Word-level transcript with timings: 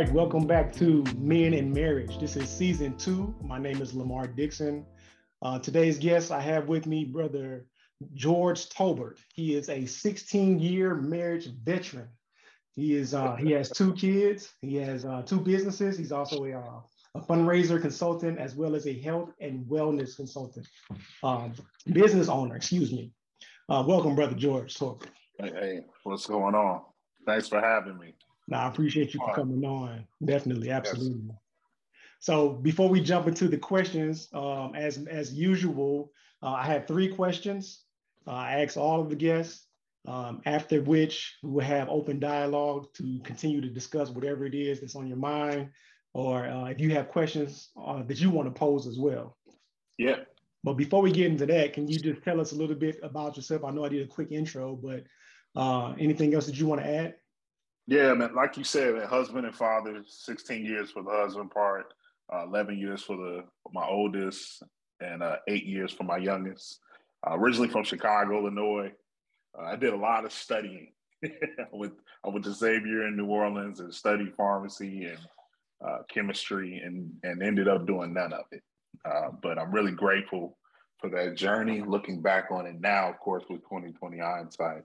right, 0.00 0.12
welcome 0.12 0.46
back 0.46 0.74
to 0.74 1.02
Men 1.16 1.54
in 1.54 1.72
Marriage. 1.72 2.18
This 2.18 2.36
is 2.36 2.50
season 2.50 2.98
two. 2.98 3.34
My 3.42 3.58
name 3.58 3.80
is 3.80 3.94
Lamar 3.94 4.26
Dixon. 4.26 4.84
Uh, 5.40 5.58
today's 5.58 5.96
guest 5.96 6.30
I 6.30 6.38
have 6.38 6.68
with 6.68 6.86
me, 6.86 7.06
brother 7.06 7.64
George 8.12 8.68
Tolbert. 8.68 9.16
He 9.32 9.54
is 9.54 9.70
a 9.70 9.84
16-year 9.84 10.96
marriage 10.96 11.48
veteran. 11.64 12.08
He 12.72 12.94
is 12.94 13.14
uh, 13.14 13.36
he 13.36 13.52
has 13.52 13.70
two 13.70 13.94
kids. 13.94 14.52
He 14.60 14.76
has 14.76 15.06
uh, 15.06 15.22
two 15.22 15.40
businesses. 15.40 15.96
He's 15.96 16.12
also 16.12 16.44
a, 16.44 16.58
uh, 16.58 16.80
a 17.14 17.20
fundraiser 17.22 17.80
consultant 17.80 18.38
as 18.38 18.54
well 18.54 18.74
as 18.74 18.86
a 18.86 19.00
health 19.00 19.30
and 19.40 19.64
wellness 19.64 20.14
consultant, 20.14 20.66
um, 21.22 21.54
business 21.90 22.28
owner. 22.28 22.56
Excuse 22.56 22.92
me. 22.92 23.12
Uh, 23.70 23.82
welcome, 23.88 24.14
brother 24.14 24.34
George 24.34 24.74
Tolbert. 24.74 25.08
Hey, 25.40 25.52
hey, 25.52 25.80
what's 26.02 26.26
going 26.26 26.54
on? 26.54 26.82
Thanks 27.24 27.48
for 27.48 27.62
having 27.62 27.96
me. 27.96 28.12
No, 28.48 28.58
I 28.58 28.68
appreciate 28.68 29.12
you 29.12 29.20
for 29.20 29.34
coming 29.34 29.64
on. 29.64 30.06
Definitely, 30.24 30.70
absolutely. 30.70 31.24
Yes. 31.26 31.36
So 32.20 32.50
before 32.50 32.88
we 32.88 33.00
jump 33.00 33.26
into 33.26 33.48
the 33.48 33.58
questions, 33.58 34.28
um, 34.32 34.72
as 34.74 34.98
as 35.06 35.32
usual, 35.32 36.12
uh, 36.42 36.52
I 36.52 36.64
have 36.64 36.86
three 36.86 37.08
questions. 37.08 37.82
Uh, 38.26 38.32
I 38.32 38.62
ask 38.62 38.76
all 38.76 39.00
of 39.00 39.10
the 39.10 39.16
guests, 39.16 39.66
um, 40.06 40.40
after 40.46 40.82
which 40.82 41.36
we 41.42 41.50
will 41.50 41.64
have 41.64 41.88
open 41.88 42.18
dialogue 42.18 42.92
to 42.94 43.20
continue 43.24 43.60
to 43.60 43.68
discuss 43.68 44.10
whatever 44.10 44.46
it 44.46 44.54
is 44.54 44.80
that's 44.80 44.96
on 44.96 45.06
your 45.06 45.18
mind, 45.18 45.70
or 46.14 46.46
uh, 46.46 46.64
if 46.66 46.80
you 46.80 46.90
have 46.94 47.08
questions 47.08 47.70
uh, 47.80 48.02
that 48.04 48.20
you 48.20 48.30
want 48.30 48.46
to 48.46 48.58
pose 48.58 48.86
as 48.86 48.98
well. 48.98 49.36
Yeah. 49.98 50.16
But 50.64 50.74
before 50.74 51.02
we 51.02 51.12
get 51.12 51.26
into 51.26 51.46
that, 51.46 51.74
can 51.74 51.86
you 51.86 51.98
just 51.98 52.22
tell 52.24 52.40
us 52.40 52.52
a 52.52 52.56
little 52.56 52.74
bit 52.74 52.98
about 53.02 53.36
yourself? 53.36 53.62
I 53.62 53.70
know 53.70 53.84
I 53.84 53.88
did 53.88 54.02
a 54.02 54.08
quick 54.08 54.32
intro, 54.32 54.74
but 54.74 55.04
uh, 55.54 55.92
anything 55.98 56.34
else 56.34 56.46
that 56.46 56.58
you 56.58 56.66
want 56.66 56.80
to 56.80 56.88
add? 56.88 57.14
Yeah, 57.86 58.14
man. 58.14 58.34
Like 58.34 58.56
you 58.56 58.64
said, 58.64 59.00
husband 59.04 59.46
and 59.46 59.54
father, 59.54 60.02
16 60.06 60.64
years 60.64 60.90
for 60.90 61.02
the 61.02 61.10
husband 61.10 61.50
part, 61.50 61.92
uh, 62.32 62.44
11 62.46 62.78
years 62.78 63.02
for 63.02 63.16
the 63.16 63.44
my 63.72 63.86
oldest, 63.86 64.62
and 65.00 65.22
uh, 65.22 65.36
eight 65.48 65.64
years 65.66 65.92
for 65.92 66.04
my 66.04 66.16
youngest. 66.16 66.80
Uh, 67.26 67.36
originally 67.36 67.68
from 67.68 67.84
Chicago, 67.84 68.38
Illinois. 68.38 68.90
Uh, 69.56 69.64
I 69.64 69.76
did 69.76 69.92
a 69.92 69.96
lot 69.96 70.24
of 70.24 70.32
studying. 70.32 70.92
with 71.72 71.92
I 72.24 72.28
went 72.28 72.44
to 72.44 72.52
Xavier 72.52 73.06
in 73.06 73.16
New 73.16 73.26
Orleans 73.26 73.80
and 73.80 73.94
studied 73.94 74.34
pharmacy 74.34 75.04
and 75.04 75.18
uh, 75.86 75.98
chemistry, 76.08 76.78
and 76.84 77.10
and 77.22 77.42
ended 77.42 77.68
up 77.68 77.86
doing 77.86 78.12
none 78.12 78.32
of 78.32 78.44
it. 78.50 78.62
Uh, 79.04 79.30
but 79.42 79.58
I'm 79.58 79.70
really 79.70 79.92
grateful 79.92 80.58
for 80.98 81.08
that 81.10 81.36
journey. 81.36 81.82
Looking 81.82 82.20
back 82.20 82.46
on 82.50 82.66
it 82.66 82.80
now, 82.80 83.08
of 83.08 83.18
course, 83.20 83.44
with 83.48 83.62
2020 83.62 84.18
hindsight 84.18 84.82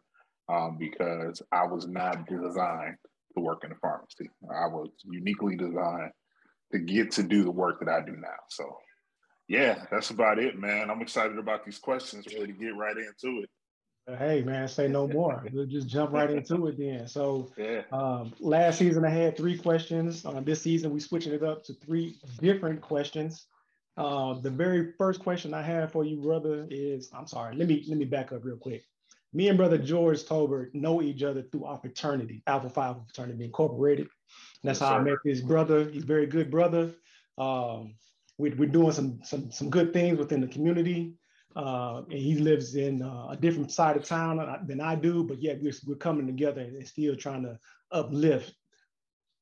um, 0.49 0.77
because 0.77 1.41
I 1.51 1.65
was 1.65 1.87
not 1.87 2.27
designed 2.27 2.97
to 3.35 3.41
work 3.41 3.63
in 3.63 3.71
a 3.71 3.75
pharmacy. 3.75 4.29
I 4.43 4.67
was 4.67 4.89
uniquely 5.03 5.55
designed 5.55 6.11
to 6.71 6.79
get 6.79 7.11
to 7.11 7.23
do 7.23 7.43
the 7.43 7.51
work 7.51 7.79
that 7.79 7.89
I 7.89 8.01
do 8.05 8.13
now. 8.13 8.29
So, 8.49 8.77
yeah, 9.47 9.85
that's 9.91 10.09
about 10.09 10.39
it, 10.39 10.57
man. 10.57 10.89
I'm 10.89 11.01
excited 11.01 11.37
about 11.37 11.65
these 11.65 11.79
questions, 11.79 12.25
ready 12.27 12.47
to 12.47 12.53
get 12.53 12.75
right 12.75 12.95
into 12.97 13.41
it. 13.41 13.49
Hey 14.17 14.41
man, 14.41 14.67
say 14.67 14.87
no 14.87 15.07
more. 15.07 15.45
we'll 15.53 15.67
just 15.67 15.87
jump 15.87 16.11
right 16.11 16.29
into 16.29 16.67
it 16.67 16.77
then. 16.77 17.07
So, 17.07 17.51
yeah. 17.55 17.83
um, 17.91 18.33
last 18.39 18.79
season 18.79 19.05
I 19.05 19.09
had 19.09 19.37
three 19.37 19.57
questions. 19.57 20.25
Uh, 20.25 20.41
this 20.41 20.61
season 20.61 20.91
we 20.91 20.99
switching 20.99 21.33
it 21.33 21.43
up 21.43 21.63
to 21.65 21.73
three 21.75 22.17
different 22.39 22.81
questions. 22.81 23.45
Uh, 23.97 24.39
the 24.39 24.49
very 24.49 24.93
first 24.97 25.19
question 25.19 25.53
I 25.53 25.61
have 25.61 25.91
for 25.91 26.03
you, 26.03 26.17
brother, 26.17 26.65
is 26.71 27.11
I'm 27.13 27.27
sorry. 27.27 27.55
Let 27.55 27.67
me 27.67 27.85
let 27.87 27.97
me 27.97 28.05
back 28.05 28.31
up 28.31 28.43
real 28.43 28.57
quick 28.57 28.83
me 29.33 29.47
and 29.47 29.57
brother 29.57 29.77
George 29.77 30.23
Tolbert 30.23 30.73
know 30.73 31.01
each 31.01 31.23
other 31.23 31.41
through 31.41 31.65
our 31.65 31.77
fraternity, 31.77 32.43
Alpha 32.47 32.69
Phi 32.69 32.87
Alpha 32.87 33.01
Fraternity 33.05 33.45
Incorporated. 33.45 34.07
And 34.07 34.69
that's 34.69 34.79
yes, 34.79 34.89
how 34.89 34.95
sir. 34.95 35.01
I 35.01 35.03
met 35.03 35.17
this 35.23 35.41
brother. 35.41 35.89
He's 35.89 36.03
a 36.03 36.05
very 36.05 36.25
good 36.25 36.51
brother. 36.51 36.91
Um, 37.37 37.95
we, 38.37 38.51
are 38.51 38.65
doing 38.65 38.91
some, 38.91 39.19
some, 39.23 39.51
some 39.51 39.69
good 39.69 39.93
things 39.93 40.17
within 40.17 40.41
the 40.41 40.47
community. 40.47 41.13
Uh, 41.55 42.03
and 42.09 42.19
he 42.19 42.35
lives 42.35 42.75
in 42.75 43.01
uh, 43.01 43.27
a 43.29 43.37
different 43.37 43.71
side 43.71 43.97
of 43.97 44.05
town 44.05 44.37
than 44.67 44.79
I 44.79 44.95
do, 44.95 45.23
but 45.23 45.41
yet 45.41 45.61
we're, 45.61 45.73
we're 45.85 45.95
coming 45.95 46.25
together 46.25 46.61
and 46.61 46.87
still 46.87 47.15
trying 47.15 47.43
to 47.43 47.59
uplift 47.91 48.53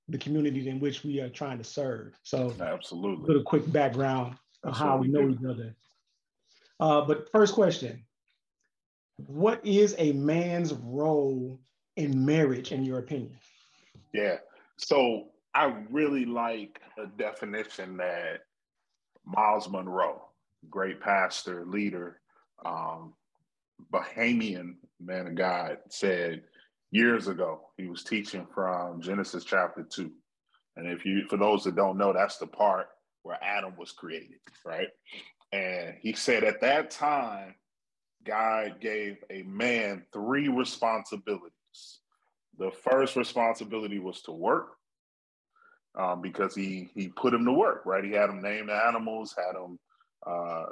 the 0.08 0.18
community 0.18 0.68
in 0.68 0.80
which 0.80 1.04
we 1.04 1.20
are 1.22 1.30
trying 1.30 1.60
to 1.60 1.64
serve. 1.64 2.14
So, 2.24 2.54
absolutely, 2.60 3.26
a 3.26 3.28
little 3.28 3.44
quick 3.44 3.72
background 3.72 4.38
of 4.64 4.76
how 4.76 4.98
we 4.98 5.08
know 5.08 5.30
each 5.30 5.46
other. 5.48 5.76
Uh, 6.80 7.02
but 7.02 7.32
first 7.32 7.54
question 7.54 8.04
what 9.28 9.66
is 9.66 9.96
a 9.98 10.14
man's 10.14 10.74
role 10.74 11.60
in 11.96 12.26
marriage, 12.26 12.72
in 12.72 12.84
your 12.84 13.00
opinion? 13.00 13.38
Yeah. 14.14 14.38
So 14.78 15.28
I 15.54 15.74
really 15.90 16.26
like 16.26 16.80
a 16.98 17.08
definition 17.08 17.98
that 17.98 18.42
Myles 19.26 19.70
Munroe, 19.70 20.24
great 20.70 21.02
pastor, 21.02 21.66
leader, 21.66 22.20
um, 22.66 23.14
Bahamian 23.92 24.76
man 25.00 25.28
of 25.28 25.36
God, 25.36 25.78
said 25.90 26.44
years 26.92 27.28
ago. 27.28 27.62
He 27.78 27.88
was 27.88 28.04
teaching 28.04 28.48
from 28.54 29.02
Genesis 29.02 29.44
chapter 29.44 29.84
two. 29.84 30.12
And 30.76 30.88
if 30.88 31.06
you, 31.06 31.26
for 31.30 31.38
those 31.38 31.64
that 31.64 31.76
don't 31.76 31.98
know, 31.98 32.14
that's 32.14 32.38
the 32.38 32.48
part 32.48 32.88
where 33.24 33.38
Adam 33.42 33.74
was 33.78 33.92
created, 33.92 34.40
right? 34.66 34.88
And 35.52 35.96
he 36.00 36.14
said 36.14 36.44
at 36.44 36.62
that 36.62 36.92
time, 36.92 37.56
God 38.30 38.80
gave 38.80 39.18
a 39.30 39.44
man 39.44 40.06
three 40.14 40.48
responsibilities. 40.48 41.52
The 42.58 42.72
first 42.72 43.16
responsibility 43.16 44.00
was 44.00 44.22
to 44.24 44.32
work 44.32 44.76
um, 45.98 46.22
because 46.22 46.54
he 46.54 46.90
he 46.94 47.08
put 47.08 47.34
him 47.34 47.46
to 47.46 47.52
work, 47.52 47.84
right? 47.86 48.04
He 48.04 48.12
had 48.12 48.30
him 48.30 48.42
name 48.42 48.68
the 48.68 48.76
animals, 48.76 49.36
had 49.36 49.60
him, 49.60 49.80
uh, 50.28 50.66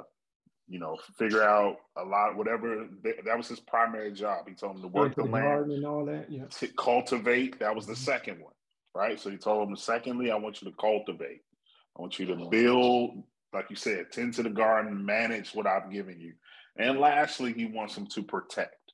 you 0.68 0.78
know, 0.78 0.96
figure 1.18 1.42
out 1.42 1.76
a 1.96 2.04
lot, 2.04 2.36
whatever. 2.36 2.86
That 3.24 3.36
was 3.36 3.48
his 3.48 3.60
primary 3.60 4.12
job. 4.12 4.46
He 4.46 4.54
told 4.54 4.76
him 4.76 4.82
to 4.82 4.88
work 4.88 5.16
the, 5.16 5.24
the 5.24 5.28
land 5.28 5.72
and 5.72 5.84
all 5.84 6.04
that. 6.04 6.30
Yeah. 6.30 6.44
To 6.60 6.68
cultivate. 6.68 7.58
That 7.58 7.74
was 7.74 7.86
the 7.86 7.94
mm-hmm. 7.94 8.04
second 8.04 8.40
one, 8.40 8.54
right? 8.94 9.18
So 9.18 9.30
he 9.30 9.36
told 9.36 9.68
him, 9.68 9.76
secondly, 9.76 10.30
I 10.30 10.36
want 10.36 10.62
you 10.62 10.70
to 10.70 10.76
cultivate. 10.76 11.40
I 11.96 12.02
want 12.02 12.18
you 12.18 12.26
to 12.26 12.48
build, 12.48 13.24
like 13.52 13.70
you 13.70 13.76
said, 13.76 14.12
tend 14.12 14.34
to 14.34 14.42
the 14.42 14.50
garden, 14.50 15.04
manage 15.04 15.54
what 15.54 15.66
I've 15.66 15.90
given 15.90 16.20
you. 16.20 16.34
And 16.76 17.00
lastly, 17.00 17.52
he 17.52 17.66
wants 17.66 17.96
him 17.96 18.06
to 18.08 18.22
protect, 18.22 18.92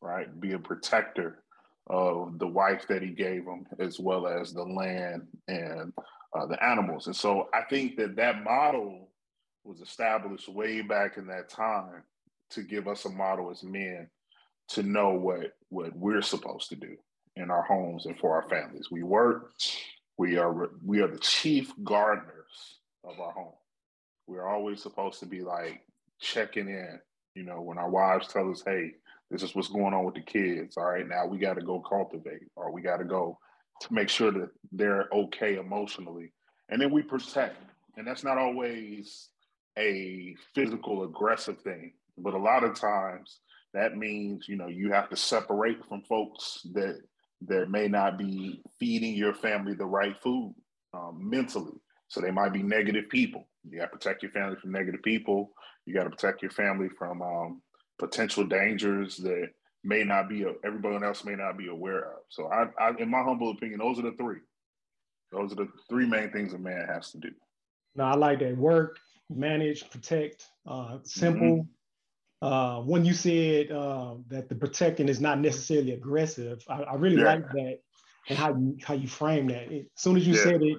right? 0.00 0.40
Be 0.40 0.52
a 0.52 0.58
protector 0.58 1.42
of 1.86 2.38
the 2.38 2.46
wife 2.46 2.86
that 2.88 3.02
he 3.02 3.08
gave 3.08 3.44
him, 3.44 3.66
as 3.78 3.98
well 3.98 4.26
as 4.26 4.52
the 4.52 4.64
land 4.64 5.26
and 5.46 5.92
uh, 6.36 6.46
the 6.46 6.62
animals. 6.62 7.06
And 7.06 7.16
so 7.16 7.48
I 7.54 7.62
think 7.70 7.96
that 7.96 8.16
that 8.16 8.44
model 8.44 9.08
was 9.64 9.80
established 9.80 10.48
way 10.48 10.82
back 10.82 11.16
in 11.16 11.26
that 11.28 11.48
time 11.48 12.02
to 12.50 12.62
give 12.62 12.88
us 12.88 13.04
a 13.04 13.10
model 13.10 13.50
as 13.50 13.62
men 13.62 14.08
to 14.68 14.82
know 14.82 15.10
what 15.10 15.54
what 15.70 15.94
we're 15.96 16.22
supposed 16.22 16.68
to 16.68 16.76
do 16.76 16.96
in 17.36 17.50
our 17.50 17.62
homes 17.62 18.06
and 18.06 18.18
for 18.18 18.34
our 18.34 18.48
families. 18.48 18.90
We 18.90 19.02
work. 19.02 19.52
We 20.18 20.36
are 20.36 20.70
we 20.84 21.00
are 21.00 21.08
the 21.08 21.18
chief 21.18 21.72
gardeners 21.84 22.78
of 23.04 23.18
our 23.20 23.32
home. 23.32 23.54
We're 24.28 24.46
always 24.46 24.82
supposed 24.82 25.20
to 25.20 25.26
be 25.26 25.40
like 25.40 25.82
checking 26.20 26.68
in. 26.68 27.00
You 27.34 27.44
know, 27.44 27.62
when 27.62 27.78
our 27.78 27.88
wives 27.88 28.28
tell 28.28 28.50
us, 28.50 28.62
hey, 28.64 28.92
this 29.30 29.42
is 29.42 29.54
what's 29.54 29.68
going 29.68 29.94
on 29.94 30.04
with 30.04 30.14
the 30.14 30.20
kids. 30.20 30.76
All 30.76 30.84
right, 30.84 31.08
now 31.08 31.26
we 31.26 31.38
got 31.38 31.54
to 31.54 31.62
go 31.62 31.80
cultivate 31.80 32.46
or 32.54 32.70
we 32.72 32.82
got 32.82 32.98
to 32.98 33.04
go 33.04 33.38
to 33.80 33.94
make 33.94 34.08
sure 34.08 34.30
that 34.30 34.50
they're 34.70 35.08
okay 35.12 35.56
emotionally. 35.56 36.32
And 36.68 36.80
then 36.80 36.92
we 36.92 37.02
protect. 37.02 37.56
And 37.96 38.06
that's 38.06 38.22
not 38.22 38.38
always 38.38 39.30
a 39.78 40.36
physical 40.54 41.04
aggressive 41.04 41.60
thing, 41.62 41.94
but 42.18 42.34
a 42.34 42.38
lot 42.38 42.64
of 42.64 42.78
times 42.78 43.40
that 43.74 43.96
means, 43.96 44.46
you 44.48 44.56
know, 44.56 44.68
you 44.68 44.92
have 44.92 45.08
to 45.10 45.16
separate 45.16 45.84
from 45.88 46.02
folks 46.02 46.60
that 46.74 47.00
that 47.46 47.70
may 47.70 47.88
not 47.88 48.18
be 48.18 48.60
feeding 48.78 49.14
your 49.14 49.32
family 49.32 49.74
the 49.74 49.86
right 49.86 50.20
food 50.22 50.54
um, 50.92 51.18
mentally. 51.22 51.80
So 52.08 52.20
they 52.20 52.30
might 52.30 52.52
be 52.52 52.62
negative 52.62 53.08
people. 53.08 53.47
You 53.64 53.78
got 53.78 53.86
to 53.86 53.96
protect 53.98 54.22
your 54.22 54.32
family 54.32 54.56
from 54.56 54.72
negative 54.72 55.02
people. 55.02 55.52
You 55.86 55.94
got 55.94 56.04
to 56.04 56.10
protect 56.10 56.42
your 56.42 56.50
family 56.50 56.88
from 56.98 57.22
um, 57.22 57.62
potential 57.98 58.44
dangers 58.44 59.16
that 59.18 59.48
may 59.84 60.04
not 60.04 60.28
be 60.28 60.44
everybody 60.64 61.04
else 61.04 61.24
may 61.24 61.34
not 61.34 61.56
be 61.56 61.68
aware 61.68 62.12
of. 62.12 62.18
So, 62.28 62.48
I, 62.48 62.66
I, 62.80 62.92
in 62.98 63.10
my 63.10 63.22
humble 63.22 63.50
opinion, 63.50 63.80
those 63.80 63.98
are 63.98 64.02
the 64.02 64.12
three. 64.12 64.38
Those 65.32 65.52
are 65.52 65.56
the 65.56 65.68
three 65.88 66.06
main 66.06 66.30
things 66.30 66.54
a 66.54 66.58
man 66.58 66.86
has 66.88 67.10
to 67.12 67.18
do. 67.18 67.30
No, 67.94 68.04
I 68.04 68.14
like 68.14 68.38
that. 68.40 68.56
Work, 68.56 68.98
manage, 69.30 69.88
protect. 69.90 70.46
Uh, 70.66 70.98
simple. 71.04 71.48
Mm-hmm. 71.48 72.46
Uh, 72.46 72.80
when 72.82 73.04
you 73.04 73.12
said 73.12 73.72
uh, 73.72 74.14
that 74.28 74.48
the 74.48 74.54
protecting 74.54 75.08
is 75.08 75.20
not 75.20 75.40
necessarily 75.40 75.92
aggressive, 75.92 76.64
I, 76.68 76.82
I 76.82 76.94
really 76.94 77.16
yeah. 77.16 77.34
like 77.34 77.50
that 77.50 77.80
and 78.28 78.38
how 78.38 78.50
you 78.50 78.76
how 78.82 78.94
you 78.94 79.08
frame 79.08 79.48
that. 79.48 79.72
As 79.72 79.84
soon 79.96 80.16
as 80.16 80.26
you 80.26 80.34
yeah. 80.34 80.42
said 80.42 80.62
it, 80.62 80.78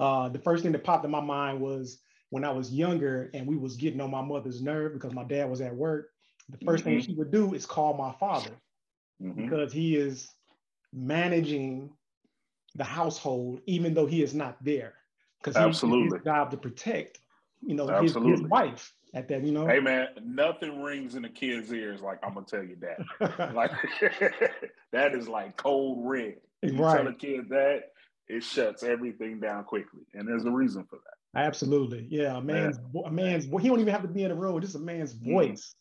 uh, 0.00 0.28
the 0.30 0.38
first 0.38 0.62
thing 0.62 0.72
that 0.72 0.84
popped 0.84 1.04
in 1.04 1.10
my 1.10 1.20
mind 1.20 1.60
was 1.60 1.98
when 2.36 2.44
I 2.44 2.50
was 2.50 2.70
younger 2.70 3.30
and 3.32 3.46
we 3.46 3.56
was 3.56 3.78
getting 3.78 3.98
on 3.98 4.10
my 4.10 4.20
mother's 4.20 4.60
nerve 4.60 4.92
because 4.92 5.14
my 5.14 5.24
dad 5.24 5.48
was 5.48 5.62
at 5.62 5.74
work. 5.74 6.10
The 6.50 6.58
1st 6.58 6.66
mm-hmm. 6.66 6.84
thing 6.84 7.00
she 7.00 7.14
would 7.14 7.30
do 7.30 7.54
is 7.54 7.64
call 7.64 7.96
my 7.96 8.12
father 8.20 8.50
mm-hmm. 9.22 9.40
because 9.40 9.72
he 9.72 9.96
is 9.96 10.28
managing 10.92 11.88
the 12.74 12.84
household, 12.84 13.62
even 13.64 13.94
though 13.94 14.04
he 14.04 14.22
is 14.22 14.34
not 14.34 14.62
there. 14.62 14.92
Because 15.40 15.56
absolutely 15.56 16.14
his 16.14 16.24
job 16.26 16.50
to 16.50 16.58
protect, 16.58 17.20
you 17.62 17.74
know, 17.74 17.86
his, 18.02 18.12
his, 18.12 18.42
wife 18.42 18.92
at 19.14 19.28
that, 19.28 19.42
you 19.42 19.52
know. 19.52 19.66
Hey 19.66 19.80
man, 19.80 20.08
nothing 20.22 20.82
rings 20.82 21.14
in 21.14 21.22
the 21.22 21.30
kid's 21.30 21.72
ears 21.72 22.02
like 22.02 22.18
I'm 22.22 22.34
gonna 22.34 22.44
tell 22.44 22.62
you 22.62 22.76
that. 22.82 23.54
like 23.54 23.70
that 24.92 25.14
is 25.14 25.26
like 25.26 25.56
cold 25.56 26.06
red. 26.06 26.36
You 26.60 26.76
right. 26.76 26.98
tell 26.98 27.08
a 27.08 27.14
kid 27.14 27.48
that, 27.48 27.92
it 28.28 28.44
shuts 28.44 28.82
everything 28.82 29.40
down 29.40 29.64
quickly. 29.64 30.02
And 30.12 30.28
there's 30.28 30.44
a 30.44 30.50
reason 30.50 30.84
for 30.84 30.96
that. 30.96 31.15
Absolutely. 31.36 32.06
Yeah. 32.10 32.36
A 32.36 32.40
man's 32.40 32.78
yeah. 32.94 33.02
a 33.06 33.10
man's 33.10 33.44
he 33.44 33.68
don't 33.68 33.80
even 33.80 33.88
have 33.88 34.02
to 34.02 34.08
be 34.08 34.22
in 34.22 34.30
the 34.30 34.34
room, 34.34 34.60
just 34.60 34.74
a 34.74 34.78
man's 34.78 35.14
mm-hmm. 35.14 35.32
voice. 35.32 35.74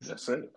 That's 0.00 0.28
it. 0.28 0.50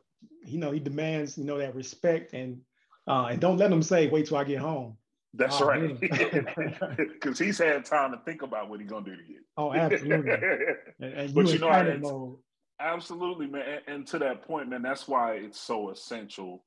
You 0.43 0.59
know, 0.59 0.71
he 0.71 0.79
demands, 0.79 1.37
you 1.37 1.43
know, 1.43 1.57
that 1.57 1.75
respect 1.75 2.33
and 2.33 2.61
uh, 3.07 3.27
and 3.31 3.39
don't 3.39 3.57
let 3.57 3.71
him 3.71 3.83
say, 3.83 4.07
wait 4.07 4.27
till 4.27 4.37
I 4.37 4.43
get 4.43 4.59
home. 4.59 4.97
That's 5.33 5.61
oh, 5.61 5.67
right. 5.67 5.99
Because 5.99 7.37
he's 7.39 7.57
had 7.57 7.85
time 7.85 8.11
to 8.11 8.19
think 8.25 8.41
about 8.41 8.69
what 8.69 8.79
he's 8.79 8.89
gonna 8.89 9.05
do 9.05 9.15
to 9.15 9.27
you. 9.27 9.41
Oh, 9.57 9.73
absolutely. 9.73 10.31
and, 10.99 11.13
and 11.13 11.33
but 11.33 11.47
you, 11.47 11.59
know, 11.59 12.39
absolutely, 12.79 13.47
man. 13.47 13.61
And, 13.61 13.95
and 13.95 14.07
to 14.07 14.19
that 14.19 14.43
point, 14.43 14.69
man, 14.69 14.81
that's 14.81 15.07
why 15.07 15.33
it's 15.33 15.59
so 15.59 15.91
essential 15.91 16.63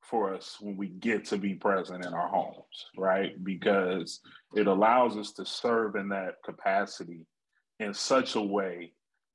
for 0.00 0.34
us 0.34 0.56
when 0.60 0.76
we 0.76 0.88
get 0.88 1.24
to 1.26 1.36
be 1.36 1.54
present 1.54 2.04
in 2.04 2.12
our 2.12 2.28
homes, 2.28 2.86
right? 2.96 3.42
Because 3.42 4.20
it 4.54 4.66
allows 4.66 5.16
us 5.16 5.32
to 5.32 5.46
serve 5.46 5.96
in 5.96 6.08
that 6.10 6.42
capacity 6.44 7.26
in 7.80 7.94
such 7.94 8.36
a 8.36 8.40
way 8.40 8.92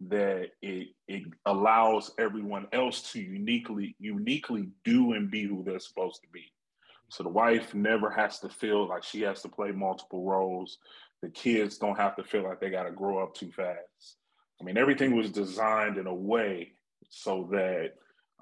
that 0.10 0.50
it 0.62 0.90
it 1.08 1.24
allows 1.46 2.12
everyone 2.20 2.68
else 2.72 3.12
to 3.12 3.20
uniquely 3.20 3.96
uniquely 4.00 4.70
do 4.84 5.14
and 5.14 5.32
be 5.32 5.44
who 5.44 5.64
they're 5.64 5.80
supposed 5.80 6.22
to 6.22 6.28
be. 6.32 6.46
So 7.10 7.24
the 7.24 7.30
wife 7.30 7.74
never 7.74 8.10
has 8.10 8.40
to 8.40 8.50
feel 8.50 8.88
like 8.88 9.04
she 9.04 9.22
has 9.22 9.42
to 9.42 9.50
play 9.50 9.72
multiple 9.72 10.26
roles. 10.26 10.78
The 11.22 11.30
kids 11.30 11.78
don't 11.78 11.98
have 11.98 12.16
to 12.18 12.24
feel 12.24 12.44
like 12.44 12.60
they 12.60 12.70
got 12.70 12.84
to 12.84 12.92
grow 12.92 13.24
up 13.24 13.34
too 13.34 13.52
fast. 13.52 14.18
I 14.60 14.64
mean, 14.64 14.78
everything 14.78 15.16
was 15.16 15.32
designed 15.32 15.98
in 15.98 16.08
a 16.08 16.14
way 16.14 16.74
so 17.10 17.48
that 17.52 17.94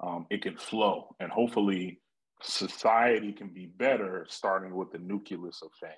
um, 0.02 0.26
it 0.30 0.42
can 0.42 0.56
flow, 0.56 1.14
and 1.20 1.30
hopefully, 1.30 2.00
society 2.42 3.32
can 3.32 3.48
be 3.48 3.66
better, 3.66 4.26
starting 4.28 4.74
with 4.74 4.90
the 4.92 4.98
nucleus 4.98 5.62
of 5.62 5.70
family. 5.80 5.96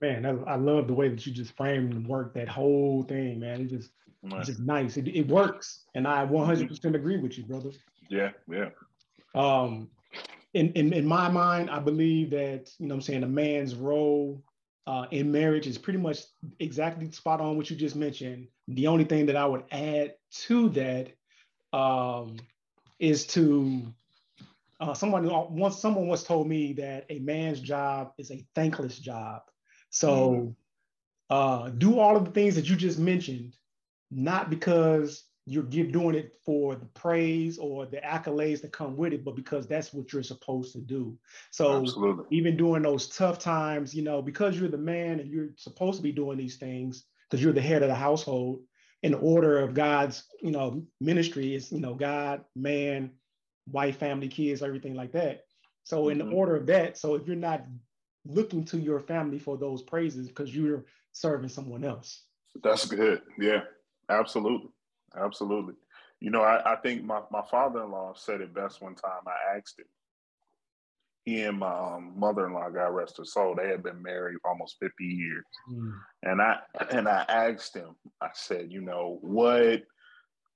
Man, 0.00 0.26
I, 0.26 0.52
I 0.52 0.56
love 0.56 0.86
the 0.86 0.94
way 0.94 1.08
that 1.08 1.26
you 1.26 1.32
just 1.32 1.56
framed 1.56 1.92
and 1.92 2.06
worked 2.06 2.34
that 2.34 2.48
whole 2.48 3.02
thing, 3.02 3.40
man. 3.40 3.62
It 3.62 3.68
just, 3.68 3.90
it's 4.22 4.48
just 4.48 4.60
nice. 4.60 4.96
It, 4.96 5.08
it 5.08 5.28
works, 5.28 5.84
and 5.94 6.06
I 6.06 6.26
100% 6.26 6.68
mm-hmm. 6.68 6.94
agree 6.94 7.16
with 7.16 7.38
you, 7.38 7.44
brother. 7.44 7.70
Yeah, 8.10 8.30
yeah. 8.50 8.70
Um, 9.34 9.88
in, 10.54 10.72
in, 10.72 10.92
in 10.92 11.06
my 11.06 11.28
mind, 11.28 11.70
I 11.70 11.78
believe 11.78 12.30
that, 12.30 12.70
you 12.78 12.88
know 12.88 12.94
I'm 12.94 13.00
saying, 13.00 13.22
a 13.22 13.28
man's 13.28 13.74
role 13.74 14.42
uh, 14.86 15.06
in 15.10 15.32
marriage 15.32 15.66
is 15.66 15.78
pretty 15.78 15.98
much 15.98 16.20
exactly 16.60 17.10
spot 17.10 17.40
on 17.40 17.56
what 17.56 17.68
you 17.70 17.76
just 17.76 17.96
mentioned. 17.96 18.48
The 18.68 18.86
only 18.86 19.04
thing 19.04 19.26
that 19.26 19.36
I 19.36 19.46
would 19.46 19.64
add 19.70 20.14
to 20.46 20.68
that 20.70 21.12
um, 21.76 22.36
is 22.98 23.26
to 23.28 23.82
uh, 24.80 24.94
someone 24.94 25.28
once 25.54 25.78
someone 25.78 26.06
once 26.06 26.22
told 26.22 26.48
me 26.48 26.72
that 26.74 27.06
a 27.10 27.18
man's 27.18 27.60
job 27.60 28.12
is 28.18 28.30
a 28.30 28.44
thankless 28.54 28.98
job. 28.98 29.42
So 29.96 30.54
uh, 31.30 31.70
do 31.70 31.98
all 31.98 32.16
of 32.16 32.24
the 32.26 32.30
things 32.30 32.54
that 32.56 32.68
you 32.68 32.76
just 32.76 32.98
mentioned, 32.98 33.56
not 34.10 34.50
because 34.50 35.24
you're 35.46 35.62
doing 35.62 36.16
it 36.16 36.34
for 36.44 36.74
the 36.74 36.86
praise 36.86 37.56
or 37.56 37.86
the 37.86 37.98
accolades 37.98 38.60
that 38.60 38.72
come 38.72 38.96
with 38.96 39.12
it, 39.12 39.24
but 39.24 39.36
because 39.36 39.66
that's 39.66 39.94
what 39.94 40.12
you're 40.12 40.22
supposed 40.22 40.72
to 40.72 40.80
do. 40.80 41.16
So 41.50 41.80
Absolutely. 41.80 42.24
even 42.30 42.56
during 42.56 42.82
those 42.82 43.08
tough 43.08 43.38
times, 43.38 43.94
you 43.94 44.02
know, 44.02 44.20
because 44.20 44.58
you're 44.58 44.68
the 44.68 44.76
man 44.76 45.20
and 45.20 45.30
you're 45.30 45.50
supposed 45.56 45.96
to 45.98 46.02
be 46.02 46.12
doing 46.12 46.36
these 46.36 46.56
things 46.56 47.04
because 47.30 47.42
you're 47.42 47.52
the 47.52 47.60
head 47.60 47.82
of 47.82 47.88
the 47.88 47.94
household 47.94 48.60
in 49.02 49.12
the 49.12 49.18
order 49.18 49.60
of 49.60 49.72
God's, 49.72 50.24
you 50.42 50.50
know, 50.50 50.82
ministry 51.00 51.54
is, 51.54 51.70
you 51.72 51.80
know, 51.80 51.94
God, 51.94 52.44
man, 52.54 53.12
wife, 53.70 53.98
family, 53.98 54.28
kids, 54.28 54.62
everything 54.62 54.94
like 54.94 55.12
that. 55.12 55.44
So 55.84 56.08
in 56.08 56.18
mm-hmm. 56.18 56.28
the 56.28 56.34
order 56.34 56.56
of 56.56 56.66
that, 56.66 56.98
so 56.98 57.14
if 57.14 57.26
you're 57.26 57.36
not 57.36 57.64
looking 58.28 58.64
to 58.66 58.78
your 58.78 59.00
family 59.00 59.38
for 59.38 59.56
those 59.56 59.82
praises 59.82 60.28
because 60.28 60.54
you're 60.54 60.84
serving 61.12 61.48
someone 61.48 61.84
else. 61.84 62.22
That's 62.62 62.86
good. 62.86 63.22
Yeah, 63.38 63.62
absolutely. 64.08 64.70
Absolutely. 65.16 65.74
You 66.20 66.30
know, 66.30 66.42
I, 66.42 66.74
I 66.74 66.76
think 66.76 67.04
my, 67.04 67.20
my 67.30 67.42
father 67.50 67.82
in 67.82 67.90
law 67.90 68.14
said 68.14 68.40
it 68.40 68.54
best 68.54 68.82
one 68.82 68.94
time. 68.94 69.22
I 69.26 69.56
asked 69.56 69.78
him. 69.78 69.86
He 71.24 71.42
and 71.42 71.58
my 71.58 71.72
um, 71.72 72.12
mother 72.16 72.46
in 72.46 72.52
law, 72.52 72.70
God 72.70 72.88
rest 72.88 73.18
her 73.18 73.24
soul, 73.24 73.56
they 73.56 73.68
had 73.68 73.82
been 73.82 74.00
married 74.00 74.36
almost 74.44 74.76
50 74.80 75.04
years. 75.04 75.44
Mm. 75.70 75.92
And 76.22 76.40
I 76.40 76.58
and 76.92 77.08
I 77.08 77.24
asked 77.28 77.74
him, 77.74 77.96
I 78.20 78.28
said, 78.32 78.70
you 78.70 78.80
know, 78.80 79.18
what 79.22 79.82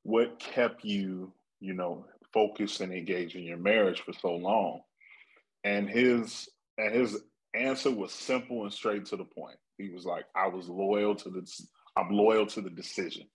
what 0.04 0.38
kept 0.38 0.84
you, 0.84 1.32
you 1.58 1.74
know, 1.74 2.06
focused 2.32 2.80
and 2.80 2.92
engaged 2.92 3.34
in 3.34 3.42
your 3.42 3.56
marriage 3.56 4.00
for 4.02 4.12
so 4.12 4.36
long? 4.36 4.82
And 5.64 5.90
his 5.90 6.48
and 6.78 6.94
his 6.94 7.20
answer 7.54 7.90
was 7.90 8.12
simple 8.12 8.62
and 8.64 8.72
straight 8.72 9.06
to 9.06 9.16
the 9.16 9.24
point. 9.24 9.58
He 9.78 9.90
was 9.90 10.04
like, 10.04 10.24
I 10.34 10.48
was 10.48 10.68
loyal 10.68 11.14
to 11.16 11.30
the 11.30 11.46
I'm 11.96 12.10
loyal 12.10 12.46
to 12.46 12.60
the 12.60 12.70
decision 12.70 13.26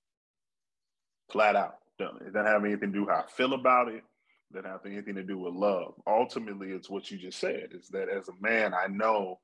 flat 1.31 1.56
out. 1.56 1.75
It 2.00 2.33
doesn't 2.33 2.45
have 2.45 2.63
anything 2.63 2.91
to 2.91 3.00
do 3.00 3.07
how 3.07 3.23
I 3.25 3.31
feel 3.31 3.53
about 3.53 3.88
it. 3.88 4.03
It 4.51 4.53
doesn't 4.53 4.69
have 4.69 4.85
anything 4.85 5.15
to 5.15 5.23
do 5.23 5.38
with 5.38 5.53
love. 5.53 5.94
Ultimately, 6.07 6.69
it's 6.69 6.89
what 6.89 7.09
you 7.09 7.17
just 7.17 7.39
said. 7.39 7.69
Is 7.71 7.88
that 7.89 8.09
as 8.09 8.27
a 8.27 8.41
man, 8.41 8.73
I 8.73 8.88
know 8.88 9.39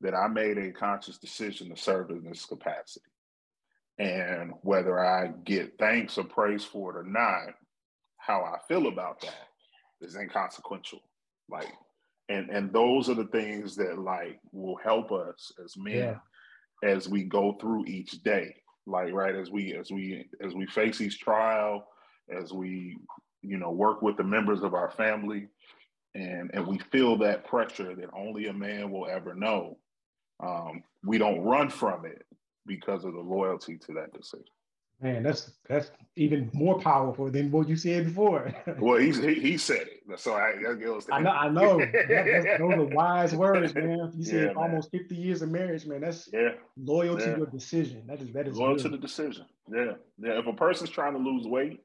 that 0.00 0.14
I 0.14 0.28
made 0.28 0.58
a 0.58 0.72
conscious 0.72 1.18
decision 1.18 1.68
to 1.70 1.80
serve 1.80 2.10
in 2.10 2.24
this 2.24 2.46
capacity. 2.46 3.06
And 3.98 4.52
whether 4.62 4.98
I 4.98 5.28
get 5.44 5.78
thanks 5.78 6.16
or 6.16 6.24
praise 6.24 6.64
for 6.64 6.96
it 6.96 7.00
or 7.00 7.04
not, 7.04 7.54
how 8.16 8.42
I 8.42 8.58
feel 8.66 8.86
about 8.86 9.20
that 9.20 9.48
is 10.00 10.16
inconsequential. 10.16 11.00
Like, 11.50 11.72
and 12.30 12.48
and 12.48 12.72
those 12.72 13.10
are 13.10 13.14
the 13.14 13.26
things 13.26 13.76
that 13.76 13.98
like 13.98 14.40
will 14.52 14.76
help 14.76 15.12
us 15.12 15.52
as 15.62 15.74
men 15.76 16.16
yeah. 16.82 16.88
as 16.88 17.08
we 17.08 17.24
go 17.24 17.56
through 17.60 17.84
each 17.86 18.22
day 18.22 18.54
like 18.86 19.12
right 19.12 19.34
as 19.34 19.50
we 19.50 19.74
as 19.74 19.90
we 19.90 20.26
as 20.42 20.54
we 20.54 20.66
face 20.66 21.00
each 21.00 21.18
trial 21.18 21.86
as 22.34 22.52
we 22.52 22.96
you 23.42 23.58
know 23.58 23.70
work 23.70 24.00
with 24.00 24.16
the 24.16 24.24
members 24.24 24.62
of 24.62 24.74
our 24.74 24.90
family 24.92 25.48
and 26.14 26.50
and 26.54 26.66
we 26.66 26.78
feel 26.90 27.16
that 27.16 27.44
pressure 27.44 27.94
that 27.94 28.08
only 28.16 28.46
a 28.46 28.52
man 28.52 28.90
will 28.90 29.08
ever 29.08 29.34
know 29.34 29.76
um, 30.42 30.82
we 31.04 31.18
don't 31.18 31.42
run 31.42 31.68
from 31.68 32.06
it 32.06 32.24
because 32.66 33.04
of 33.04 33.12
the 33.12 33.20
loyalty 33.20 33.76
to 33.76 33.92
that 33.92 34.12
decision 34.12 34.46
Man, 35.02 35.22
that's 35.22 35.52
that's 35.66 35.90
even 36.16 36.50
more 36.52 36.78
powerful 36.78 37.30
than 37.30 37.50
what 37.50 37.68
you 37.68 37.76
said 37.76 38.06
before. 38.06 38.54
well, 38.78 38.98
he, 38.98 39.12
he, 39.34 39.34
he 39.40 39.56
said 39.56 39.82
it, 39.82 39.99
so 40.16 40.34
I, 40.34 40.54
I 40.70 40.74
goes. 40.74 41.06
I 41.10 41.20
know, 41.20 41.30
I 41.30 41.48
know. 41.48 41.78
that, 42.08 42.56
those 42.58 42.72
are 42.72 42.84
wise 42.84 43.34
words, 43.34 43.74
man. 43.74 44.12
You 44.16 44.24
said 44.24 44.52
yeah, 44.54 44.62
almost 44.62 44.90
fifty 44.90 45.16
years 45.16 45.42
of 45.42 45.50
marriage, 45.50 45.86
man. 45.86 46.00
That's 46.00 46.28
yeah, 46.32 46.50
loyal 46.76 47.18
yeah. 47.18 47.32
to 47.32 47.38
your 47.38 47.46
decision. 47.46 48.04
That 48.06 48.20
is 48.20 48.32
that 48.32 48.48
is 48.48 48.56
loyal 48.56 48.76
to 48.78 48.88
the 48.88 48.98
decision. 48.98 49.46
Yeah, 49.72 49.92
yeah. 50.18 50.38
If 50.38 50.46
a 50.46 50.52
person's 50.52 50.90
trying 50.90 51.12
to 51.14 51.18
lose 51.18 51.46
weight, 51.46 51.80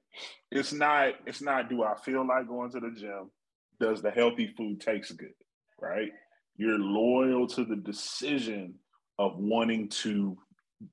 it's 0.51 0.73
not 0.73 1.13
it's 1.25 1.41
not. 1.41 1.69
Do 1.69 1.83
I 1.83 1.95
feel 1.95 2.27
like 2.27 2.47
going 2.47 2.71
to 2.71 2.79
the 2.79 2.91
gym? 2.91 3.31
Does 3.79 4.01
the 4.01 4.11
healthy 4.11 4.47
food 4.55 4.81
taste 4.81 5.17
good? 5.17 5.33
Right. 5.79 6.11
You're 6.57 6.79
loyal 6.79 7.47
to 7.47 7.65
the 7.65 7.75
decision 7.75 8.75
of 9.19 9.37
wanting 9.37 9.89
to 9.89 10.37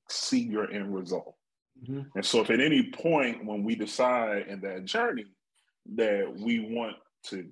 see 0.09 0.41
your 0.41 0.71
end 0.71 0.95
result. 0.95 1.37
Mm-hmm. 1.83 2.03
And 2.15 2.25
so, 2.25 2.41
if 2.41 2.51
at 2.51 2.61
any 2.61 2.91
point 2.91 3.45
when 3.45 3.65
we 3.65 3.75
decide 3.75 4.47
in 4.49 4.61
that 4.61 4.85
journey 4.85 5.25
that 5.95 6.33
we 6.39 6.61
want 6.61 6.97
to 7.25 7.47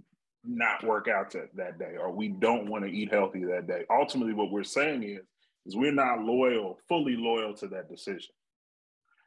not 0.44 0.82
work 0.84 1.08
out 1.08 1.30
to, 1.32 1.46
that 1.54 1.78
day 1.78 1.96
or 1.98 2.10
we 2.10 2.28
don't 2.28 2.68
want 2.68 2.84
to 2.84 2.90
eat 2.90 3.12
healthy 3.12 3.44
that 3.44 3.66
day, 3.66 3.84
ultimately 3.90 4.32
what 4.32 4.50
we're 4.50 4.64
saying 4.64 5.02
is, 5.02 5.20
is 5.66 5.76
we're 5.76 5.92
not 5.92 6.20
loyal, 6.20 6.78
fully 6.88 7.16
loyal 7.16 7.54
to 7.54 7.68
that 7.68 7.88
decision. 7.88 8.34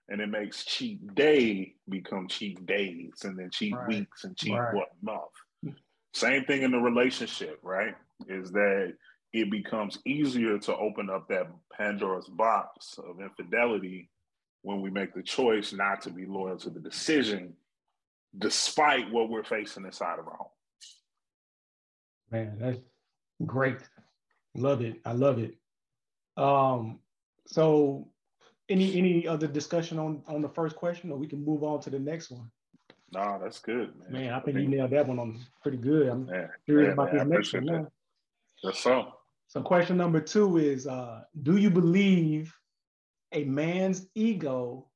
And 0.09 0.19
it 0.19 0.27
makes 0.27 0.65
cheat 0.65 1.15
day 1.15 1.75
become 1.87 2.27
cheat 2.27 2.65
days 2.65 3.13
and 3.23 3.37
then 3.37 3.49
cheat 3.51 3.73
right. 3.73 3.87
weeks 3.87 4.23
and 4.25 4.35
cheat 4.35 4.53
right. 4.53 4.73
what 4.73 4.89
month. 5.01 5.77
Same 6.13 6.43
thing 6.45 6.63
in 6.63 6.71
the 6.71 6.79
relationship, 6.79 7.59
right? 7.63 7.95
Is 8.27 8.51
that 8.51 8.93
it 9.31 9.49
becomes 9.49 9.97
easier 10.05 10.59
to 10.59 10.75
open 10.75 11.09
up 11.09 11.27
that 11.29 11.47
Pandora's 11.71 12.27
box 12.27 12.99
of 12.99 13.19
infidelity 13.19 14.09
when 14.61 14.81
we 14.81 14.89
make 14.89 15.13
the 15.13 15.23
choice 15.23 15.73
not 15.73 16.01
to 16.01 16.09
be 16.09 16.25
loyal 16.25 16.57
to 16.57 16.69
the 16.69 16.79
decision, 16.79 17.53
despite 18.37 19.11
what 19.11 19.29
we're 19.29 19.43
facing 19.43 19.85
inside 19.85 20.19
of 20.19 20.27
our 20.27 20.37
home. 20.37 20.47
Man, 22.31 22.57
that's 22.59 22.79
great. 23.45 23.77
Love 24.55 24.81
it. 24.81 24.99
I 25.05 25.13
love 25.13 25.39
it. 25.39 25.55
Um, 26.37 26.99
so 27.47 28.07
any 28.69 28.97
any 28.97 29.27
other 29.27 29.47
discussion 29.47 29.99
on 29.99 30.23
on 30.27 30.41
the 30.41 30.49
first 30.49 30.75
question, 30.75 31.11
or 31.11 31.17
we 31.17 31.27
can 31.27 31.43
move 31.43 31.63
on 31.63 31.79
to 31.81 31.89
the 31.89 31.99
next 31.99 32.31
one? 32.31 32.49
No, 33.11 33.39
that's 33.41 33.59
good, 33.59 33.93
man. 33.99 34.11
Man, 34.11 34.33
I 34.33 34.39
think, 34.39 34.57
I 34.57 34.61
you 34.61 34.67
nailed 34.67 34.91
that 34.91 35.07
one 35.07 35.19
on 35.19 35.39
pretty 35.61 35.77
good. 35.77 36.07
I'm 36.07 36.27
yeah, 36.27 36.47
curious 36.65 36.87
yeah, 36.87 36.93
about 36.93 37.13
man, 37.13 37.29
this 37.29 37.53
next 37.53 37.53
one. 37.53 37.65
That. 37.65 37.91
That's 38.63 38.79
so. 38.79 39.13
So 39.47 39.61
question 39.61 39.97
number 39.97 40.19
two 40.19 40.57
is, 40.57 40.87
uh, 40.87 41.21
do 41.43 41.57
you 41.57 41.69
believe 41.69 42.51
a 43.33 43.43
man's 43.43 44.07
ego 44.15 44.87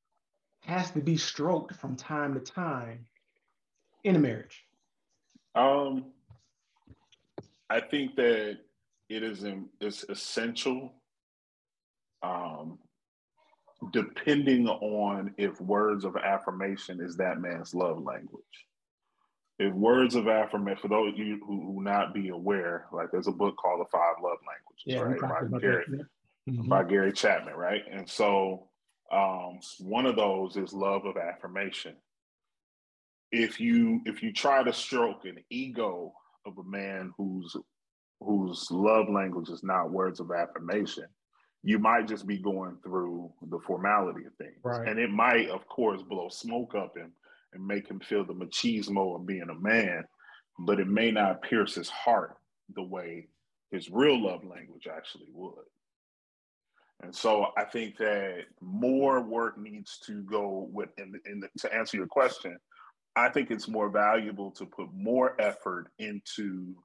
has 0.62 0.90
to 0.92 1.00
be 1.00 1.16
stroked 1.16 1.76
from 1.76 1.96
time 1.96 2.34
to 2.34 2.40
time 2.40 3.06
in 4.08 4.16
a 4.16 4.20
marriage? 4.20 4.64
Um, 5.56 6.06
I 7.70 7.82
think 7.82 8.16
that 8.16 8.58
it 9.10 9.24
is 9.24 9.46
it's 9.82 10.04
essential, 10.04 10.94
um, 12.24 12.80
depending 13.92 14.68
on 14.68 15.34
if 15.38 15.60
words 15.62 16.06
of 16.06 16.16
affirmation 16.16 17.02
is 17.02 17.18
that 17.18 17.40
man's 17.40 17.74
love 17.74 18.02
language. 18.02 18.44
If 19.60 19.74
words 19.74 20.16
of 20.16 20.28
affirmation, 20.28 20.82
for 20.82 20.88
those 20.88 21.14
of 21.14 21.20
you 21.20 21.40
who, 21.46 21.62
who 21.62 21.84
not 21.84 22.14
be 22.14 22.30
aware, 22.30 22.86
like 22.94 23.12
there's 23.12 23.28
a 23.28 23.32
book 23.32 23.56
called 23.58 23.82
The 23.82 23.90
Five 23.92 24.16
Love 24.24 24.38
Languages, 24.48 24.86
yeah, 24.86 25.00
right? 25.00 25.52
By 25.52 25.60
Gary, 25.60 25.86
mm-hmm. 26.48 26.70
by 26.70 26.84
Gary 26.84 27.12
Chapman, 27.12 27.56
right? 27.56 27.82
And 27.92 28.08
so 28.08 28.70
um, 29.12 29.60
one 29.80 30.06
of 30.06 30.16
those 30.16 30.58
is 30.58 30.74
love 30.74 31.06
of 31.06 31.18
affirmation. 31.18 31.96
If 33.32 33.60
you 33.60 34.02
if 34.06 34.24
you 34.24 34.32
try 34.32 34.64
to 34.64 34.74
stroke 34.74 35.26
an 35.26 35.38
ego 35.50 36.14
of 36.46 36.58
a 36.58 36.64
man 36.64 37.14
whose 37.18 37.56
whose 38.20 38.68
love 38.72 39.10
language 39.10 39.50
is 39.50 39.64
not 39.64 39.92
words 39.92 40.20
of 40.20 40.32
affirmation, 40.32 41.06
you 41.64 41.80
might 41.80 42.08
just 42.08 42.26
be 42.26 42.38
going 42.38 42.78
through 42.84 43.32
the 43.50 43.60
formality 43.60 44.26
of 44.26 44.34
things. 44.36 44.58
Right. 44.64 44.88
And 44.88 45.00
it 45.00 45.12
might, 45.12 45.50
of 45.50 45.68
course, 45.68 46.02
blow 46.02 46.30
smoke 46.30 46.74
up 46.76 46.96
him 46.98 47.12
and 47.54 47.66
make 47.66 47.88
him 47.88 48.00
feel 48.00 48.26
the 48.26 48.34
machismo 48.34 49.16
of 49.16 49.26
being 49.26 49.50
a 49.50 49.56
man, 49.56 50.04
but 50.60 50.80
it 50.80 50.88
may 50.88 51.12
not 51.12 51.42
pierce 51.42 51.76
his 51.76 51.90
heart 51.90 52.38
the 52.76 52.84
way 52.84 53.28
his 53.72 53.90
real 53.90 54.22
love 54.22 54.44
language 54.44 54.88
actually 54.88 55.28
would. 55.34 55.66
And 57.04 57.14
so 57.14 57.48
I 57.58 57.64
think 57.64 57.98
that 57.98 58.46
more 58.60 59.22
work 59.22 59.58
needs 59.60 60.00
to 60.08 60.24
go 60.24 60.68
with, 60.72 60.90
in, 60.98 61.14
in 61.26 61.42
the, 61.42 61.50
to 61.60 61.74
answer 61.74 61.98
your 61.98 62.08
question, 62.08 62.58
I 63.18 63.30
think 63.30 63.50
it's 63.50 63.68
more 63.68 63.90
valuable 63.90 64.52
to 64.52 64.66
put 64.66 64.94
more 64.94 65.40
effort 65.42 65.88
into 65.98 66.76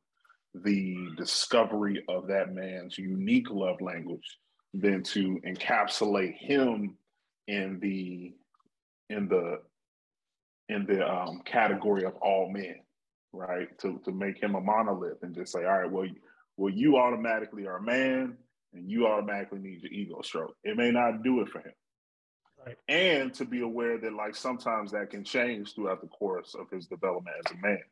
the 0.54 0.96
discovery 1.16 2.02
of 2.08 2.26
that 2.28 2.54
man's 2.54 2.96
unique 2.96 3.50
love 3.50 3.82
language 3.82 4.38
than 4.72 5.02
to 5.02 5.40
encapsulate 5.46 6.34
him 6.34 6.96
in 7.48 7.78
the 7.80 8.32
in 9.10 9.28
the 9.28 9.60
in 10.70 10.86
the 10.86 11.06
um, 11.06 11.42
category 11.44 12.04
of 12.04 12.14
all 12.16 12.50
men, 12.50 12.76
right? 13.34 13.68
To 13.80 14.00
to 14.06 14.12
make 14.12 14.42
him 14.42 14.54
a 14.54 14.60
monolith 14.60 15.22
and 15.22 15.34
just 15.34 15.52
say, 15.52 15.64
all 15.66 15.80
right, 15.80 15.90
well, 15.90 16.06
well, 16.56 16.72
you 16.72 16.96
automatically 16.96 17.66
are 17.66 17.76
a 17.76 17.82
man, 17.82 18.38
and 18.72 18.90
you 18.90 19.06
automatically 19.06 19.58
need 19.58 19.82
your 19.82 19.92
ego 19.92 20.22
stroke. 20.22 20.54
It 20.64 20.78
may 20.78 20.90
not 20.90 21.22
do 21.22 21.40
it 21.42 21.50
for 21.50 21.58
him. 21.58 21.72
Right. 22.64 22.76
And 22.88 23.34
to 23.34 23.44
be 23.44 23.62
aware 23.62 23.98
that 23.98 24.12
like 24.12 24.36
sometimes 24.36 24.92
that 24.92 25.10
can 25.10 25.24
change 25.24 25.74
throughout 25.74 26.00
the 26.00 26.08
course 26.08 26.54
of 26.58 26.70
his 26.70 26.86
development 26.86 27.36
as 27.44 27.52
a 27.52 27.66
man. 27.66 27.82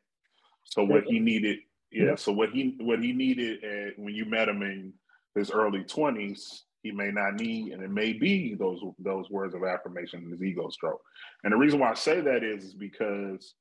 So 0.63 0.83
what 0.83 1.03
he 1.05 1.19
needed, 1.19 1.59
yeah. 1.91 2.05
yeah. 2.05 2.15
So 2.15 2.31
what 2.31 2.51
he 2.51 2.77
what 2.79 3.03
he 3.03 3.11
needed 3.11 3.63
at, 3.63 3.99
when 3.99 4.13
you 4.13 4.25
met 4.25 4.47
him 4.47 4.61
in 4.61 4.93
his 5.35 5.51
early 5.51 5.83
twenties, 5.83 6.63
he 6.83 6.91
may 6.91 7.11
not 7.11 7.35
need, 7.35 7.73
and 7.73 7.83
it 7.83 7.89
may 7.89 8.13
be 8.13 8.55
those 8.55 8.81
those 8.99 9.29
words 9.29 9.55
of 9.55 9.63
affirmation 9.63 10.23
in 10.23 10.31
his 10.31 10.41
ego 10.41 10.69
stroke. 10.69 11.01
And 11.43 11.51
the 11.51 11.57
reason 11.57 11.79
why 11.79 11.91
I 11.91 11.95
say 11.95 12.21
that 12.21 12.43
is, 12.43 12.63
is 12.63 12.73
because 12.73 13.53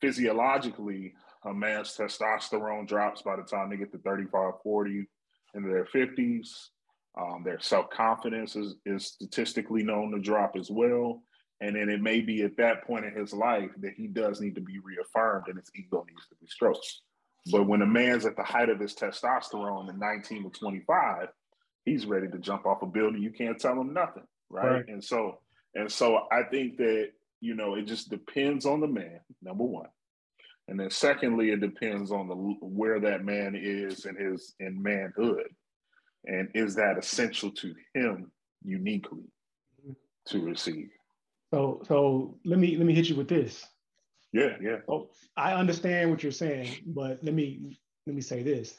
physiologically, 0.00 1.14
a 1.44 1.54
man's 1.54 1.96
testosterone 1.96 2.86
drops 2.86 3.22
by 3.22 3.36
the 3.36 3.42
time 3.42 3.70
they 3.70 3.76
get 3.76 3.92
to 3.92 3.98
35, 3.98 4.54
40, 4.62 5.06
into 5.54 5.68
their 5.68 5.86
50s. 5.86 6.68
Um, 7.16 7.42
their 7.44 7.60
self 7.60 7.90
confidence 7.90 8.56
is, 8.56 8.74
is 8.84 9.06
statistically 9.06 9.82
known 9.82 10.10
to 10.12 10.18
drop 10.18 10.56
as 10.56 10.70
well. 10.70 11.22
And 11.60 11.76
then 11.76 11.88
it 11.88 12.02
may 12.02 12.20
be 12.20 12.42
at 12.42 12.56
that 12.56 12.84
point 12.84 13.04
in 13.04 13.14
his 13.14 13.32
life 13.32 13.70
that 13.78 13.94
he 13.96 14.08
does 14.08 14.40
need 14.40 14.56
to 14.56 14.60
be 14.60 14.80
reaffirmed 14.80 15.46
and 15.46 15.56
his 15.56 15.70
ego 15.76 16.04
needs 16.08 16.26
to 16.28 16.34
be 16.40 16.46
stroked. 16.46 16.86
But 17.52 17.66
when 17.66 17.82
a 17.82 17.86
man's 17.86 18.26
at 18.26 18.36
the 18.36 18.42
height 18.42 18.68
of 18.68 18.80
his 18.80 18.94
testosterone 18.94 19.90
in 19.90 19.98
19 19.98 20.44
to 20.44 20.58
25, 20.58 21.28
he's 21.84 22.06
ready 22.06 22.28
to 22.28 22.38
jump 22.38 22.66
off 22.66 22.82
a 22.82 22.86
building. 22.86 23.22
You 23.22 23.30
can't 23.30 23.58
tell 23.58 23.80
him 23.80 23.92
nothing. 23.92 24.24
Right? 24.50 24.70
right. 24.70 24.88
And 24.88 25.02
so, 25.02 25.38
and 25.74 25.90
so 25.90 26.26
I 26.32 26.42
think 26.44 26.78
that, 26.78 27.10
you 27.40 27.54
know, 27.54 27.74
it 27.74 27.82
just 27.82 28.10
depends 28.10 28.66
on 28.66 28.80
the 28.80 28.86
man, 28.86 29.20
number 29.42 29.64
one. 29.64 29.88
And 30.68 30.80
then 30.80 30.90
secondly, 30.90 31.50
it 31.50 31.60
depends 31.60 32.10
on 32.10 32.28
the 32.28 32.34
where 32.34 32.98
that 33.00 33.24
man 33.24 33.54
is 33.54 34.06
in 34.06 34.16
his 34.16 34.54
in 34.60 34.82
manhood. 34.82 35.48
And 36.26 36.48
is 36.54 36.74
that 36.76 36.98
essential 36.98 37.50
to 37.50 37.74
him 37.94 38.30
uniquely 38.62 39.24
to 40.28 40.40
receive? 40.40 40.88
So 41.52 41.82
so 41.86 42.38
let 42.44 42.58
me 42.58 42.76
let 42.76 42.86
me 42.86 42.94
hit 42.94 43.08
you 43.08 43.16
with 43.16 43.28
this. 43.28 43.64
Yeah, 44.32 44.56
yeah. 44.60 44.78
Oh, 44.88 45.10
I 45.36 45.54
understand 45.54 46.10
what 46.10 46.22
you're 46.22 46.32
saying, 46.32 46.76
but 46.86 47.22
let 47.22 47.34
me 47.34 47.78
let 48.06 48.16
me 48.16 48.22
say 48.22 48.42
this. 48.42 48.74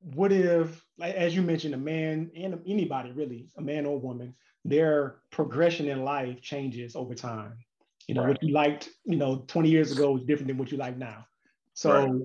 What 0.00 0.32
if, 0.32 0.84
like 0.98 1.14
as 1.14 1.34
you 1.34 1.42
mentioned, 1.42 1.74
a 1.74 1.78
man 1.78 2.30
and 2.36 2.60
anybody 2.66 3.12
really, 3.12 3.48
a 3.56 3.62
man 3.62 3.86
or 3.86 3.98
woman, 3.98 4.34
their 4.64 5.16
progression 5.30 5.88
in 5.88 6.04
life 6.04 6.40
changes 6.40 6.96
over 6.96 7.14
time. 7.14 7.54
You 8.08 8.14
know, 8.14 8.22
right. 8.22 8.30
what 8.30 8.42
you 8.42 8.52
liked, 8.52 8.88
you 9.04 9.16
know, 9.16 9.44
20 9.48 9.68
years 9.68 9.90
ago 9.90 10.16
is 10.16 10.24
different 10.24 10.48
than 10.48 10.58
what 10.58 10.70
you 10.70 10.78
like 10.78 10.96
now. 10.96 11.26
So 11.74 11.90
right. 11.90 12.22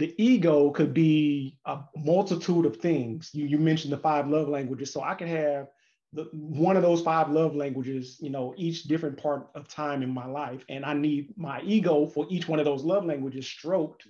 The 0.00 0.14
ego 0.16 0.70
could 0.70 0.94
be 0.94 1.58
a 1.66 1.78
multitude 1.96 2.64
of 2.64 2.78
things. 2.78 3.30
You, 3.32 3.46
you 3.46 3.58
mentioned 3.58 3.92
the 3.92 3.98
five 3.98 4.28
love 4.28 4.48
languages. 4.48 4.92
So 4.92 5.02
I 5.02 5.14
can 5.14 5.28
have 5.28 5.68
the, 6.12 6.24
one 6.32 6.76
of 6.76 6.82
those 6.82 7.02
five 7.02 7.30
love 7.30 7.54
languages, 7.54 8.16
you 8.20 8.30
know, 8.30 8.54
each 8.56 8.84
different 8.84 9.16
part 9.16 9.48
of 9.54 9.68
time 9.68 10.02
in 10.02 10.12
my 10.12 10.26
life. 10.26 10.64
And 10.68 10.84
I 10.84 10.94
need 10.94 11.34
my 11.36 11.60
ego 11.60 12.06
for 12.06 12.26
each 12.30 12.48
one 12.48 12.58
of 12.58 12.64
those 12.64 12.82
love 12.82 13.04
languages 13.04 13.46
stroked, 13.46 14.08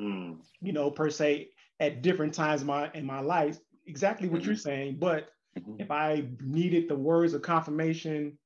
mm. 0.00 0.36
you 0.60 0.72
know, 0.72 0.90
per 0.90 1.08
se 1.08 1.48
at 1.80 2.02
different 2.02 2.34
times 2.34 2.60
in 2.60 2.66
my 2.66 2.90
in 2.92 3.06
my 3.06 3.20
life. 3.20 3.58
Exactly 3.86 4.28
what 4.28 4.42
mm-hmm. 4.42 4.50
you're 4.50 4.56
saying. 4.58 4.98
But 4.98 5.30
mm-hmm. 5.58 5.80
if 5.80 5.90
I 5.90 6.26
needed 6.40 6.88
the 6.88 6.96
words 6.96 7.34
of 7.34 7.42
confirmation 7.42 8.38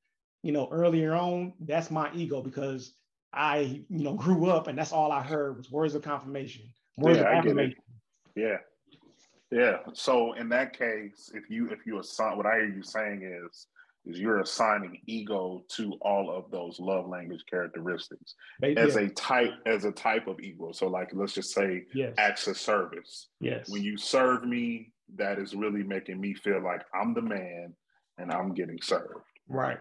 you 0.42 0.52
know, 0.52 0.68
earlier 0.70 1.14
on, 1.14 1.52
that's 1.60 1.90
my 1.90 2.10
ego 2.14 2.40
because 2.40 2.94
I, 3.32 3.84
you 3.88 4.04
know, 4.04 4.14
grew 4.14 4.46
up 4.46 4.68
and 4.68 4.78
that's 4.78 4.92
all 4.92 5.12
I 5.12 5.22
heard 5.22 5.56
was 5.56 5.70
words 5.70 5.94
of 5.94 6.02
confirmation, 6.02 6.64
words 6.96 7.18
yeah, 7.18 7.24
of 7.24 7.38
affirmation. 7.38 7.78
Yeah. 8.34 8.56
Yeah. 9.50 9.78
So 9.94 10.34
in 10.34 10.48
that 10.50 10.78
case, 10.78 11.30
if 11.34 11.50
you 11.50 11.68
if 11.70 11.86
you 11.86 11.98
assign 11.98 12.36
what 12.36 12.46
I 12.46 12.56
hear 12.56 12.68
you 12.68 12.82
saying 12.82 13.22
is 13.22 13.66
is 14.06 14.18
you're 14.18 14.40
assigning 14.40 15.00
ego 15.06 15.64
to 15.68 15.92
all 16.00 16.30
of 16.30 16.50
those 16.50 16.78
love 16.80 17.06
language 17.08 17.44
characteristics 17.48 18.34
as 18.76 18.96
a 18.96 19.08
type 19.08 19.52
as 19.66 19.84
a 19.84 19.92
type 19.92 20.26
of 20.26 20.40
ego. 20.40 20.72
So 20.72 20.88
like 20.88 21.10
let's 21.12 21.34
just 21.34 21.54
say 21.54 21.84
yes. 21.94 22.14
acts 22.18 22.46
of 22.46 22.56
service. 22.58 23.28
Yes. 23.40 23.68
When 23.68 23.82
you 23.82 23.96
serve 23.96 24.44
me, 24.44 24.92
that 25.16 25.38
is 25.38 25.54
really 25.54 25.82
making 25.82 26.20
me 26.20 26.34
feel 26.34 26.62
like 26.62 26.82
I'm 26.94 27.14
the 27.14 27.22
man 27.22 27.74
and 28.18 28.32
I'm 28.32 28.54
getting 28.54 28.78
served. 28.82 29.24
Right. 29.48 29.78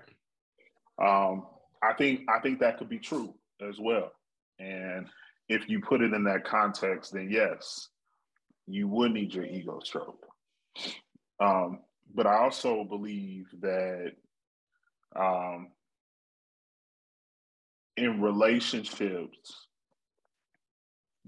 Um, 1.02 1.46
I 1.84 1.94
think 1.94 2.22
I 2.30 2.40
think 2.40 2.60
that 2.60 2.78
could 2.78 2.90
be 2.90 3.00
true 3.00 3.34
as 3.68 3.76
well. 3.80 4.12
And 4.60 5.08
if 5.50 5.70
you 5.70 5.82
put 5.82 6.02
it 6.02 6.14
in 6.14 6.24
that 6.26 6.46
context, 6.46 7.14
then 7.14 7.30
yes, 7.32 7.90
you 8.68 8.88
would 8.88 9.12
need 9.12 9.34
your 9.34 9.46
ego 9.46 9.80
stroked. 9.84 10.26
Um, 11.40 11.80
but 12.14 12.28
I 12.28 12.38
also 12.38 12.84
believe 12.84 13.46
that 13.62 14.14
um, 15.16 15.70
in 17.96 18.22
relationships, 18.22 19.68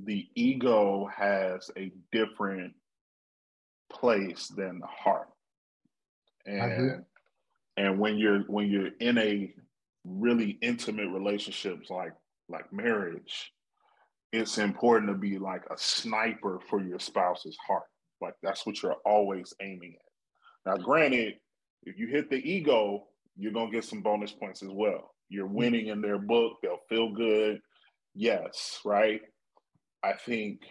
the 0.04 0.28
ego 0.36 1.10
has 1.16 1.70
a 1.78 1.92
different 2.12 2.74
place 3.92 4.48
than 4.48 4.80
the 4.80 4.88
heart. 4.88 5.30
And 6.46 7.06
and 7.78 8.00
when 8.00 8.18
you're 8.18 8.42
when 8.42 8.70
you're 8.70 8.92
in 9.00 9.18
a 9.18 9.54
really 10.06 10.58
intimate 10.62 11.10
relationships 11.10 11.90
like 11.90 12.14
like 12.48 12.72
marriage 12.72 13.52
it's 14.32 14.58
important 14.58 15.10
to 15.10 15.18
be 15.18 15.38
like 15.38 15.64
a 15.72 15.78
sniper 15.78 16.60
for 16.70 16.82
your 16.82 17.00
spouse's 17.00 17.58
heart. 17.66 17.84
Like 18.22 18.36
that's 18.44 18.66
what 18.66 18.82
you're 18.82 18.98
always 19.06 19.54
aiming 19.62 19.96
at. 19.96 20.72
Now 20.72 20.84
granted 20.84 21.36
if 21.84 21.98
you 21.98 22.08
hit 22.08 22.30
the 22.30 22.38
ego 22.38 23.06
you're 23.38 23.54
going 23.54 23.72
to 23.72 23.76
get 23.76 23.86
some 23.86 24.02
bonus 24.02 24.32
points 24.32 24.62
as 24.62 24.70
well. 24.72 25.16
You're 25.30 25.46
mm-hmm. 25.46 25.56
winning 25.56 25.88
in 25.88 26.02
their 26.02 26.20
book 26.20 26.58
they'll 26.62 26.80
feel 26.90 27.14
good. 27.14 27.60
Yes 28.14 28.80
right? 28.86 29.22
I 30.04 30.14
think 30.14 30.62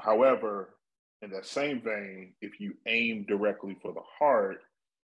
however 0.00 0.74
in 1.22 1.30
that 1.30 1.46
same 1.46 1.80
vein 1.82 2.34
if 2.40 2.60
you 2.60 2.74
aim 2.86 3.26
directly 3.28 3.76
for 3.80 3.92
the 3.92 4.02
heart 4.18 4.58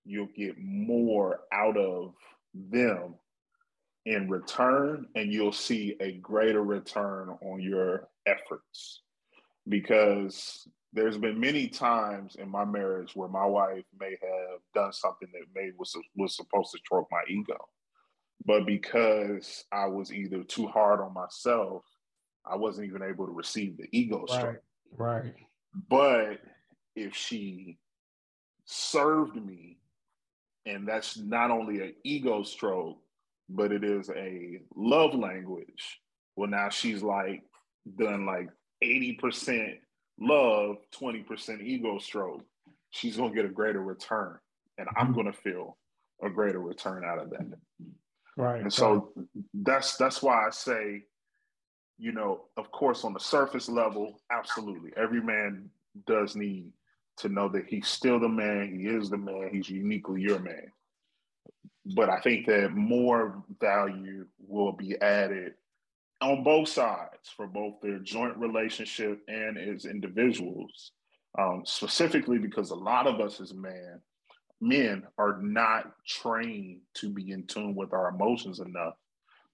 you'll 0.05 0.29
get 0.37 0.57
more 0.59 1.41
out 1.53 1.77
of 1.77 2.15
them 2.55 3.15
in 4.07 4.29
return 4.31 5.07
and 5.17 5.33
you'll 5.33 5.53
see 5.53 5.97
a 6.01 6.13
greater 6.13 6.63
return 6.63 7.29
on 7.43 7.61
your 7.61 8.09
efforts 8.25 9.03
because 9.69 10.67
there's 10.93 11.19
been 11.19 11.39
many 11.39 11.67
times 11.67 12.37
in 12.37 12.49
my 12.49 12.65
marriage 12.65 13.17
where 13.17 13.29
my 13.29 13.45
wife 13.45 13.85
may 13.99 14.11
have 14.23 14.61
done 14.75 14.93
something 14.93 15.29
that 15.33 15.43
may 15.55 15.71
was 15.77 15.95
was 16.17 16.37
supposed 16.37 16.71
to 16.71 16.79
stroke 16.79 17.09
my 17.11 17.23
ego, 17.29 17.59
but 18.47 18.65
because 18.65 19.65
I 19.73 19.87
was 19.87 20.13
either 20.13 20.45
too 20.45 20.69
hard 20.69 21.01
on 21.01 21.13
myself, 21.13 21.83
I 22.47 22.57
wasn't 22.57 22.87
even 22.87 23.03
able 23.03 23.27
to 23.27 23.33
receive 23.33 23.77
the 23.77 23.89
ego 23.91 24.25
stroke. 24.27 24.63
Right. 24.97 25.25
Right. 25.25 25.35
But 25.91 26.41
if 26.95 27.15
she 27.15 27.79
served 28.65 29.37
me, 29.37 29.79
and 30.65 30.87
that's 30.87 31.19
not 31.19 31.51
only 31.51 31.81
an 31.81 31.95
ego 32.05 32.45
stroke, 32.45 32.99
but 33.49 33.73
it 33.73 33.85
is 33.85 34.11
a 34.11 34.61
love 34.75 35.15
language. 35.15 36.01
Well, 36.37 36.51
now 36.51 36.69
she's 36.69 37.03
like 37.03 37.43
done 37.99 38.27
like 38.27 38.49
80% 38.83 39.79
love, 40.21 40.77
20% 41.01 41.63
ego 41.63 41.99
stroke. 41.99 42.43
She's 42.91 43.17
gonna 43.17 43.35
get 43.35 43.45
a 43.45 43.51
greater 43.51 43.83
return. 43.83 44.39
And 44.79 44.89
I'm 44.97 45.09
mm-hmm. 45.09 45.17
gonna 45.17 45.33
feel 45.33 45.79
a 46.23 46.31
greater 46.31 46.61
return 46.61 47.05
out 47.05 47.19
of 47.19 47.31
that. 47.31 47.47
Right. 48.37 48.61
And 48.61 48.73
so 48.73 49.13
that's 49.55 49.97
that's 49.97 50.23
why 50.23 50.47
I 50.47 50.51
say, 50.51 51.05
you 51.99 52.13
know, 52.13 52.45
of 52.57 52.71
course, 52.71 53.05
on 53.05 53.15
the 53.15 53.21
surface 53.21 53.69
level, 53.69 54.21
absolutely. 54.31 54.93
Every 54.97 55.23
man 55.23 55.71
does 56.07 56.37
need 56.37 56.71
to 57.19 57.31
know 57.31 57.49
that 57.49 57.67
he's 57.67 57.89
still 57.89 58.21
the 58.21 58.29
man, 58.29 58.79
he 58.79 58.87
is 58.87 59.09
the 59.09 59.17
man, 59.17 59.49
he's 59.51 59.71
uniquely 59.71 60.21
your 60.21 60.39
man. 60.39 60.71
But 61.95 62.11
I 62.11 62.21
think 62.21 62.47
that 62.47 62.73
more 62.73 63.43
value 63.61 64.27
will 64.39 64.73
be 64.73 65.01
added 65.01 65.55
on 66.21 66.43
both 66.43 66.69
sides 66.69 67.29
for 67.37 67.47
both 67.47 67.75
their 67.81 67.99
joint 67.99 68.37
relationship 68.37 69.21
and 69.29 69.57
as 69.59 69.85
individuals, 69.85 70.93
um, 71.39 71.63
specifically 71.65 72.39
because 72.39 72.71
a 72.71 72.75
lot 72.75 73.07
of 73.07 73.21
us 73.21 73.41
as 73.41 73.55
men, 73.55 74.01
men 74.61 75.05
are 75.19 75.41
not 75.43 75.93
trained 76.07 76.81
to 76.95 77.11
be 77.11 77.31
in 77.33 77.47
tune 77.47 77.75
with 77.75 77.93
our 77.93 78.09
emotions 78.09 78.59
enough 78.59 78.95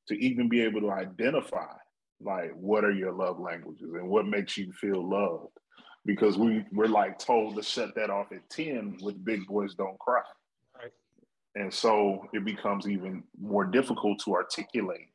to 0.09 0.15
even 0.15 0.49
be 0.49 0.63
able 0.63 0.81
to 0.81 0.91
identify 0.91 1.73
like 2.21 2.53
what 2.55 2.85
are 2.85 2.93
your 2.93 3.13
love 3.13 3.41
languages 3.41 3.91
and 3.95 4.09
what 4.09 4.27
makes 4.27 4.57
you 4.57 4.73
feel 4.73 5.09
loved 5.09 5.49
because 6.05 6.37
we 6.37 6.65
we're 6.73 6.87
like 6.87 7.19
told 7.19 7.57
to 7.57 7.63
shut 7.63 7.95
that 7.95 8.11
off 8.11 8.33
at 8.33 8.49
10 8.51 8.99
with 9.03 9.25
big 9.25 9.47
boys 9.47 9.75
don't 9.75 9.99
cry. 9.99 10.23
And 11.55 11.73
so 11.73 12.27
it 12.33 12.45
becomes 12.45 12.89
even 12.89 13.23
more 13.41 13.65
difficult 13.65 14.19
to 14.21 14.35
articulate 14.35 15.09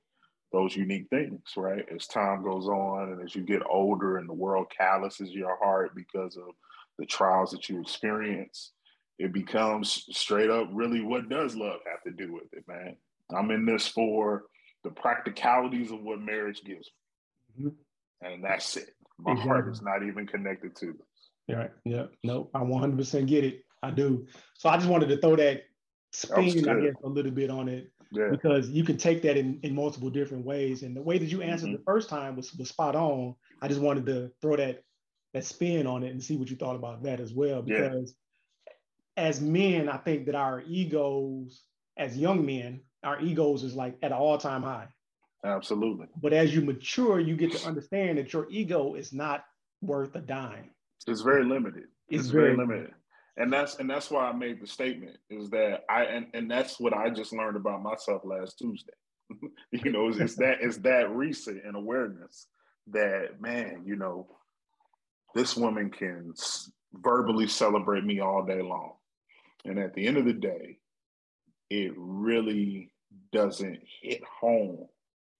those 0.52 0.76
unique 0.76 1.08
things 1.10 1.42
right 1.58 1.86
as 1.94 2.08
time 2.08 2.44
goes 2.44 2.68
on 2.68 3.12
and 3.12 3.22
as 3.22 3.36
you 3.36 3.42
get 3.42 3.62
older 3.70 4.18
and 4.18 4.30
the 4.30 4.34
world 4.34 4.68
calluses 4.76 5.32
your 5.32 5.58
heart 5.58 5.96
because 5.96 6.38
of 6.38 6.50
the 7.00 7.06
trials 7.06 7.52
that 7.52 7.68
you 7.70 7.82
experience 7.82 8.72
it 9.20 9.34
becomes 9.34 10.06
straight 10.12 10.50
up 10.50 10.68
really 10.72 11.02
what 11.02 11.30
does 11.30 11.56
love 11.56 11.80
have 11.90 12.02
to 12.04 12.12
do 12.12 12.34
with 12.34 12.52
it 12.54 12.64
man 12.68 12.96
i'm 13.36 13.52
in 13.52 13.66
this 13.66 13.88
for 13.88 14.44
the 14.84 14.90
practicalities 14.92 15.92
of 15.92 16.02
what 16.02 16.22
marriage 16.22 16.62
gives 16.64 16.90
mm-hmm. 17.60 17.70
and 18.22 18.44
that's 18.44 18.78
it 18.78 18.92
my 19.20 19.36
heart 19.36 19.68
is 19.70 19.82
not 19.82 20.04
even 20.04 20.28
connected 20.28 20.76
to 20.78 20.94
this. 20.94 21.56
Right. 21.56 21.72
Yeah. 21.86 22.06
No, 22.24 22.50
I 22.54 22.60
100% 22.60 23.26
get 23.26 23.44
it. 23.44 23.64
I 23.82 23.92
do. 23.92 24.28
So 24.56 24.70
I 24.70 24.78
just 24.78 24.90
wanted 24.90 25.10
to 25.10 25.18
throw 25.18 25.36
that 25.36 25.62
spin, 26.12 26.70
I 26.70 26.82
guess, 26.82 26.96
a 27.04 27.08
little 27.08 27.32
bit 27.32 27.50
on 27.50 27.68
it 27.70 27.92
yeah. 28.12 28.30
because 28.30 28.70
you 28.70 28.84
can 28.84 28.98
take 28.98 29.22
that 29.24 29.38
in, 29.38 29.60
in 29.64 29.76
multiple 29.76 30.10
different 30.10 30.46
ways. 30.46 30.84
And 30.84 30.96
the 30.96 31.02
way 31.02 31.18
that 31.18 31.26
you 31.26 31.42
answered 31.42 31.68
mm-hmm. 31.68 31.78
the 31.78 31.84
first 31.84 32.10
time 32.10 32.36
was, 32.36 32.54
was 32.54 32.70
spot 32.70 32.96
on. 32.96 33.36
I 33.62 33.68
just 33.68 33.82
wanted 33.82 34.06
to 34.08 34.32
throw 34.42 34.56
that 34.58 34.84
that 35.34 35.44
spin 35.44 35.86
on 35.86 36.04
it 36.04 36.12
and 36.12 36.24
see 36.24 36.38
what 36.38 36.50
you 36.50 36.56
thought 36.56 36.76
about 36.76 37.04
that 37.04 37.20
as 37.20 37.34
well. 37.34 37.62
Because 37.62 38.16
yeah. 38.66 38.74
as 39.18 39.42
men, 39.42 39.90
I 39.90 39.98
think 39.98 40.26
that 40.28 40.36
our 40.36 40.64
egos, 40.66 41.62
as 41.98 42.18
young 42.18 42.46
men, 42.46 42.82
our 43.04 43.20
egos 43.22 43.64
is 43.64 43.76
like 43.76 43.98
at 44.02 44.12
an 44.12 44.18
all-time 44.18 44.64
high. 44.64 44.88
Absolutely. 45.46 46.08
But 46.20 46.34
as 46.34 46.56
you 46.56 46.62
mature, 46.62 47.20
you 47.20 47.36
get 47.36 47.52
to 47.52 47.68
understand 47.68 48.18
that 48.18 48.34
your 48.34 48.48
ego 48.50 48.96
is 48.96 49.14
not 49.14 49.44
worth 49.82 50.16
a 50.16 50.20
dime. 50.20 50.72
It's 51.06 51.22
very 51.22 51.46
limited. 51.46 51.84
It's, 52.10 52.24
it's 52.24 52.30
very, 52.30 52.56
very 52.56 52.58
limited. 52.58 52.94
And 53.38 53.54
that's 53.54 53.76
and 53.76 53.90
that's 53.90 54.10
why 54.10 54.28
I 54.28 54.34
made 54.34 54.60
the 54.60 54.68
statement 54.68 55.18
is 55.30 55.50
that 55.52 55.84
I 55.90 56.06
and, 56.06 56.28
and 56.34 56.50
that's 56.50 56.80
what 56.80 56.94
I 56.94 57.10
just 57.12 57.34
learned 57.34 57.56
about 57.56 57.84
myself 57.84 58.24
last 58.26 58.58
Tuesday. 58.58 58.94
you 59.72 59.92
know, 59.92 60.08
it's, 60.08 60.18
it's 60.18 60.36
that 60.36 60.58
it's 60.62 60.78
that 60.78 61.12
recent 61.12 61.64
and 61.64 61.76
awareness 61.76 62.48
that 62.88 63.40
man, 63.40 63.84
you 63.86 63.96
know, 63.96 64.28
this 65.36 65.56
woman 65.56 65.92
can 65.92 66.34
verbally 66.94 67.48
celebrate 67.48 68.04
me 68.04 68.20
all 68.20 68.44
day 68.44 68.62
long. 68.62 68.94
And 69.66 69.78
at 69.78 69.94
the 69.94 70.08
end 70.08 70.18
of 70.18 70.26
the 70.26 70.34
day, 70.34 70.80
it 71.70 71.94
really 71.96 72.92
doesn't 73.32 73.80
hit 74.02 74.24
home 74.24 74.88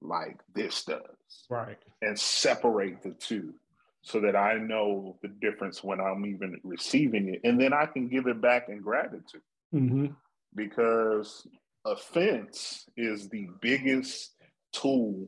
like 0.02 0.38
this 0.54 0.84
does. 0.84 1.02
Right. 1.50 1.78
And 2.02 2.20
separate 2.20 3.02
the 3.02 3.12
two 3.12 3.54
so 4.02 4.20
that 4.22 4.36
I 4.36 4.56
know 4.56 5.18
the 5.22 5.28
difference 5.28 5.84
when 5.84 6.00
I'm 6.00 6.26
even 6.26 6.60
receiving 6.64 7.34
it. 7.34 7.42
And 7.44 7.60
then 7.60 7.74
I 7.74 7.86
can 7.86 8.08
give 8.08 8.28
it 8.28 8.42
back 8.42 8.70
in 8.70 8.82
gratitude. 8.82 9.42
Mm-hmm. 9.74 10.08
Because 10.56 11.46
offense 11.86 12.86
is 12.96 13.30
the 13.30 13.48
biggest 13.62 14.36
tool 14.72 15.28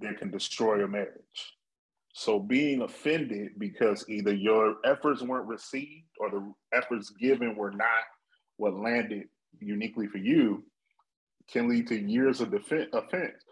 that 0.00 0.18
can 0.18 0.30
destroy 0.30 0.84
a 0.84 0.88
marriage. 0.88 1.54
So 2.12 2.40
being 2.40 2.82
offended 2.82 3.50
because 3.58 4.04
either 4.08 4.34
your 4.34 4.76
efforts 4.84 5.22
weren't 5.22 5.46
received 5.46 6.08
or 6.18 6.30
the 6.30 6.52
efforts 6.72 7.10
given 7.10 7.54
were 7.54 7.70
not 7.70 7.88
what 8.56 8.74
landed 8.74 9.28
uniquely 9.60 10.08
for 10.08 10.18
you 10.18 10.64
can 11.50 11.68
lead 11.68 11.88
to 11.88 11.96
years 11.96 12.40
of 12.40 12.50
defense, 12.50 12.88
offense. 12.92 13.42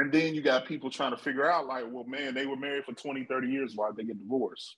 And 0.00 0.12
then 0.12 0.34
you 0.34 0.42
got 0.42 0.66
people 0.66 0.90
trying 0.90 1.12
to 1.12 1.16
figure 1.16 1.50
out, 1.50 1.66
like, 1.66 1.84
well, 1.90 2.04
man, 2.04 2.34
they 2.34 2.46
were 2.46 2.56
married 2.56 2.84
for 2.84 2.92
20, 2.92 3.24
30 3.24 3.48
years. 3.48 3.74
Why'd 3.74 3.96
they 3.96 4.04
get 4.04 4.18
divorced? 4.18 4.76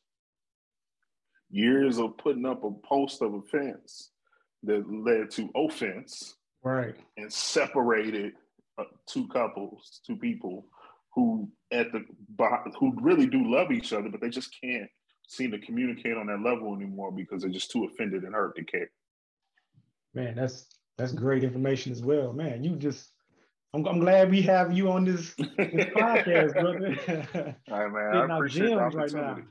Years 1.50 1.98
of 1.98 2.16
putting 2.18 2.46
up 2.46 2.62
a 2.64 2.70
post 2.86 3.22
of 3.22 3.34
offense 3.34 4.10
that 4.64 4.84
led 4.90 5.30
to 5.32 5.50
offense. 5.54 6.36
Right. 6.62 6.94
And 7.16 7.32
separated 7.32 8.32
uh, 8.78 8.84
two 9.06 9.28
couples, 9.28 10.00
two 10.06 10.16
people 10.16 10.66
who 11.14 11.48
at 11.72 11.90
the 11.92 12.04
who 12.78 12.92
really 13.00 13.26
do 13.26 13.50
love 13.50 13.72
each 13.72 13.92
other, 13.92 14.08
but 14.08 14.20
they 14.20 14.28
just 14.28 14.54
can't 14.62 14.88
seem 15.26 15.50
to 15.50 15.58
communicate 15.58 16.16
on 16.16 16.26
that 16.26 16.40
level 16.40 16.74
anymore 16.74 17.12
because 17.12 17.42
they're 17.42 17.50
just 17.50 17.70
too 17.70 17.84
offended 17.84 18.22
and 18.24 18.34
hurt 18.34 18.56
to 18.56 18.64
care. 18.64 18.90
Man, 20.14 20.34
that's 20.36 20.66
that's 20.96 21.12
great 21.12 21.44
information 21.44 21.92
as 21.92 22.02
well. 22.02 22.32
Man, 22.32 22.64
you 22.64 22.76
just 22.76 23.10
I'm, 23.74 23.86
I'm 23.86 24.00
glad 24.00 24.30
we 24.30 24.42
have 24.42 24.72
you 24.72 24.90
on 24.90 25.04
this, 25.04 25.34
this 25.36 25.86
podcast, 25.94 26.52
brother. 26.54 27.56
All 27.70 27.88
right, 27.88 27.92
man. 27.92 28.30
I 28.30 28.36
appreciate 28.36 28.70
the 28.70 28.78
opportunity. 28.78 29.42
Right 29.42 29.44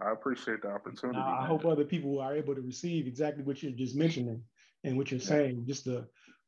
I 0.00 0.12
appreciate 0.12 0.62
the 0.62 0.70
opportunity. 0.70 1.18
I, 1.18 1.42
I 1.42 1.46
hope 1.46 1.64
other 1.64 1.84
people 1.84 2.20
are 2.20 2.36
able 2.36 2.54
to 2.54 2.60
receive 2.60 3.06
exactly 3.06 3.42
what 3.42 3.62
you're 3.62 3.72
just 3.72 3.96
mentioning 3.96 4.42
and 4.84 4.96
what 4.96 5.10
you're 5.10 5.20
yeah. 5.20 5.26
saying, 5.26 5.64
just 5.66 5.84
to 5.84 6.06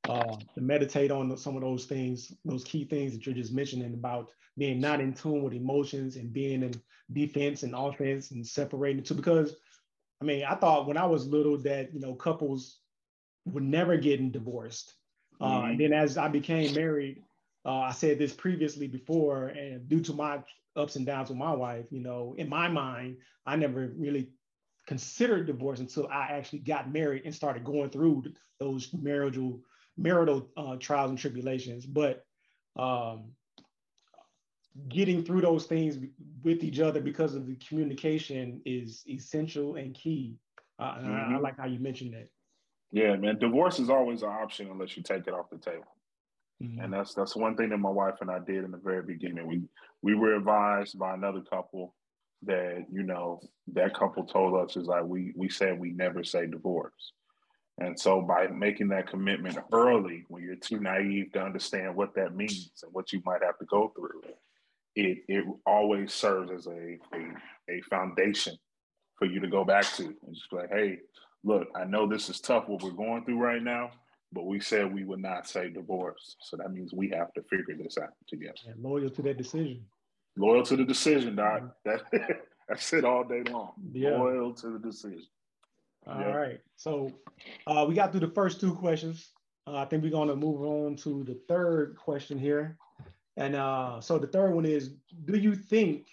uh, 0.09 0.37
to 0.55 0.61
meditate 0.61 1.11
on 1.11 1.37
some 1.37 1.57
of 1.57 1.63
those 1.63 1.85
things, 1.85 2.33
those 2.45 2.65
key 2.65 2.85
things 2.85 3.13
that 3.13 3.27
you're 3.27 3.35
just 3.35 3.53
mentioning 3.53 3.93
about 3.93 4.31
being 4.57 4.81
not 4.81 5.01
in 5.01 5.13
tune 5.13 5.43
with 5.43 5.53
emotions 5.53 6.17
and 6.17 6.33
being 6.33 6.63
in 6.63 6.73
defense 7.13 7.65
and 7.65 7.75
offense 7.75 8.31
and 8.31 8.47
separating 8.47 9.03
the 9.03 9.07
two. 9.07 9.15
Because 9.15 9.57
I 10.23 10.25
mean, 10.25 10.45
I 10.45 10.55
thought 10.55 10.87
when 10.87 10.97
I 10.97 11.07
was 11.07 11.27
little 11.27 11.59
that 11.59 11.93
you 11.93 12.01
know 12.01 12.15
couples 12.15 12.79
were 13.47 13.61
never 13.61 13.97
getting 13.97 14.31
divorced 14.31 14.95
uh, 15.41 15.47
mm-hmm. 15.47 15.71
and 15.71 15.81
then 15.81 15.93
as 15.93 16.19
I 16.19 16.29
became 16.29 16.75
married, 16.75 17.23
uh, 17.65 17.81
I 17.81 17.93
said 17.93 18.19
this 18.19 18.33
previously 18.33 18.87
before, 18.87 19.49
and 19.49 19.89
due 19.89 20.01
to 20.01 20.13
my 20.13 20.41
ups 20.77 20.97
and 20.97 21.07
downs 21.07 21.29
with 21.29 21.39
my 21.39 21.53
wife, 21.53 21.87
you 21.91 22.01
know, 22.01 22.35
in 22.39 22.49
my 22.49 22.69
mind, 22.69 23.17
I 23.47 23.57
never 23.57 23.93
really 23.97 24.31
considered 24.87 25.47
divorce 25.47 25.81
until 25.81 26.09
I 26.09 26.29
actually 26.33 26.61
got 26.61 26.93
married 26.93 27.23
and 27.25 27.35
started 27.35 27.65
going 27.65 27.91
through 27.91 28.25
those 28.59 28.89
marital 28.93 29.61
marital 29.97 30.49
uh, 30.57 30.77
trials 30.77 31.11
and 31.11 31.19
tribulations. 31.19 31.85
But 31.85 32.25
um, 32.77 33.33
getting 34.89 35.25
through 35.25 35.43
those 35.43 35.67
things 35.67 35.99
with 36.43 36.63
each 36.63 36.81
other 36.81 37.01
because 37.01 37.35
of 37.35 37.47
the 37.47 37.57
communication 37.57 38.63
is 38.65 39.03
essential 39.09 39.77
and 39.77 39.95
key. 39.95 40.37
Uh, 40.79 40.95
mm-hmm. 40.95 41.07
I, 41.07 41.11
I 41.11 41.25
mm-hmm. 41.25 41.43
like 41.43 41.59
how 41.59 41.67
you 41.67 41.79
mentioned 41.79 42.15
that. 42.15 42.29
Yeah, 42.93 43.17
man. 43.17 43.39
Divorce 43.39 43.79
is 43.79 43.91
always 43.91 44.23
an 44.23 44.31
option 44.31 44.69
unless 44.71 44.97
you 44.97 45.03
take 45.03 45.27
it 45.27 45.35
off 45.35 45.51
the 45.51 45.59
table. 45.59 45.97
Mm-hmm. 46.63 46.81
And 46.81 46.93
that's 46.93 47.15
that's 47.15 47.37
one 47.37 47.57
thing 47.57 47.71
that 47.71 47.79
my 47.79 47.91
wife 47.91 48.17
and 48.21 48.31
I 48.31 48.39
did 48.39 48.65
in 48.65 48.71
the 48.71 48.79
very 48.79 49.03
beginning. 49.03 49.47
We 49.47 49.63
we 50.03 50.15
were 50.15 50.35
advised 50.35 50.99
by 50.99 51.15
another 51.15 51.41
couple 51.41 51.95
that, 52.43 52.87
you 52.91 53.03
know, 53.03 53.41
that 53.73 53.95
couple 53.95 54.25
told 54.25 54.55
us 54.55 54.77
is 54.77 54.87
like 54.87 55.05
we 55.05 55.33
we 55.37 55.49
said 55.49 55.79
we 55.79 55.93
never 55.93 56.25
say 56.25 56.47
divorce. 56.47 57.13
And 57.79 57.99
so 57.99 58.21
by 58.21 58.47
making 58.49 58.89
that 58.89 59.09
commitment 59.09 59.57
early 59.73 60.27
when 60.29 60.43
you're 60.43 60.57
too 60.57 60.81
naive 60.81 61.33
to 61.33 61.43
understand 61.43 61.97
what 61.97 62.15
that 62.15 62.37
means 62.37 62.73
and 62.83 62.93
what 62.93 63.11
you 63.13 63.23
might 63.25 63.43
have 63.43 63.59
to 63.59 63.65
go 63.65 63.93
through, 63.97 64.21
it 64.97 65.19
it 65.29 65.45
always 65.65 66.13
serves 66.13 66.51
as 66.51 66.67
a 66.67 66.99
a, 67.15 67.75
a 67.75 67.81
foundation 67.89 68.57
for 69.17 69.27
you 69.27 69.41
to 69.41 69.49
go 69.49 69.65
back 69.65 69.85
to 69.95 70.05
and 70.05 70.35
just 70.35 70.53
like, 70.53 70.71
hey, 70.71 70.99
look, 71.45 71.69
I 71.75 71.85
know 71.85 72.07
this 72.07 72.29
is 72.29 72.41
tough 72.41 72.69
what 72.69 72.83
we're 72.83 72.91
going 72.91 73.25
through 73.25 73.39
right 73.39 73.63
now, 73.63 73.91
but 74.33 74.47
we 74.47 74.61
said 74.61 74.93
we 74.93 75.05
would 75.05 75.21
not 75.21 75.49
say 75.49 75.71
divorce. 75.71 76.37
So 76.41 76.57
that 76.57 76.73
means 76.73 76.93
we 76.93 77.09
have 77.11 77.33
to 77.35 77.43
figure 77.43 77.77
this 77.77 77.99
out 77.99 78.11
together. 78.29 78.55
And 78.67 78.83
loyal 78.83 79.11
to 79.11 79.23
that 79.23 79.39
decision. 79.39 79.85
Loyal 80.37 80.65
to 80.65 80.77
the 80.77 80.85
decision, 80.85 81.37
Doc. 81.37 81.63
That 81.85 82.03
that's 82.69 82.93
it 82.93 83.05
all 83.05 83.25
day 83.25 83.43
long. 83.51 83.73
Yeah. 83.93 84.11
Loyal 84.11 84.55
to 84.55 84.71
the 84.71 84.79
decision. 84.79 85.27
All 86.07 86.21
yep. 86.21 86.35
right. 86.35 86.61
So 86.77 87.13
uh, 87.67 87.85
we 87.89 87.95
got 87.95 88.13
through 88.13 88.21
the 88.21 88.35
first 88.35 88.61
two 88.61 88.75
questions. 88.75 89.31
Uh, 89.67 89.77
I 89.77 89.85
think 89.85 90.03
we're 90.03 90.11
going 90.11 90.29
to 90.29 90.37
move 90.37 90.63
on 90.63 90.97
to 90.97 91.25
the 91.25 91.39
third 91.49 91.97
question 91.97 92.39
here. 92.39 92.79
And 93.37 93.55
uh, 93.55 94.01
so 94.01 94.19
the 94.19 94.27
third 94.27 94.55
one 94.55 94.65
is 94.65 94.95
Do 95.25 95.37
you 95.37 95.55
think 95.55 96.09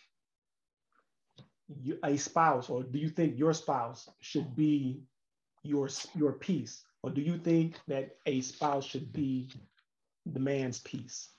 you, 1.82 1.98
a 2.04 2.18
spouse, 2.18 2.70
or 2.70 2.84
do 2.84 3.00
you 3.00 3.10
think 3.10 3.38
your 3.38 3.54
spouse 3.54 4.10
should 4.20 4.56
be 4.56 5.02
your, 5.67 5.89
your 6.15 6.34
peace? 6.34 6.84
Or 7.03 7.10
do 7.12 7.21
you 7.21 7.38
think 7.38 7.80
that 7.88 8.17
a 8.25 8.41
spouse 8.41 8.86
should 8.86 9.13
be 9.13 9.49
the 10.25 10.39
man's 10.39 10.80
peace? 10.80 11.30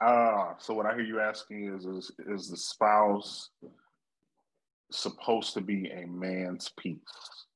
Ah, 0.00 0.50
uh, 0.50 0.54
so 0.58 0.74
what 0.74 0.86
I 0.86 0.94
hear 0.94 1.04
you 1.04 1.20
asking 1.20 1.74
is, 1.74 1.84
is 1.84 2.10
is 2.26 2.48
the 2.48 2.56
spouse 2.56 3.50
supposed 4.90 5.54
to 5.54 5.60
be 5.60 5.90
a 5.90 6.06
man's 6.06 6.72
peace? 6.78 6.98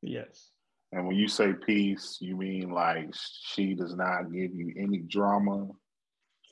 Yes. 0.02 0.50
And 0.92 1.06
when 1.06 1.16
you 1.16 1.26
say 1.26 1.52
peace, 1.52 2.18
you 2.20 2.36
mean 2.36 2.70
like 2.70 3.08
she 3.12 3.74
does 3.74 3.96
not 3.96 4.32
give 4.32 4.54
you 4.54 4.72
any 4.76 4.98
drama. 4.98 5.68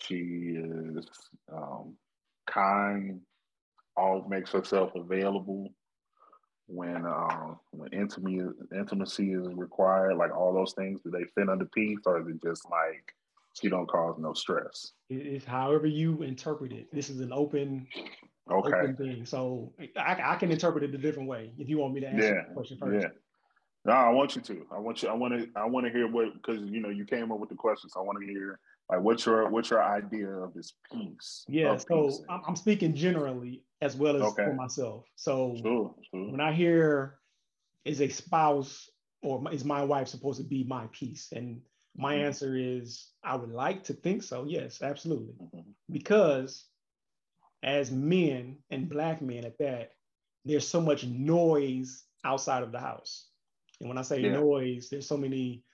She 0.00 0.56
is 0.58 1.06
um, 1.52 1.94
kind, 2.46 3.20
all 3.96 4.26
makes 4.28 4.50
herself 4.50 4.90
available 4.96 5.72
when 6.66 7.05
um, 7.07 7.59
when 7.70 7.92
intimacy 7.92 8.46
intimacy 8.72 9.33
is 9.33 9.46
required. 9.55 10.16
Like 10.16 10.37
all 10.37 10.53
those 10.53 10.72
things, 10.72 11.00
do 11.03 11.11
they 11.11 11.24
fit 11.35 11.48
under 11.48 11.66
peace, 11.66 12.00
or 12.07 12.20
is 12.20 12.27
it 12.29 12.42
just 12.42 12.68
like 12.70 13.14
she 13.55 13.68
don't 13.68 13.87
cause 13.87 14.16
no 14.18 14.33
stress? 14.33 14.92
It's 15.11 15.44
however 15.44 15.87
you 15.87 16.22
interpret 16.22 16.72
it. 16.72 16.92
This 16.92 17.11
is 17.11 17.20
an 17.20 17.33
open 17.33 17.87
okay. 18.50 18.72
open 18.72 18.96
thing. 18.96 19.27
So 19.27 19.72
I, 19.96 20.18
I 20.22 20.37
can 20.37 20.50
interpret 20.50 20.85
it 20.85 20.94
a 20.94 20.98
different 20.98 21.29
way 21.29 21.53
if 21.59 21.68
you 21.68 21.79
want 21.79 21.94
me 21.94 22.00
to 22.00 22.09
answer 22.09 22.35
yeah. 22.35 22.48
the 22.48 22.55
question 22.55 22.79
first. 22.79 23.03
Yeah. 23.03 23.09
No, 23.87 23.92
I 23.92 24.09
want 24.11 24.35
you 24.35 24.40
to. 24.40 24.66
I 24.72 24.79
want 24.79 25.03
you. 25.03 25.11
I 25.11 25.12
want 25.12 25.38
to. 25.38 25.48
I 25.57 25.66
want 25.66 25.85
to 25.87 25.92
hear 25.92 26.09
what 26.09 26.33
because 26.35 26.62
you 26.62 26.81
know 26.81 26.88
you 26.88 27.05
came 27.05 27.31
up 27.31 27.38
with 27.38 27.50
the 27.50 27.55
questions. 27.55 27.92
So 27.92 28.00
I 28.00 28.03
want 28.03 28.18
to 28.18 28.27
hear 28.27 28.59
like 28.90 29.00
what's 29.00 29.27
your 29.27 29.50
what's 29.50 29.68
your 29.68 29.83
idea 29.83 30.29
of 30.29 30.55
this 30.55 30.72
peace? 30.90 31.44
Yeah. 31.48 31.77
So? 31.77 32.11
I'm 32.31 32.57
speaking 32.57 32.94
generally 32.94 33.62
as 33.85 33.97
well 33.97 34.16
as 34.16 34.23
okay. 34.23 34.44
for 34.44 34.55
myself. 34.55 35.05
So 35.16 35.57
sure, 35.61 35.94
sure. 36.11 36.31
when 36.31 36.40
I 36.40 36.53
hear 36.53 37.18
is 37.85 38.01
a 38.01 38.09
spouse 38.09 38.88
or 39.23 39.42
is 39.53 39.64
my 39.64 39.83
wife 39.85 40.09
supposed 40.09 40.40
to 40.40 40.47
be 40.47 40.64
my 40.64 40.87
peace? 40.92 41.29
And 41.33 41.61
my 41.97 42.14
mm-hmm. 42.14 42.27
answer 42.27 42.57
is 42.57 43.09
I 43.23 43.37
would 43.37 43.53
like 43.53 43.85
to 43.85 43.92
think 43.92 44.23
so. 44.23 44.44
Yes, 44.47 44.83
absolutely. 44.83 45.35
Mm-hmm. 45.35 45.70
Because 45.90 46.64
as 47.62 47.90
men 47.90 48.59
and 48.70 48.88
black 48.88 49.23
men 49.23 49.44
at 49.44 49.59
that, 49.59 49.92
there's 50.44 50.68
so 50.68 50.81
much 50.81 51.05
noise 51.05 52.05
outside 52.25 52.62
of 52.62 52.73
the 52.73 52.81
house 52.81 53.29
and 53.81 53.88
when 53.88 53.99
I 53.99 54.03
say 54.03 54.20
yeah. 54.20 54.33
noise, 54.33 54.88
there's 54.88 55.07
so 55.07 55.16
many 55.16 55.64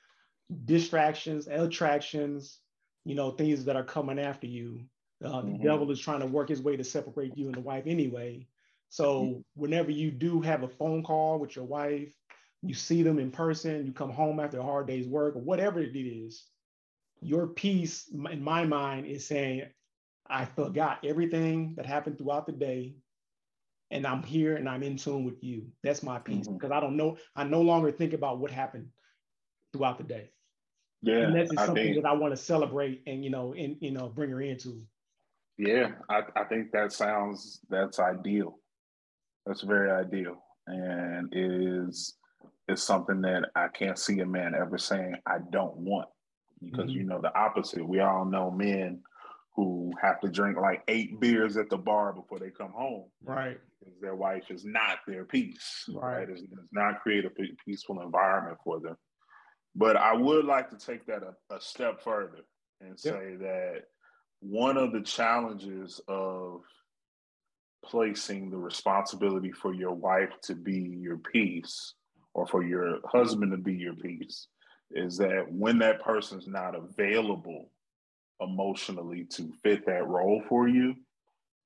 distractions, 0.65 1.47
attractions, 1.47 2.59
you 3.05 3.15
know, 3.15 3.31
things 3.31 3.65
that 3.65 3.77
are 3.77 3.85
coming 3.85 4.19
after 4.19 4.47
you. 4.47 4.81
Uh, 5.25 5.43
the 5.43 5.49
mm-hmm. 5.49 5.63
devil 5.63 5.91
is 5.91 6.01
trying 6.01 6.21
to 6.21 6.27
work 6.27 6.49
his 6.49 6.63
way 6.63 6.77
to 6.77 6.85
separate 6.85 7.37
you 7.37 7.47
and 7.47 7.55
the 7.55 7.61
wife 7.61 7.85
anyway. 7.87 8.47
So 8.89 9.23
mm-hmm. 9.23 9.41
whenever 9.55 9.91
you 9.91 10.11
do 10.11 10.41
have 10.41 10.63
a 10.63 10.69
phone 10.69 11.03
call 11.03 11.39
with 11.39 11.55
your 11.57 11.65
wife, 11.65 12.15
you 12.63 12.75
see 12.75 13.03
them 13.03 13.19
in 13.19 13.31
person, 13.31 13.87
you 13.87 13.93
come 13.93 14.11
home 14.11 14.41
after 14.41 14.59
a 14.59 14.63
hard 14.63 14.87
day's 14.87 15.07
work 15.07 15.37
or 15.37 15.41
whatever 15.41 15.81
it 15.81 15.97
is, 15.97 16.45
your 17.21 17.47
peace 17.47 18.09
in 18.13 18.43
my 18.43 18.65
mind 18.65 19.07
is 19.07 19.27
saying, 19.27 19.65
I 20.29 20.45
forgot 20.45 21.05
everything 21.05 21.75
that 21.77 21.87
happened 21.87 22.19
throughout 22.19 22.47
the 22.47 22.53
day 22.53 22.95
and 23.91 24.07
I'm 24.07 24.23
here 24.23 24.57
and 24.57 24.69
I'm 24.69 24.83
in 24.83 24.97
tune 24.97 25.25
with 25.25 25.43
you. 25.43 25.67
That's 25.83 26.03
my 26.03 26.19
peace 26.19 26.47
mm-hmm. 26.47 26.55
because 26.55 26.71
I 26.71 26.81
don't 26.81 26.97
know. 26.97 27.19
I 27.35 27.45
no 27.45 27.61
longer 27.61 27.91
think 27.91 28.13
about 28.13 28.39
what 28.39 28.51
happened 28.51 28.89
throughout 29.73 29.99
the 29.99 30.05
day. 30.05 30.31
Yeah, 31.03 31.23
and 31.23 31.35
that's 31.35 31.55
something 31.55 31.75
think, 31.75 31.97
that 31.97 32.09
I 32.09 32.13
want 32.13 32.33
to 32.33 32.37
celebrate 32.37 33.03
and 33.07 33.25
you 33.25 33.31
know, 33.31 33.55
and 33.55 33.77
you 33.81 33.91
know, 33.91 34.09
bring 34.09 34.31
her 34.31 34.41
into. 34.41 34.83
Yeah, 35.61 35.91
I, 36.09 36.23
I 36.37 36.45
think 36.45 36.73
that 36.73 36.93
sounds 36.93 37.61
that's 37.69 37.99
ideal. 37.99 38.59
That's 39.47 39.63
very 39.63 39.91
ideal, 39.91 40.43
and 40.67 41.29
is 41.33 42.15
is 42.69 42.83
something 42.83 43.21
that 43.23 43.51
I 43.55 43.69
can't 43.69 43.99
see 43.99 44.21
a 44.21 44.27
man 44.27 44.55
ever 44.55 44.79
saying 44.79 45.17
I 45.27 45.39
don't 45.51 45.77
want 45.77 46.09
because 46.63 46.87
mm-hmm. 46.87 47.01
you 47.01 47.05
know 47.05 47.21
the 47.21 47.37
opposite. 47.39 47.87
We 47.87 48.01
all 48.01 48.25
know 48.25 48.51
men 48.51 49.03
who 49.55 49.93
have 50.01 50.21
to 50.21 50.29
drink 50.29 50.57
like 50.57 50.83
eight 50.89 51.21
beers 51.21 51.57
at 51.57 51.69
the 51.69 51.77
bar 51.77 52.13
before 52.13 52.39
they 52.39 52.51
come 52.51 52.73
home. 52.73 53.05
Right 53.23 53.59
because 53.81 54.01
their 54.01 54.15
wife 54.15 54.45
is 54.51 54.65
not 54.65 54.99
their 55.07 55.25
peace. 55.25 55.85
Right. 55.89 56.19
right? 56.19 56.29
It's, 56.29 56.43
it's, 56.43 56.53
not 56.73 57.01
create 57.01 57.25
a 57.25 57.31
peaceful 57.65 58.03
environment 58.03 58.59
for 58.63 58.81
them. 58.81 58.97
But 59.75 59.97
I 59.97 60.13
would 60.15 60.45
like 60.45 60.71
to 60.71 60.77
take 60.77 61.07
that 61.07 61.23
a, 61.23 61.55
a 61.55 61.61
step 61.61 62.03
further 62.03 62.41
and 62.81 62.99
say 62.99 63.33
yep. 63.33 63.41
that 63.41 63.83
one 64.41 64.77
of 64.77 64.93
the 64.93 65.03
challenges 65.03 66.01
of 66.09 66.63
placing 67.85 68.51
the 68.51 68.57
responsibility 68.57 69.53
for 69.53 69.73
your 69.73 69.93
wife 69.93 70.31
to 70.43 70.55
be 70.55 70.99
your 71.01 71.19
peace 71.19 71.95
or 72.35 72.47
for 72.47 72.63
your 72.63 72.99
husband 73.05 73.53
to 73.53 73.59
be 73.59 73.75
your 73.75 73.95
peace 73.95 74.49
is 74.91 75.17
that 75.19 75.47
when 75.51 75.79
that 75.79 76.03
person's 76.03 76.47
not 76.47 76.75
available 76.75 77.71
emotionally 78.41 79.25
to 79.25 79.53
fit 79.63 79.85
that 79.87 80.07
role 80.07 80.43
for 80.49 80.69
you, 80.69 80.95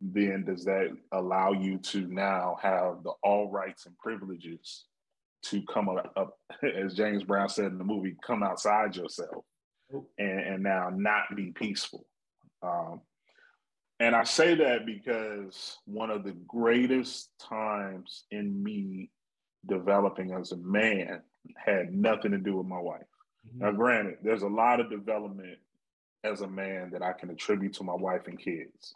then 0.01 0.45
does 0.45 0.65
that 0.65 0.91
allow 1.13 1.53
you 1.53 1.79
to 1.79 2.07
now 2.09 2.57
have 2.61 3.03
the 3.05 3.13
all 3.23 3.51
rights 3.51 3.87
and 3.87 3.97
privileges 3.99 4.85
to 5.43 5.63
come 5.63 5.89
up, 5.89 6.13
up 6.17 6.39
as 6.77 6.95
James 6.95 7.23
Brown 7.23 7.49
said 7.49 7.67
in 7.67 7.79
the 7.79 7.85
movie, 7.85 8.17
come 8.27 8.43
outside 8.43 8.97
yourself 8.97 9.45
and, 10.19 10.41
and 10.41 10.63
now 10.63 10.91
not 10.95 11.25
be 11.37 11.53
peaceful? 11.53 12.07
Um, 12.65 13.01
and 14.01 14.17
I 14.17 14.25
say 14.25 14.55
that 14.57 14.87
because 14.87 15.79
one 15.85 16.11
of 16.11 16.25
the 16.25 16.37
greatest 16.49 17.31
times 17.39 18.25
in 18.31 18.63
me 18.63 19.11
developing 19.67 20.33
as 20.33 20.53
a 20.53 20.57
man 20.57 21.23
had 21.57 21.95
nothing 21.95 22.33
to 22.33 22.39
do 22.39 22.57
with 22.57 22.67
my 22.67 22.81
wife. 22.81 23.03
Mm-hmm. 23.47 23.65
Now, 23.65 23.73
granted, 23.73 24.19
there's 24.23 24.43
a 24.43 24.49
lot 24.49 24.81
of 24.81 24.91
development 24.91 25.59
as 26.25 26.41
a 26.41 26.49
man 26.49 26.91
that 26.93 27.03
I 27.03 27.13
can 27.13 27.31
attribute 27.31 27.75
to 27.75 27.85
my 27.85 27.95
wife 27.95 28.27
and 28.27 28.39
kids 28.39 28.95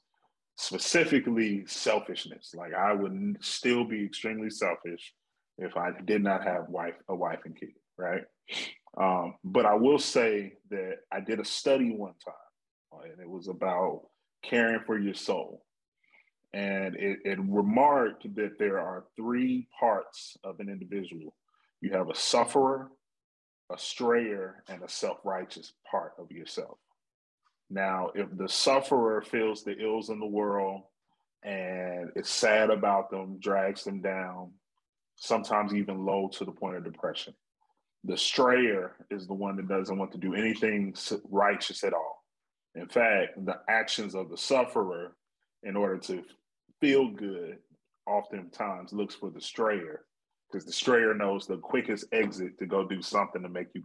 specifically 0.59 1.65
selfishness. 1.67 2.53
Like 2.55 2.75
I 2.75 2.93
would 2.93 3.37
still 3.41 3.85
be 3.85 4.05
extremely 4.05 4.51
selfish 4.51 5.15
if 5.57 5.77
I 5.77 5.93
did 6.05 6.23
not 6.23 6.45
have 6.45 6.69
wife 6.69 6.95
a 7.09 7.15
wife 7.15 7.41
and 7.45 7.59
kid, 7.59 7.71
right? 7.97 8.25
Um, 9.01 9.35
but 9.45 9.67
I 9.67 9.75
will 9.75 9.99
say 9.99 10.55
that 10.71 10.97
I 11.13 11.21
did 11.21 11.41
a 11.41 11.45
study 11.45 11.93
one 11.93 12.15
time, 12.25 12.35
and 13.05 13.21
it 13.21 13.29
was 13.29 13.49
about 13.49 14.03
caring 14.43 14.81
for 14.87 14.99
your 14.99 15.15
soul. 15.15 15.65
And 16.53 16.97
it, 16.97 17.19
it 17.25 17.39
remarked 17.41 18.35
that 18.37 18.59
there 18.59 18.79
are 18.79 19.05
three 19.17 19.69
parts 19.79 20.37
of 20.45 20.61
an 20.61 20.69
individual. 20.69 21.35
You 21.81 21.93
have 21.93 22.09
a 22.09 22.15
sufferer, 22.15 22.89
a 23.71 23.79
strayer, 23.79 24.65
and 24.69 24.83
a 24.83 24.89
self-righteous 24.89 25.75
part 25.91 26.15
of 26.19 26.31
yourself. 26.33 26.79
Now, 27.71 28.11
if 28.15 28.29
the 28.35 28.49
sufferer 28.49 29.21
feels 29.21 29.63
the 29.63 29.77
ills 29.79 30.09
in 30.09 30.21
the 30.21 30.27
world 30.27 30.85
and 31.43 32.11
is 32.17 32.29
sad 32.29 32.71
about 32.71 33.11
them, 33.11 33.39
drags 33.41 33.85
them 33.85 34.01
down, 34.01 34.53
sometimes 35.17 35.75
even 35.75 36.07
low 36.07 36.29
to 36.29 36.45
the 36.47 36.53
point 36.53 36.77
of 36.77 36.85
depression. 36.85 37.35
The 38.05 38.17
strayer 38.17 38.97
is 39.11 39.27
the 39.27 39.35
one 39.35 39.57
that 39.57 39.69
doesn't 39.69 39.99
want 39.99 40.13
to 40.13 40.19
do 40.19 40.35
anything 40.35 40.95
righteous 41.31 41.85
at 41.85 41.93
all. 41.93 42.18
In 42.79 42.89
fact, 42.89 43.45
the 43.45 43.61
actions 43.69 44.15
of 44.15 44.31
the 44.31 44.37
sufferer, 44.37 45.17
in 45.65 45.75
order 45.75 45.99
to 45.99 46.23
feel 46.81 47.09
good, 47.09 47.59
oftentimes 48.07 48.93
looks 48.93 49.17
for 49.17 49.31
the 49.31 49.41
strayer 49.41 50.05
because 50.51 50.65
the 50.65 50.73
strayer 50.73 51.13
knows 51.13 51.47
the 51.47 51.57
quickest 51.57 52.07
exit 52.13 52.59
to 52.59 52.67
go 52.67 52.87
do 52.87 53.03
something 53.03 53.43
to 53.43 53.49
make 53.49 53.67
you 53.75 53.83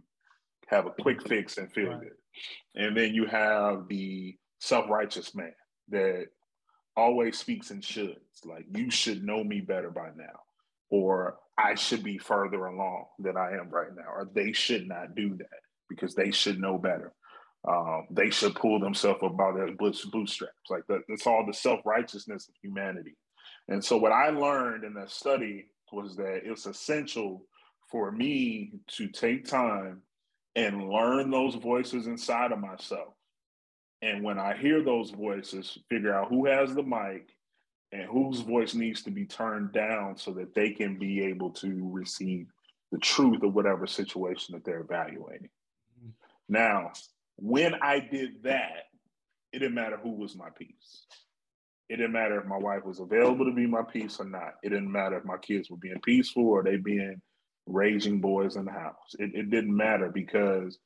have 0.68 0.86
a 0.86 1.02
quick 1.02 1.26
fix 1.26 1.58
and 1.58 1.72
feel 1.72 1.88
right. 1.88 2.00
good. 2.00 2.12
And 2.76 2.96
then 2.96 3.14
you 3.14 3.26
have 3.26 3.88
the 3.88 4.36
self 4.60 4.88
righteous 4.88 5.34
man 5.34 5.52
that 5.88 6.26
always 6.96 7.36
speaks 7.36 7.72
in 7.72 7.80
shoulds, 7.80 8.44
like 8.44 8.64
you 8.76 8.90
should 8.90 9.24
know 9.24 9.42
me 9.42 9.60
better 9.60 9.90
by 9.90 10.10
now, 10.16 10.40
or 10.88 11.38
I 11.58 11.74
should 11.74 12.04
be 12.04 12.18
further 12.18 12.66
along 12.66 13.06
than 13.18 13.36
I 13.36 13.52
am 13.52 13.70
right 13.70 13.94
now, 13.94 14.08
or 14.08 14.30
they 14.32 14.52
should 14.52 14.86
not 14.86 15.16
do 15.16 15.36
that 15.36 15.60
because 15.88 16.14
they 16.14 16.30
should 16.30 16.60
know 16.60 16.78
better. 16.78 17.12
Um, 17.66 18.06
they 18.10 18.30
should 18.30 18.54
pull 18.54 18.78
themselves 18.78 19.22
up 19.22 19.36
by 19.36 19.52
their 19.52 19.72
bootstraps. 19.72 20.52
Like 20.68 20.86
that, 20.88 21.00
that's 21.08 21.26
all 21.26 21.44
the 21.46 21.54
self 21.54 21.80
righteousness 21.84 22.48
of 22.48 22.54
humanity. 22.62 23.16
And 23.68 23.82
so, 23.82 23.96
what 23.96 24.12
I 24.12 24.30
learned 24.30 24.84
in 24.84 24.94
that 24.94 25.10
study 25.10 25.66
was 25.92 26.16
that 26.16 26.40
it's 26.44 26.66
essential 26.66 27.46
for 27.90 28.10
me 28.10 28.72
to 28.88 29.08
take 29.08 29.46
time 29.46 30.02
and 30.56 30.90
learn 30.90 31.30
those 31.30 31.54
voices 31.54 32.06
inside 32.06 32.52
of 32.52 32.58
myself. 32.58 33.14
And 34.02 34.22
when 34.22 34.38
I 34.38 34.56
hear 34.56 34.82
those 34.82 35.10
voices, 35.10 35.78
figure 35.88 36.14
out 36.14 36.28
who 36.28 36.46
has 36.46 36.74
the 36.74 36.82
mic 36.82 37.30
and 37.92 38.02
whose 38.02 38.40
voice 38.40 38.74
needs 38.74 39.02
to 39.04 39.10
be 39.10 39.24
turned 39.24 39.72
down 39.72 40.16
so 40.16 40.32
that 40.32 40.54
they 40.54 40.70
can 40.70 40.98
be 40.98 41.24
able 41.24 41.50
to 41.50 41.88
receive 41.90 42.48
the 42.92 42.98
truth 42.98 43.42
of 43.42 43.54
whatever 43.54 43.86
situation 43.86 44.54
that 44.54 44.64
they're 44.64 44.80
evaluating. 44.80 45.48
Mm-hmm. 45.98 46.10
Now, 46.48 46.92
when 47.36 47.74
I 47.74 48.00
did 48.00 48.42
that, 48.44 48.84
it 49.52 49.60
didn't 49.60 49.74
matter 49.74 49.98
who 50.02 50.10
was 50.10 50.36
my 50.36 50.48
peace. 50.56 51.06
It 51.88 51.96
didn't 51.96 52.12
matter 52.12 52.40
if 52.40 52.46
my 52.46 52.56
wife 52.56 52.84
was 52.84 53.00
available 53.00 53.44
to 53.44 53.52
be 53.52 53.66
my 53.66 53.82
peace 53.82 54.18
or 54.18 54.24
not. 54.24 54.54
It 54.62 54.70
didn't 54.70 54.90
matter 54.90 55.18
if 55.18 55.24
my 55.24 55.36
kids 55.36 55.70
were 55.70 55.76
being 55.76 56.00
peaceful 56.00 56.48
or 56.48 56.62
they 56.62 56.76
being 56.76 57.20
raging 57.66 58.20
boys 58.20 58.56
in 58.56 58.64
the 58.64 58.72
house. 58.72 59.14
It, 59.18 59.32
it 59.34 59.50
didn't 59.50 59.76
matter 59.76 60.10
because 60.10 60.78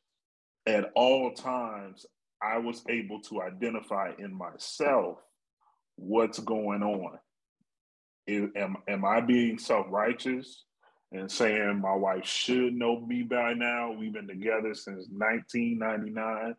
at 0.67 0.91
all 0.95 1.33
times 1.33 2.05
I 2.43 2.59
was 2.59 2.83
able 2.89 3.21
to 3.23 3.43
identify 3.43 4.13
in 4.19 4.35
myself 4.35 5.19
what's 5.97 6.39
going 6.39 6.83
on. 6.83 7.19
am, 8.29 8.77
am 8.89 9.05
I 9.05 9.21
being 9.21 9.59
self 9.59 9.87
righteous 9.89 10.65
and 11.13 11.31
saying 11.31 11.81
my 11.81 11.95
wife 11.95 12.27
should 12.27 12.75
know 12.75 13.01
me 13.01 13.23
by 13.23 13.55
now? 13.55 13.93
We've 13.93 14.13
been 14.13 14.29
together 14.29 14.75
since 14.75 15.07
1999, 15.11 16.55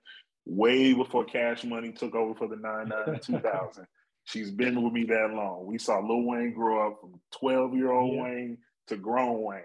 way 0.46 0.94
before 0.94 1.26
Cash 1.26 1.64
Money 1.64 1.92
took 1.92 2.16
over 2.16 2.34
for 2.36 2.48
the 2.48 2.56
99 2.56 3.20
2000. 3.22 3.88
She's 4.26 4.52
been 4.52 4.84
with 4.84 4.94
me 4.94 5.06
that 5.06 5.32
long. 5.34 5.66
We 5.66 5.78
saw 5.78 6.00
Lil 6.00 6.24
Wayne 6.24 6.54
grow 6.54 6.88
up 6.88 7.00
from 7.02 7.20
12 7.40 7.74
year 7.76 7.92
old 7.92 8.16
yeah. 8.16 8.24
Wayne 8.24 8.58
to 8.88 8.98
grown 8.98 9.42
Wayne. 9.42 9.64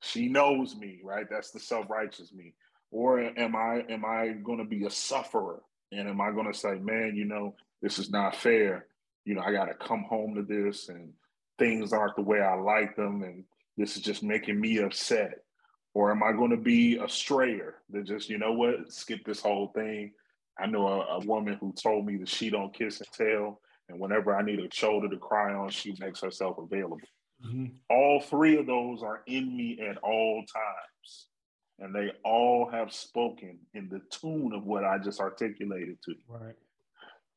She 0.00 0.28
knows 0.28 0.74
me, 0.76 1.00
right? 1.04 1.26
That's 1.30 1.50
the 1.50 1.60
self 1.60 1.88
righteous 1.88 2.32
me. 2.32 2.54
Or 2.90 3.20
am 3.20 3.54
I 3.54 3.84
am 3.88 4.04
I 4.04 4.28
going 4.42 4.58
to 4.58 4.64
be 4.64 4.84
a 4.84 4.90
sufferer? 4.90 5.60
And 5.92 6.08
am 6.08 6.20
I 6.20 6.30
going 6.32 6.50
to 6.50 6.58
say, 6.58 6.74
man, 6.74 7.14
you 7.14 7.24
know, 7.24 7.54
this 7.82 7.98
is 7.98 8.10
not 8.10 8.34
fair? 8.34 8.86
You 9.24 9.34
know, 9.34 9.42
I 9.42 9.52
got 9.52 9.66
to 9.66 9.74
come 9.74 10.04
home 10.04 10.34
to 10.34 10.42
this, 10.42 10.88
and 10.88 11.12
things 11.58 11.92
aren't 11.92 12.16
the 12.16 12.22
way 12.22 12.40
I 12.40 12.54
like 12.54 12.96
them, 12.96 13.22
and 13.22 13.44
this 13.80 13.96
is 13.96 14.02
just 14.02 14.22
making 14.22 14.60
me 14.60 14.78
upset. 14.78 15.38
Or 15.94 16.12
am 16.12 16.22
I 16.22 16.32
going 16.32 16.50
to 16.50 16.56
be 16.56 16.98
a 16.98 17.08
strayer 17.08 17.76
that 17.90 18.04
just, 18.04 18.28
you 18.28 18.38
know 18.38 18.52
what, 18.52 18.92
skip 18.92 19.24
this 19.24 19.40
whole 19.40 19.68
thing? 19.74 20.12
I 20.58 20.66
know 20.66 20.86
a, 20.86 21.16
a 21.16 21.20
woman 21.20 21.56
who 21.60 21.72
told 21.72 22.06
me 22.06 22.16
that 22.18 22.28
she 22.28 22.50
don't 22.50 22.74
kiss 22.74 23.00
and 23.00 23.08
tell, 23.12 23.60
and 23.88 23.98
whenever 23.98 24.36
I 24.36 24.42
need 24.42 24.60
a 24.60 24.68
shoulder 24.72 25.08
to 25.08 25.16
cry 25.16 25.54
on, 25.54 25.70
she 25.70 25.96
makes 25.98 26.20
herself 26.20 26.58
available. 26.58 26.98
Mm-hmm. 27.44 27.66
All 27.88 28.20
three 28.20 28.58
of 28.58 28.66
those 28.66 29.02
are 29.02 29.22
in 29.26 29.56
me 29.56 29.80
at 29.80 29.96
all 29.98 30.44
times. 30.52 31.26
And 31.78 31.94
they 31.94 32.12
all 32.24 32.68
have 32.70 32.92
spoken 32.92 33.58
in 33.72 33.88
the 33.88 34.02
tune 34.10 34.52
of 34.52 34.66
what 34.66 34.84
I 34.84 34.98
just 34.98 35.18
articulated 35.18 35.96
to 36.04 36.10
you. 36.10 36.22
Right. 36.28 36.54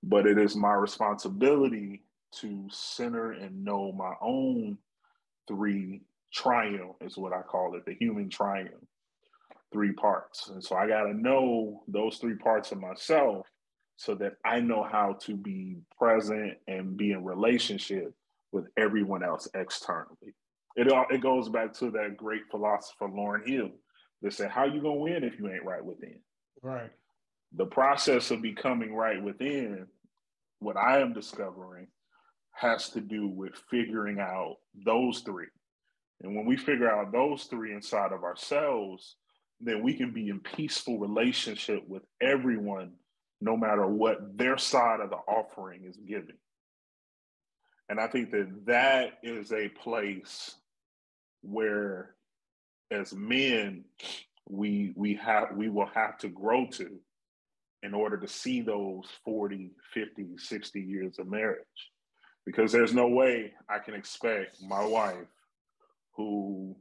But 0.04 0.28
it 0.28 0.38
is 0.38 0.56
my 0.56 0.74
responsibility 0.74 2.04
to 2.42 2.68
center 2.70 3.32
and 3.32 3.64
know 3.64 3.94
my 3.94 4.14
own 4.22 4.78
three 5.48 6.02
triumph, 6.34 6.96
is 7.02 7.18
what 7.18 7.34
I 7.34 7.42
call 7.42 7.76
it, 7.76 7.86
the 7.86 7.96
human 7.96 8.30
triumph, 8.30 8.74
three 9.72 9.94
parts. 9.94 10.50
And 10.50 10.64
so 10.64 10.76
I 10.76 10.88
got 10.88 11.04
to 11.04 11.14
know 11.14 11.84
those 11.88 12.18
three 12.18 12.36
parts 12.36 12.72
of 12.72 12.80
myself 12.80 13.48
so 13.96 14.16
that 14.16 14.34
I 14.44 14.60
know 14.60 14.84
how 14.84 15.18
to 15.22 15.36
be 15.36 15.78
present 15.98 16.54
and 16.68 16.98
be 16.98 17.12
in 17.12 17.24
relationship 17.24 18.14
with 18.52 18.66
everyone 18.78 19.24
else 19.24 19.48
externally. 19.56 20.36
It 20.76 20.92
all 20.92 21.06
it 21.12 21.22
goes 21.22 21.50
back 21.50 21.74
to 21.76 21.92
that 21.92 22.18
great 22.18 22.42
philosopher 22.50 23.08
Lauryn 23.08 23.48
Hill 23.48 23.70
that 24.22 24.34
said, 24.34 24.50
"How 24.50 24.66
you 24.66 24.82
gonna 24.82 24.96
win 24.96 25.24
if 25.24 25.38
you 25.38 25.48
ain't 25.50 25.66
right 25.66 25.84
within?" 25.84 26.20
Right. 26.62 26.92
The 27.52 27.68
process 27.68 28.32
of 28.32 28.42
becoming 28.42 28.96
right 28.96 29.22
within, 29.22 29.88
what 30.60 30.78
I 30.78 31.00
am 31.00 31.14
discovering, 31.14 31.88
has 32.54 32.90
to 32.92 33.02
do 33.02 33.28
with 33.28 33.56
figuring 33.70 34.20
out 34.20 34.58
those 34.74 35.22
three. 35.22 35.48
And 36.24 36.36
when 36.36 36.46
we 36.46 36.56
figure 36.58 36.90
out 36.90 37.12
those 37.12 37.44
three 37.44 37.74
inside 37.74 38.14
of 38.14 38.24
ourselves, 38.24 39.18
then 39.60 39.84
we 39.84 39.94
can 39.94 40.12
be 40.12 40.30
in 40.30 40.40
peaceful 40.40 40.98
relationship 40.98 41.88
with 41.88 42.04
everyone, 42.22 42.94
no 43.42 43.58
matter 43.58 43.86
what 43.86 44.38
their 44.38 44.58
side 44.58 45.02
of 45.02 45.10
the 45.10 45.18
offering 45.18 45.84
is 45.86 45.98
giving. 45.98 46.38
And 47.90 48.00
I 48.00 48.08
think 48.08 48.32
that 48.32 48.66
that 48.66 49.20
is 49.22 49.52
a 49.52 49.68
place 49.70 50.56
where, 51.42 52.16
as 52.90 53.14
men, 53.14 53.84
we 54.50 54.94
we 54.96 55.16
have 55.16 55.56
we 55.56 55.70
will 55.70 55.90
have 55.94 56.18
to 56.20 56.28
grow 56.28 56.66
to 56.68 57.00
in 57.82 57.94
order 57.94 58.18
to 58.18 58.28
see 58.28 58.62
those 58.62 59.06
40 59.24 59.72
50 59.94 60.38
60 60.38 60.82
years 60.82 61.20
of 61.20 61.28
marriage 61.28 61.64
because 62.46 62.72
there's 62.72 62.94
no 62.94 63.08
way 63.08 63.54
i 63.70 63.80
can 63.80 63.94
expect 63.94 64.62
my 64.62 64.84
wife 64.84 65.16
who 66.16 66.76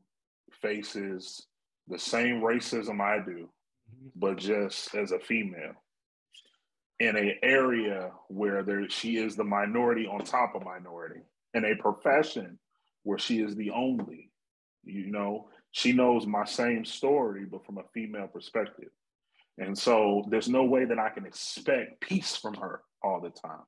faces 0.60 1.46
the 1.88 1.98
same 1.98 2.40
racism 2.40 3.00
i 3.00 3.18
do 3.24 3.48
mm-hmm. 3.48 4.08
but 4.16 4.36
just 4.36 4.94
as 4.94 5.12
a 5.12 5.18
female 5.18 5.74
in 7.00 7.16
an 7.16 7.32
area 7.42 8.12
where 8.28 8.62
there 8.62 8.88
she 8.88 9.16
is 9.16 9.34
the 9.34 9.44
minority 9.44 10.06
on 10.06 10.24
top 10.24 10.54
of 10.54 10.64
minority 10.64 11.20
in 11.54 11.64
a 11.64 11.74
profession 11.76 12.58
where 13.02 13.18
she 13.18 13.40
is 13.40 13.56
the 13.56 13.70
only 13.70 14.30
you 14.84 15.10
know 15.10 15.48
she 15.72 15.92
knows 15.92 16.26
my 16.26 16.44
same 16.44 16.84
story 16.84 17.44
but 17.44 17.64
from 17.64 17.78
a 17.78 17.84
female 17.94 18.28
perspective 18.28 18.90
and 19.58 19.76
so 19.76 20.24
there's 20.30 20.48
no 20.48 20.64
way 20.64 20.84
that 20.84 20.98
i 20.98 21.08
can 21.08 21.26
expect 21.26 22.00
peace 22.00 22.36
from 22.36 22.54
her 22.54 22.82
all 23.02 23.20
the 23.20 23.30
time 23.30 23.64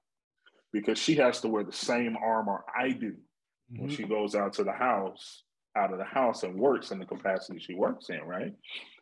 because 0.73 0.99
she 0.99 1.15
has 1.15 1.41
to 1.41 1.49
wear 1.49 1.65
the 1.65 1.73
same 1.73 2.17
armor 2.23 2.65
i 2.79 2.91
do 2.91 3.13
mm-hmm. 3.13 3.83
when 3.83 3.91
she 3.91 4.05
goes 4.05 4.35
out 4.35 4.53
to 4.53 4.65
the 4.65 4.73
house 4.73 5.44
out 5.77 5.93
of 5.93 5.99
the 5.99 6.05
house 6.05 6.43
and 6.43 6.55
works 6.55 6.91
in 6.91 6.99
the 6.99 7.05
capacity 7.05 7.59
she 7.59 7.75
works 7.75 8.11
in 8.11 8.21
right 8.23 8.55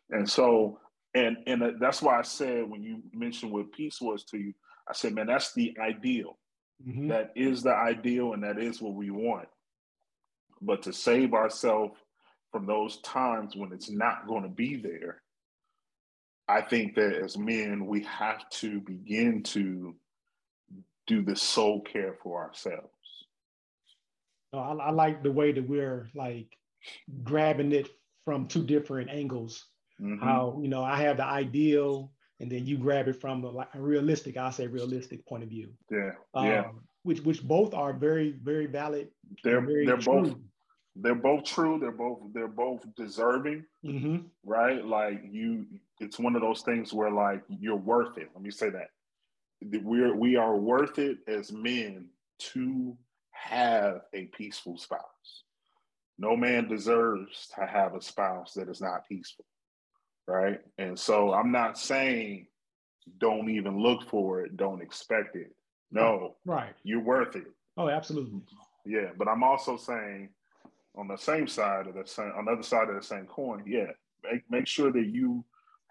and 0.09 0.29
so 0.29 0.79
and 1.13 1.37
and 1.45 1.61
that's 1.79 2.01
why 2.01 2.17
I 2.17 2.23
said 2.23 2.69
when 2.69 2.83
you 2.83 3.01
mentioned 3.13 3.51
what 3.51 3.71
peace 3.71 4.01
was 4.01 4.23
to 4.25 4.37
you, 4.37 4.53
I 4.89 4.93
said, 4.93 5.13
man, 5.13 5.27
that's 5.27 5.53
the 5.53 5.75
ideal. 5.79 6.37
Mm-hmm. 6.85 7.09
That 7.09 7.31
is 7.35 7.63
the 7.63 7.73
ideal, 7.73 8.33
and 8.33 8.43
that 8.43 8.59
is 8.59 8.81
what 8.81 8.95
we 8.95 9.11
want. 9.11 9.47
But 10.61 10.81
to 10.83 10.93
save 10.93 11.33
ourselves 11.33 11.93
from 12.51 12.65
those 12.65 12.97
times 13.01 13.55
when 13.55 13.71
it's 13.71 13.89
not 13.89 14.27
going 14.27 14.43
to 14.43 14.49
be 14.49 14.77
there, 14.77 15.21
I 16.47 16.61
think 16.61 16.95
that 16.95 17.13
as 17.13 17.37
men, 17.37 17.85
we 17.85 18.03
have 18.03 18.49
to 18.61 18.81
begin 18.81 19.43
to 19.43 19.95
do 21.05 21.21
the 21.21 21.35
soul 21.35 21.81
care 21.81 22.15
for 22.23 22.43
ourselves. 22.43 22.89
I, 24.51 24.57
I 24.57 24.91
like 24.91 25.23
the 25.23 25.31
way 25.31 25.51
that 25.51 25.67
we're 25.67 26.09
like 26.15 26.47
grabbing 27.23 27.71
it 27.71 27.89
from 28.25 28.47
two 28.47 28.63
different 28.63 29.09
angles 29.09 29.65
Mm-hmm. 30.01 30.23
How 30.23 30.59
you 30.61 30.67
know 30.67 30.83
I 30.83 30.97
have 30.97 31.17
the 31.17 31.25
ideal, 31.25 32.11
and 32.39 32.51
then 32.51 32.65
you 32.65 32.77
grab 32.77 33.07
it 33.07 33.19
from 33.19 33.43
a, 33.43 33.49
like 33.49 33.69
a 33.73 33.81
realistic, 33.81 34.37
I 34.37 34.49
say 34.49 34.67
realistic 34.67 35.25
point 35.25 35.43
of 35.43 35.49
view. 35.49 35.69
Yeah, 35.89 36.11
um, 36.33 36.45
yeah. 36.45 36.63
Which 37.03 37.21
which 37.21 37.43
both 37.43 37.73
are 37.73 37.93
very 37.93 38.37
very 38.43 38.65
valid. 38.65 39.09
They're 39.43 39.61
very 39.61 39.85
they're 39.85 39.97
true. 39.97 40.21
both 40.21 40.35
they're 40.95 41.15
both 41.15 41.43
true. 41.43 41.79
They're 41.79 41.91
both 41.91 42.19
they're 42.33 42.47
both 42.47 42.83
deserving, 42.95 43.65
mm-hmm. 43.85 44.17
right? 44.45 44.83
Like 44.83 45.21
you, 45.29 45.65
it's 45.99 46.19
one 46.19 46.35
of 46.35 46.41
those 46.41 46.61
things 46.61 46.93
where 46.93 47.11
like 47.11 47.43
you're 47.47 47.75
worth 47.75 48.17
it. 48.17 48.29
Let 48.33 48.43
me 48.43 48.51
say 48.51 48.69
that 48.71 48.89
we're 49.83 50.15
we 50.15 50.35
are 50.35 50.57
worth 50.57 50.97
it 50.97 51.19
as 51.27 51.51
men 51.51 52.09
to 52.39 52.97
have 53.31 54.01
a 54.13 54.25
peaceful 54.25 54.77
spouse. 54.77 55.42
No 56.17 56.35
man 56.35 56.67
deserves 56.67 57.49
to 57.55 57.65
have 57.65 57.95
a 57.95 58.01
spouse 58.01 58.53
that 58.53 58.69
is 58.69 58.81
not 58.81 59.07
peaceful 59.07 59.45
right? 60.27 60.59
And 60.77 60.97
so 60.97 61.33
I'm 61.33 61.51
not 61.51 61.77
saying 61.77 62.47
don't 63.19 63.49
even 63.49 63.77
look 63.77 64.09
for 64.09 64.41
it, 64.41 64.55
don't 64.57 64.81
expect 64.81 65.35
it. 65.35 65.53
No, 65.91 66.35
right. 66.45 66.73
You're 66.83 67.01
worth 67.01 67.35
it. 67.35 67.45
Oh, 67.77 67.89
absolutely. 67.89 68.39
Yeah, 68.85 69.09
but 69.17 69.27
I'm 69.27 69.43
also 69.43 69.77
saying 69.77 70.29
on 70.95 71.07
the 71.07 71.17
same 71.17 71.47
side 71.47 71.87
of 71.87 71.95
the 71.95 72.05
same 72.05 72.31
on 72.37 72.45
the 72.45 72.51
other 72.51 72.63
side 72.63 72.89
of 72.89 72.95
the 72.95 73.03
same 73.03 73.25
coin, 73.25 73.63
yeah, 73.67 73.91
make 74.23 74.43
make 74.49 74.67
sure 74.67 74.91
that 74.91 75.05
you 75.05 75.43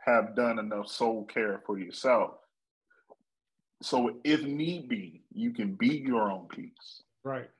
have 0.05 0.35
done 0.35 0.59
enough 0.59 0.89
soul 0.89 1.25
care 1.25 1.63
for 1.65 1.79
yourself. 1.79 2.33
So 3.83 4.17
if 4.25 4.43
need 4.43 4.89
be, 4.89 5.23
you 5.33 5.53
can 5.53 5.75
be 5.75 6.03
your 6.05 6.31
own 6.31 6.47
peace. 6.49 7.03
Right. 7.25 7.51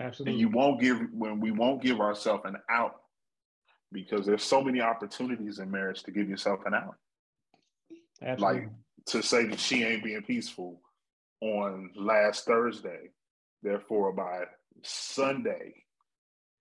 Absolutely. 0.00 0.32
And 0.32 0.40
you 0.40 0.48
won't 0.48 0.80
give 0.80 0.98
when 1.12 1.40
we 1.40 1.50
won't 1.50 1.82
give 1.82 2.00
ourselves 2.00 2.42
an 2.46 2.56
out 2.70 3.02
because 3.92 4.24
there's 4.24 4.42
so 4.42 4.62
many 4.62 4.80
opportunities 4.80 5.58
in 5.58 5.70
marriage 5.70 6.02
to 6.04 6.10
give 6.10 6.28
yourself 6.28 6.60
an 6.64 6.74
out. 6.74 6.96
Absolutely. 8.22 8.60
Like 8.60 8.68
to 9.06 9.22
say 9.22 9.46
that 9.46 9.60
she 9.60 9.84
ain't 9.84 10.02
being 10.02 10.22
peaceful 10.22 10.80
on 11.40 11.90
last 11.94 12.46
Thursday. 12.46 13.10
Therefore, 13.62 14.12
by 14.12 14.44
Sunday, 14.82 15.74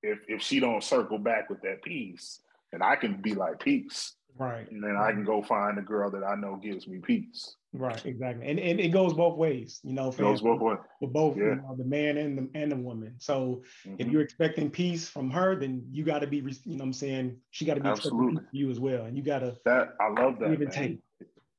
if 0.03 0.19
if 0.27 0.41
she 0.41 0.59
don't 0.59 0.83
circle 0.83 1.17
back 1.17 1.49
with 1.49 1.61
that 1.61 1.81
peace, 1.81 2.41
and 2.73 2.83
I 2.83 2.97
can 2.97 3.21
be 3.21 3.35
like 3.35 3.59
peace, 3.59 4.15
right? 4.39 4.69
And 4.71 4.83
then 4.83 4.95
I 4.95 5.11
can 5.11 5.23
go 5.23 5.41
find 5.43 5.77
a 5.77 5.81
girl 5.81 6.09
that 6.11 6.23
I 6.23 6.35
know 6.35 6.55
gives 6.55 6.87
me 6.87 6.99
peace. 6.99 7.55
Right, 7.71 8.03
exactly, 8.03 8.47
and, 8.47 8.59
and 8.59 8.79
it 8.79 8.87
goes 8.89 9.13
both 9.13 9.37
ways, 9.37 9.79
you 9.83 9.93
know. 9.93 10.09
It 10.09 10.17
goes 10.17 10.41
both 10.41 10.59
ways 10.59 10.77
for 10.99 11.07
both 11.07 11.37
yeah. 11.37 11.43
you 11.43 11.55
know, 11.57 11.75
the 11.77 11.85
man 11.85 12.17
and 12.17 12.35
the 12.35 12.59
and 12.59 12.71
the 12.71 12.75
woman. 12.75 13.13
So 13.19 13.61
mm-hmm. 13.85 13.95
if 13.99 14.07
you're 14.07 14.23
expecting 14.23 14.71
peace 14.71 15.07
from 15.07 15.29
her, 15.29 15.55
then 15.55 15.85
you 15.91 16.03
got 16.03 16.19
to 16.19 16.27
be, 16.27 16.37
you 16.37 16.77
know, 16.77 16.83
I'm 16.83 16.93
saying 16.93 17.37
she 17.51 17.65
got 17.65 17.75
to 17.75 17.81
be 17.81 17.89
absolutely 17.89 18.41
you 18.51 18.71
as 18.71 18.79
well, 18.79 19.05
and 19.05 19.15
you 19.15 19.23
got 19.23 19.39
to 19.39 19.55
that 19.65 19.93
I 20.01 20.09
love 20.09 20.39
that. 20.39 20.51
Even 20.51 20.71
take. 20.71 20.97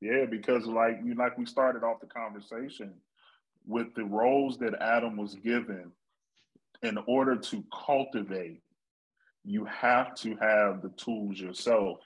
Yeah, 0.01 0.25
because 0.29 0.65
like 0.65 0.99
you 1.01 1.15
like 1.15 1.37
we 1.37 1.45
started 1.45 1.83
off 1.83 2.01
the 2.01 2.07
conversation 2.07 2.93
with 3.65 3.93
the 3.95 4.03
roles 4.03 4.57
that 4.57 4.73
Adam 4.81 5.15
was 5.15 5.35
given 5.35 5.91
in 6.81 6.97
order 7.07 7.35
to 7.35 7.63
cultivate, 7.85 8.61
you 9.45 9.65
have 9.65 10.15
to 10.15 10.35
have 10.37 10.81
the 10.81 10.91
tools 10.97 11.39
yourself 11.39 11.99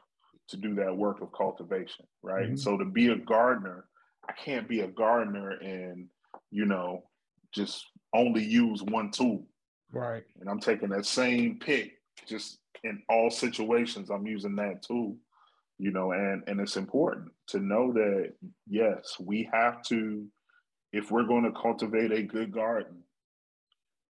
to 0.50 0.58
do 0.58 0.76
that 0.76 0.96
work 0.96 1.22
of 1.22 1.32
cultivation, 1.32 2.06
right? 2.22 2.44
Mm-hmm. 2.44 2.52
And 2.52 2.60
so 2.60 2.78
to 2.78 2.86
be 2.86 3.10
a 3.10 3.18
gardener, 3.18 3.86
I 4.28 4.34
can't 4.34 4.68
be 4.68 4.82
a 4.82 4.88
gardener 4.88 5.52
and, 5.52 6.08
you 6.52 6.66
know, 6.66 7.04
just 7.54 7.86
only 8.14 8.44
use 8.44 8.82
one 8.84 9.12
tool. 9.12 9.46
Right. 9.92 10.24
And 10.40 10.50
I'm 10.50 10.60
taking 10.60 10.90
that 10.90 11.06
same 11.06 11.60
pick 11.60 11.94
just 12.28 12.60
in 12.84 13.02
all 13.10 13.30
situations, 13.30 14.10
I'm 14.10 14.28
using 14.28 14.56
that 14.58 14.84
tool, 14.84 15.18
you 15.78 15.92
know, 15.92 16.12
and 16.12 16.44
and 16.48 16.60
it's 16.60 16.78
important 16.78 17.32
to 17.48 17.60
know 17.60 17.92
that 17.94 18.34
yes, 18.68 19.16
we 19.20 19.50
have 19.52 19.82
to 19.84 20.26
if 20.94 21.12
we're 21.12 21.24
going 21.24 21.44
to 21.44 21.52
cultivate 21.52 22.12
a 22.12 22.22
good 22.22 22.52
garden, 22.52 23.04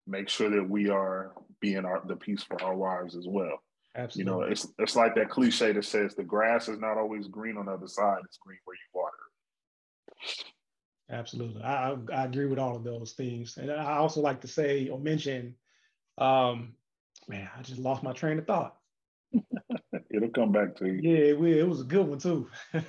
make 0.07 0.29
sure 0.29 0.49
that 0.49 0.69
we 0.69 0.88
are 0.88 1.33
being 1.61 1.85
our, 1.85 2.03
the 2.07 2.14
peace 2.14 2.43
for 2.43 2.62
our 2.62 2.77
wives 2.77 3.17
as 3.17 3.27
well. 3.27 3.61
Absolutely. 3.98 4.32
You 4.32 4.38
know, 4.38 4.46
it's 4.46 4.68
it's 4.78 4.94
like 4.94 5.16
that 5.16 5.28
cliche 5.28 5.72
that 5.72 5.84
says 5.84 6.14
the 6.14 6.22
grass 6.22 6.68
is 6.68 6.78
not 6.78 6.96
always 6.96 7.26
green 7.26 7.56
on 7.56 7.66
the 7.66 7.72
other 7.72 7.88
side; 7.88 8.20
it's 8.24 8.38
green 8.38 8.61
where 8.64 8.76
you 8.76 8.80
water. 8.94 9.16
Absolutely, 11.11 11.61
I 11.62 11.96
I 12.14 12.26
agree 12.26 12.46
with 12.46 12.61
all 12.61 12.76
of 12.76 12.84
those 12.84 13.14
things, 13.14 13.56
and 13.56 13.72
I 13.72 13.96
also 13.96 14.20
like 14.20 14.42
to 14.42 14.48
say 14.48 14.88
or 14.88 15.00
mention, 15.00 15.56
um, 16.16 16.74
man, 17.26 17.48
I 17.58 17.62
just 17.62 17.80
lost 17.80 18.04
my 18.04 18.12
train 18.12 18.38
of 18.38 18.46
thought. 18.46 18.76
It'll 20.11 20.30
come 20.30 20.52
back 20.52 20.76
to 20.76 20.87
you. 20.87 21.00
Yeah, 21.02 21.34
it, 21.34 21.42
it 21.58 21.68
was 21.68 21.80
a 21.80 21.84
good 21.84 22.06
one 22.06 22.20
too. 22.20 22.48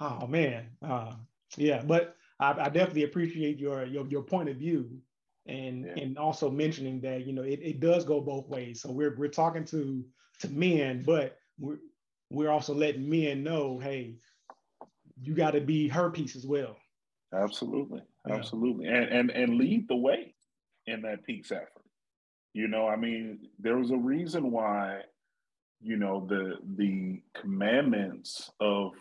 oh 0.00 0.26
man, 0.28 0.68
uh, 0.86 1.14
yeah, 1.56 1.82
but 1.82 2.14
I, 2.38 2.52
I, 2.52 2.68
definitely 2.68 3.02
appreciate 3.04 3.58
your 3.58 3.86
your 3.86 4.06
your 4.06 4.22
point 4.22 4.50
of 4.50 4.56
view, 4.56 5.00
and 5.46 5.84
yeah. 5.84 6.02
and 6.02 6.18
also 6.18 6.50
mentioning 6.50 7.00
that 7.00 7.26
you 7.26 7.32
know 7.32 7.42
it, 7.42 7.60
it 7.62 7.80
does 7.80 8.04
go 8.04 8.20
both 8.20 8.48
ways. 8.48 8.80
So 8.80 8.90
we're 8.90 9.14
we're 9.16 9.28
talking 9.28 9.64
to 9.66 10.04
to 10.40 10.48
men, 10.48 11.02
but 11.04 11.38
we're 11.58 11.78
we're 12.30 12.50
also 12.50 12.74
letting 12.74 13.08
men 13.08 13.42
know, 13.42 13.78
hey, 13.78 14.16
you 15.20 15.34
got 15.34 15.52
to 15.52 15.60
be 15.60 15.88
her 15.88 16.10
peace 16.10 16.34
as 16.34 16.46
well. 16.46 16.76
Absolutely, 17.34 18.02
absolutely, 18.30 18.86
and 18.86 19.04
and 19.06 19.30
and 19.30 19.54
lead 19.56 19.88
the 19.88 19.96
way 19.96 20.34
in 20.86 21.02
that 21.02 21.24
peace 21.24 21.50
effort. 21.50 21.68
You 22.54 22.68
know, 22.68 22.86
I 22.86 22.96
mean, 22.96 23.48
there 23.58 23.78
was 23.78 23.90
a 23.90 23.96
reason 23.96 24.50
why, 24.50 25.00
you 25.80 25.96
know, 25.96 26.26
the 26.28 26.58
the 26.76 27.20
commandments 27.34 28.50
of 28.60 28.92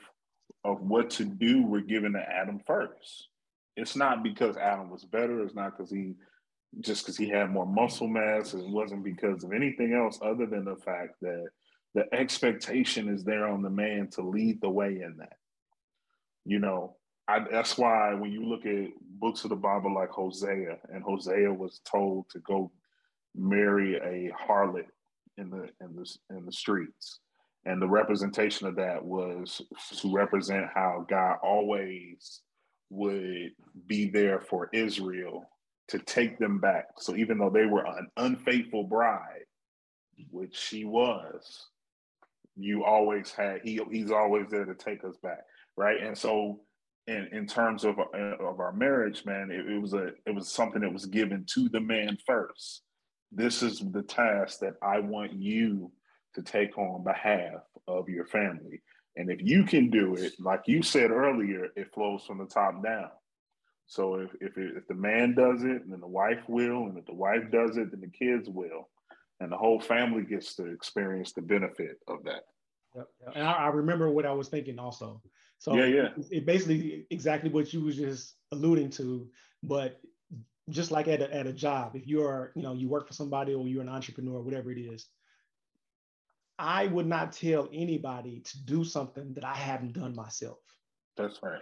of 0.63 0.81
what 0.81 1.09
to 1.11 1.25
do 1.25 1.63
were 1.63 1.81
given 1.81 2.13
to 2.13 2.19
Adam 2.19 2.61
first. 2.65 3.27
It's 3.75 3.95
not 3.95 4.23
because 4.23 4.57
Adam 4.57 4.89
was 4.89 5.03
better. 5.03 5.41
It's 5.43 5.55
not 5.55 5.77
because 5.77 5.91
he 5.91 6.15
just 6.79 7.03
because 7.03 7.17
he 7.17 7.29
had 7.29 7.51
more 7.51 7.65
muscle 7.65 8.07
mass. 8.07 8.53
It 8.53 8.67
wasn't 8.67 9.03
because 9.03 9.43
of 9.43 9.51
anything 9.51 9.93
else 9.93 10.19
other 10.21 10.45
than 10.45 10.65
the 10.65 10.75
fact 10.75 11.15
that 11.21 11.47
the 11.93 12.13
expectation 12.13 13.09
is 13.09 13.23
there 13.23 13.47
on 13.47 13.61
the 13.61 13.69
man 13.69 14.07
to 14.13 14.21
lead 14.21 14.61
the 14.61 14.69
way 14.69 15.01
in 15.01 15.17
that. 15.19 15.37
You 16.45 16.59
know, 16.59 16.95
I, 17.27 17.45
that's 17.51 17.77
why 17.77 18.13
when 18.13 18.31
you 18.31 18.45
look 18.45 18.65
at 18.65 18.91
books 19.19 19.43
of 19.43 19.49
the 19.49 19.55
Bible 19.55 19.93
like 19.93 20.09
Hosea, 20.09 20.77
and 20.91 21.03
Hosea 21.03 21.53
was 21.53 21.81
told 21.89 22.29
to 22.29 22.39
go 22.39 22.71
marry 23.35 23.95
a 23.95 24.31
harlot 24.33 24.87
in 25.37 25.49
the 25.49 25.69
in 25.79 25.95
the 25.95 26.17
in 26.35 26.45
the 26.45 26.51
streets 26.51 27.19
and 27.65 27.81
the 27.81 27.87
representation 27.87 28.67
of 28.67 28.75
that 28.75 29.03
was 29.03 29.61
to 29.97 30.13
represent 30.13 30.65
how 30.73 31.05
God 31.07 31.37
always 31.43 32.41
would 32.89 33.51
be 33.85 34.09
there 34.09 34.41
for 34.41 34.69
Israel 34.73 35.45
to 35.91 35.99
take 35.99 36.39
them 36.39 36.57
back. 36.59 36.85
So 36.97 37.15
even 37.17 37.37
though 37.37 37.49
they 37.49 37.65
were 37.65 37.85
an 37.85 38.07
unfaithful 38.15 38.85
bride, 38.85 39.45
which 40.29 40.57
she 40.57 40.85
was, 40.85 41.67
you 42.55 42.83
always 42.85 43.31
had 43.31 43.61
he 43.63 43.79
he's 43.91 44.11
always 44.11 44.47
there 44.49 44.65
to 44.65 44.75
take 44.75 45.03
us 45.03 45.17
back, 45.21 45.41
right? 45.75 46.01
And 46.01 46.17
so 46.17 46.61
in, 47.07 47.27
in 47.33 47.45
terms 47.45 47.83
of 47.83 47.99
uh, 47.99 48.37
of 48.39 48.59
our 48.59 48.71
marriage, 48.71 49.25
man, 49.25 49.51
it, 49.51 49.69
it 49.69 49.81
was 49.81 49.93
a 49.93 50.11
it 50.25 50.33
was 50.33 50.49
something 50.49 50.81
that 50.81 50.93
was 50.93 51.05
given 51.05 51.45
to 51.55 51.67
the 51.69 51.81
man 51.81 52.17
first. 52.25 52.83
This 53.31 53.61
is 53.61 53.79
the 53.91 54.03
task 54.03 54.59
that 54.59 54.75
I 54.81 54.99
want 54.99 55.33
you 55.33 55.91
to 56.35 56.41
take 56.41 56.77
on 56.77 57.03
behalf 57.03 57.61
of 57.87 58.07
your 58.07 58.25
family. 58.25 58.81
And 59.17 59.29
if 59.29 59.41
you 59.41 59.65
can 59.65 59.89
do 59.89 60.15
it, 60.15 60.33
like 60.39 60.63
you 60.67 60.83
said 60.83 61.11
earlier, 61.11 61.67
it 61.75 61.93
flows 61.93 62.23
from 62.25 62.37
the 62.37 62.45
top 62.45 62.81
down. 62.81 63.09
So 63.91 64.15
if 64.15 64.29
if, 64.39 64.57
it, 64.57 64.77
if 64.77 64.87
the 64.87 64.93
man 64.93 65.35
does 65.35 65.63
it, 65.63 65.81
then 65.89 65.99
the 65.99 66.07
wife 66.07 66.39
will, 66.47 66.85
and 66.85 66.97
if 66.97 67.05
the 67.05 67.13
wife 67.13 67.51
does 67.51 67.75
it, 67.75 67.91
then 67.91 67.99
the 67.99 68.07
kids 68.07 68.47
will, 68.47 68.87
and 69.41 69.51
the 69.51 69.57
whole 69.57 69.81
family 69.81 70.23
gets 70.23 70.55
to 70.55 70.71
experience 70.71 71.33
the 71.33 71.41
benefit 71.41 71.97
of 72.07 72.23
that. 72.23 72.45
Yep. 72.95 73.07
And 73.35 73.45
I, 73.45 73.51
I 73.51 73.67
remember 73.67 74.09
what 74.09 74.25
I 74.25 74.31
was 74.31 74.47
thinking 74.47 74.79
also. 74.79 75.21
So 75.57 75.75
yeah, 75.75 75.87
yeah, 75.87 76.07
it, 76.15 76.25
it 76.31 76.45
basically 76.45 77.05
exactly 77.09 77.49
what 77.49 77.73
you 77.73 77.81
was 77.81 77.97
just 77.97 78.35
alluding 78.53 78.91
to, 78.91 79.27
but 79.61 79.99
just 80.69 80.89
like 80.91 81.09
at 81.09 81.21
a, 81.21 81.35
at 81.35 81.45
a 81.45 81.51
job, 81.51 81.97
if 81.97 82.07
you're 82.07 82.53
you 82.55 82.63
know 82.63 82.71
you 82.71 82.87
work 82.87 83.07
for 83.07 83.13
somebody 83.13 83.53
or 83.53 83.67
you're 83.67 83.81
an 83.81 83.89
entrepreneur, 83.89 84.39
whatever 84.41 84.71
it 84.71 84.79
is, 84.79 85.07
I 86.57 86.87
would 86.87 87.07
not 87.07 87.33
tell 87.33 87.67
anybody 87.73 88.39
to 88.39 88.63
do 88.63 88.85
something 88.85 89.33
that 89.33 89.43
I 89.43 89.53
haven't 89.53 89.91
done 89.91 90.15
myself. 90.15 90.59
That's 91.17 91.43
right. 91.43 91.61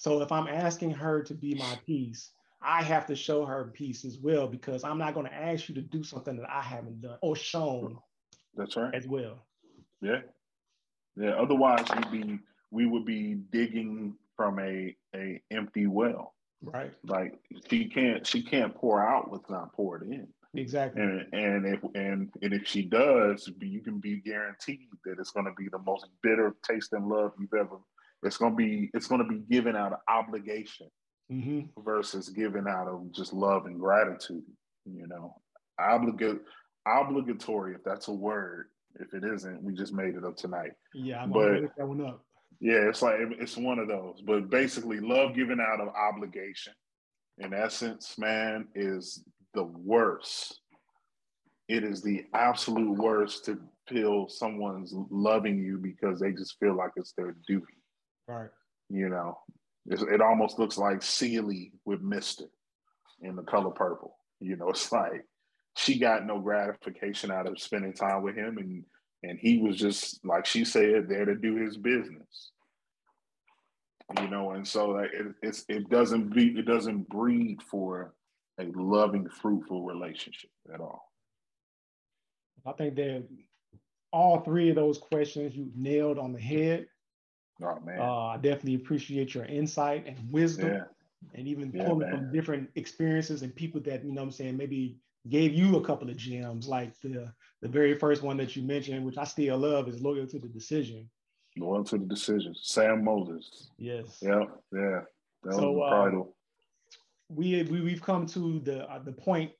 So 0.00 0.22
if 0.22 0.32
I'm 0.32 0.48
asking 0.48 0.92
her 0.92 1.22
to 1.24 1.34
be 1.34 1.54
my 1.56 1.78
peace, 1.84 2.30
I 2.62 2.82
have 2.82 3.04
to 3.08 3.14
show 3.14 3.44
her 3.44 3.70
peace 3.74 4.06
as 4.06 4.16
well 4.16 4.48
because 4.48 4.82
I'm 4.82 4.96
not 4.96 5.12
going 5.12 5.26
to 5.26 5.34
ask 5.34 5.68
you 5.68 5.74
to 5.74 5.82
do 5.82 6.02
something 6.02 6.38
that 6.38 6.48
I 6.48 6.62
haven't 6.62 7.02
done 7.02 7.18
or 7.20 7.36
shown. 7.36 7.98
That's 8.56 8.78
right. 8.78 8.94
As 8.94 9.06
well. 9.06 9.44
Yeah. 10.00 10.22
Yeah. 11.16 11.32
Otherwise, 11.32 11.84
we'd 11.94 12.10
be 12.10 12.38
we 12.70 12.86
would 12.86 13.04
be 13.04 13.34
digging 13.52 14.14
from 14.38 14.58
a 14.58 14.96
a 15.14 15.42
empty 15.50 15.86
well. 15.86 16.32
Right. 16.62 16.94
Like 17.04 17.38
she 17.68 17.84
can't 17.84 18.26
she 18.26 18.42
can't 18.42 18.74
pour 18.74 19.06
out 19.06 19.30
what's 19.30 19.50
not 19.50 19.74
poured 19.74 20.04
in. 20.04 20.28
Exactly. 20.54 21.02
And 21.02 21.26
and 21.34 21.66
if 21.66 21.80
and, 21.94 22.30
and 22.40 22.54
if 22.54 22.66
she 22.66 22.86
does, 22.86 23.50
you 23.60 23.82
can 23.82 23.98
be 23.98 24.16
guaranteed 24.16 24.88
that 25.04 25.18
it's 25.18 25.32
going 25.32 25.44
to 25.44 25.52
be 25.58 25.68
the 25.68 25.78
most 25.78 26.06
bitter 26.22 26.56
taste 26.66 26.94
and 26.94 27.06
love 27.06 27.32
you've 27.38 27.52
ever. 27.52 27.76
It's 28.22 28.36
going 28.36 28.52
to 28.52 28.56
be 28.56 28.90
it's 28.94 29.06
going 29.06 29.22
to 29.22 29.28
be 29.28 29.40
given 29.50 29.76
out 29.76 29.92
of 29.92 29.98
obligation 30.08 30.88
mm-hmm. 31.30 31.82
versus 31.82 32.28
given 32.28 32.66
out 32.68 32.88
of 32.88 33.12
just 33.12 33.32
love 33.32 33.66
and 33.66 33.78
gratitude. 33.78 34.42
You 34.84 35.06
know, 35.06 35.34
obligate 35.78 36.40
obligatory 36.86 37.74
if 37.74 37.84
that's 37.84 38.08
a 38.08 38.12
word. 38.12 38.66
If 38.98 39.14
it 39.14 39.24
isn't, 39.24 39.62
we 39.62 39.74
just 39.74 39.92
made 39.92 40.16
it 40.16 40.24
up 40.24 40.36
tonight. 40.36 40.72
Yeah, 40.94 41.22
I'm 41.22 41.30
but 41.30 41.62
that 41.76 41.86
one 41.86 42.04
up. 42.04 42.24
Yeah, 42.60 42.88
it's 42.88 43.02
like 43.02 43.14
it's 43.38 43.56
one 43.56 43.78
of 43.78 43.88
those. 43.88 44.20
But 44.26 44.50
basically, 44.50 45.00
love 45.00 45.34
given 45.34 45.60
out 45.60 45.80
of 45.80 45.88
obligation, 45.94 46.74
in 47.38 47.54
essence, 47.54 48.18
man, 48.18 48.68
is 48.74 49.24
the 49.54 49.64
worst. 49.64 50.60
It 51.68 51.84
is 51.84 52.02
the 52.02 52.24
absolute 52.34 52.98
worst 52.98 53.44
to 53.44 53.60
feel 53.88 54.28
someone's 54.28 54.92
loving 55.10 55.58
you 55.62 55.78
because 55.78 56.20
they 56.20 56.32
just 56.32 56.58
feel 56.58 56.76
like 56.76 56.90
it's 56.96 57.12
their 57.12 57.36
duty. 57.46 57.79
Right. 58.30 58.50
You 58.88 59.08
know, 59.08 59.38
it 59.86 60.20
almost 60.20 60.58
looks 60.58 60.78
like 60.78 61.02
Celie 61.02 61.72
with 61.84 62.00
Mister 62.00 62.44
in 63.22 63.36
the 63.36 63.42
color 63.42 63.70
purple. 63.70 64.16
You 64.40 64.56
know, 64.56 64.70
it's 64.70 64.92
like 64.92 65.24
she 65.76 65.98
got 65.98 66.26
no 66.26 66.38
gratification 66.38 67.30
out 67.30 67.46
of 67.46 67.60
spending 67.60 67.92
time 67.92 68.22
with 68.22 68.36
him, 68.36 68.58
and 68.58 68.84
and 69.22 69.38
he 69.38 69.58
was 69.58 69.76
just 69.76 70.24
like 70.24 70.46
she 70.46 70.64
said 70.64 71.08
there 71.08 71.24
to 71.24 71.34
do 71.34 71.56
his 71.56 71.76
business. 71.76 72.52
You 74.20 74.28
know, 74.28 74.52
and 74.52 74.66
so 74.66 74.96
it, 74.98 75.10
it's 75.42 75.64
it 75.68 75.88
doesn't 75.88 76.34
be 76.34 76.58
it 76.58 76.66
doesn't 76.66 77.08
breed 77.08 77.58
for 77.68 78.14
a 78.60 78.64
loving, 78.74 79.28
fruitful 79.28 79.84
relationship 79.84 80.50
at 80.72 80.80
all? 80.80 81.10
I 82.66 82.72
think 82.72 82.94
that 82.96 83.26
all 84.12 84.40
three 84.40 84.70
of 84.70 84.76
those 84.76 84.98
questions 84.98 85.54
you 85.54 85.70
nailed 85.74 86.18
on 86.18 86.32
the 86.32 86.40
head. 86.40 86.86
Oh 87.62 87.78
man. 87.84 88.00
Uh, 88.00 88.26
I 88.26 88.36
definitely 88.36 88.76
appreciate 88.76 89.34
your 89.34 89.44
insight 89.44 90.06
and 90.06 90.16
wisdom 90.30 90.72
yeah. 90.72 90.84
and 91.34 91.46
even 91.46 91.70
yeah, 91.74 91.86
pulling 91.86 92.10
man. 92.10 92.18
from 92.18 92.32
different 92.32 92.70
experiences 92.74 93.42
and 93.42 93.54
people 93.54 93.80
that, 93.82 94.04
you 94.04 94.12
know 94.12 94.20
what 94.20 94.26
I'm 94.26 94.32
saying, 94.32 94.56
maybe 94.56 94.96
gave 95.28 95.52
you 95.52 95.76
a 95.76 95.84
couple 95.84 96.08
of 96.08 96.16
gems, 96.16 96.66
like 96.66 96.98
the 97.00 97.32
the 97.60 97.68
very 97.68 97.94
first 97.94 98.22
one 98.22 98.36
that 98.38 98.56
you 98.56 98.62
mentioned, 98.62 99.04
which 99.04 99.18
I 99.18 99.24
still 99.24 99.58
love, 99.58 99.88
is 99.88 100.00
loyal 100.00 100.26
to 100.26 100.38
the 100.38 100.48
decision. 100.48 101.08
Loyal 101.58 101.84
to 101.84 101.98
the 101.98 102.06
decision. 102.06 102.54
Sam 102.58 103.04
Moses. 103.04 103.70
Yes. 103.78 104.18
Yeah. 104.22 104.44
Yeah. 104.72 105.00
That 105.42 105.54
so 105.54 105.82
uh, 105.82 106.24
we, 107.28 107.62
we 107.64 107.80
we've 107.80 108.02
come 108.02 108.26
to 108.26 108.60
the 108.60 108.90
uh, 108.90 108.98
the 108.98 109.12
point 109.12 109.52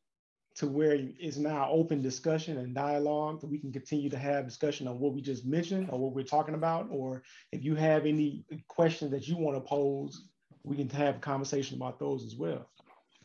to 0.57 0.67
where 0.67 0.99
it's 1.19 1.37
now 1.37 1.69
open 1.71 2.03
discussion 2.03 2.59
and 2.59 2.75
dialogue 2.75 3.41
that 3.41 3.47
we 3.47 3.59
can 3.59 3.73
continue 3.73 4.11
to 4.11 4.19
have 4.19 4.45
discussion 4.45 4.89
on 4.89 4.99
what 4.99 5.15
we 5.15 5.21
just 5.21 5.47
mentioned 5.47 5.89
or 5.91 5.99
what 5.99 6.13
we're 6.13 6.23
talking 6.25 6.55
about 6.55 6.89
or 6.91 7.23
if 7.53 7.65
you 7.65 7.75
have 7.75 8.05
any 8.05 8.45
questions 8.69 9.11
that 9.11 9.29
you 9.29 9.37
want 9.37 9.57
to 9.57 9.61
pose 9.61 10.29
we 10.63 10.77
can 10.77 10.91
have 10.91 11.17
a 11.17 11.21
conversation 11.21 11.77
about 11.77 11.99
those 11.99 12.25
as 12.25 12.37
well. 12.37 12.69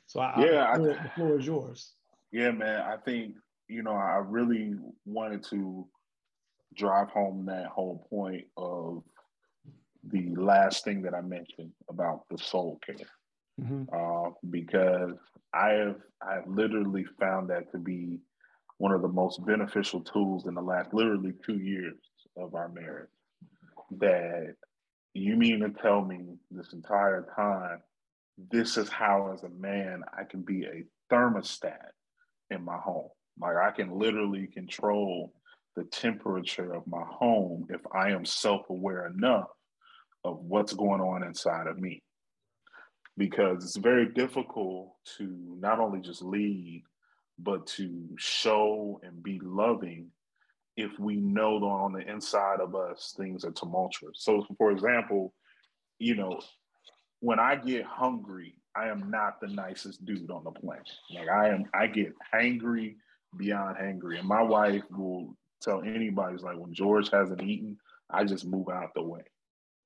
So 0.06 0.20
I, 0.20 0.46
yeah 0.46 0.72
I, 0.72 0.78
the 0.78 1.12
floor 1.16 1.40
is 1.40 1.46
yours. 1.46 1.94
Yeah 2.32 2.52
man 2.52 2.82
i 2.82 2.98
think 2.98 3.36
you 3.68 3.82
know 3.82 3.96
i 3.96 4.18
really 4.18 4.76
wanted 5.06 5.44
to 5.44 5.88
drive 6.76 7.10
home 7.10 7.46
that 7.46 7.68
whole 7.68 8.06
point 8.10 8.46
of 8.58 9.04
the 10.12 10.36
last 10.36 10.84
thing 10.84 11.02
that 11.02 11.16
i 11.16 11.22
mentioned 11.22 11.72
about 11.90 12.24
the 12.30 12.38
soul 12.38 12.80
care 12.86 13.08
mm-hmm. 13.62 13.84
uh, 13.94 14.32
because 14.50 15.16
I 15.54 15.70
have 15.70 15.96
I 16.22 16.36
have 16.36 16.48
literally 16.48 17.06
found 17.20 17.50
that 17.50 17.72
to 17.72 17.78
be 17.78 18.20
one 18.78 18.92
of 18.92 19.02
the 19.02 19.08
most 19.08 19.46
beneficial 19.46 20.02
tools 20.02 20.48
in 20.48 20.54
the 20.54 20.62
last 20.62 20.94
literally 20.94 21.34
two 21.46 21.58
years 21.58 21.96
of 22.38 22.56
our 22.56 22.70
marriage. 22.70 23.10
That 24.00 24.56
you 25.14 25.38
mean 25.38 25.62
to 25.62 25.70
tell 25.70 26.02
me 26.04 26.36
this 26.52 26.74
entire 26.74 27.28
time, 27.36 27.82
this 28.52 28.78
is 28.78 28.90
how 28.90 29.32
as 29.34 29.44
a 29.44 29.50
man 29.50 30.04
I 30.18 30.24
can 30.24 30.42
be 30.42 30.66
a 30.66 30.84
thermostat 31.14 31.92
in 32.50 32.64
my 32.64 32.78
home. 32.78 33.10
Like 33.40 33.56
I 33.56 33.72
can 33.72 33.98
literally 33.98 34.48
control 34.48 35.34
the 35.76 35.84
temperature 35.86 36.74
of 36.74 36.88
my 36.88 37.04
home 37.08 37.68
if 37.70 37.82
I 37.94 38.12
am 38.12 38.26
self-aware 38.26 39.08
enough 39.08 39.48
of 40.24 40.40
what's 40.40 40.74
going 40.74 41.02
on 41.02 41.24
inside 41.24 41.68
of 41.68 41.78
me 41.78 42.02
because 43.18 43.64
it's 43.64 43.78
very 43.78 44.08
difficult 44.08 44.94
to 45.18 45.58
not 45.60 45.80
only 45.80 46.00
just 46.00 46.22
lead, 46.22 46.84
but 47.40 47.68
to 47.68 48.08
show 48.18 49.00
and 49.04 49.22
be 49.24 49.40
loving 49.44 50.12
if 50.78 50.98
we 51.00 51.16
know 51.16 51.60
that 51.60 51.66
on 51.66 51.94
the 51.94 52.10
inside 52.10 52.60
of 52.60 52.76
us 52.76 53.14
things 53.18 53.46
are 53.46 53.52
tumultuous. 53.52 54.20
So, 54.20 54.46
for 54.58 54.72
example, 54.72 55.34
you 56.00 56.16
know, 56.16 56.40
when 57.22 57.40
I 57.40 57.56
get 57.56 57.86
hungry, 57.86 58.56
I 58.76 58.90
am 58.90 59.10
not 59.10 59.40
the 59.40 59.48
nicest 59.48 60.06
dude 60.06 60.30
on 60.30 60.44
the 60.44 60.52
planet. 60.52 60.90
Like 61.14 61.30
I 61.30 61.50
am, 61.50 61.66
I 61.74 61.88
get 61.88 62.14
angry 62.34 62.98
beyond 63.38 63.78
hangry, 63.78 64.20
and 64.20 64.28
my 64.28 64.42
wife 64.42 64.84
will 64.92 65.36
tell 65.62 65.82
anybody, 65.82 66.38
like 66.38 66.58
when 66.58 66.74
George 66.74 67.10
hasn't 67.10 67.42
eaten, 67.42 67.78
I 68.10 68.26
just 68.26 68.46
move 68.46 68.70
out 68.70 68.94
the 68.94 69.02
way, 69.02 69.24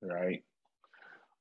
right? 0.01 0.43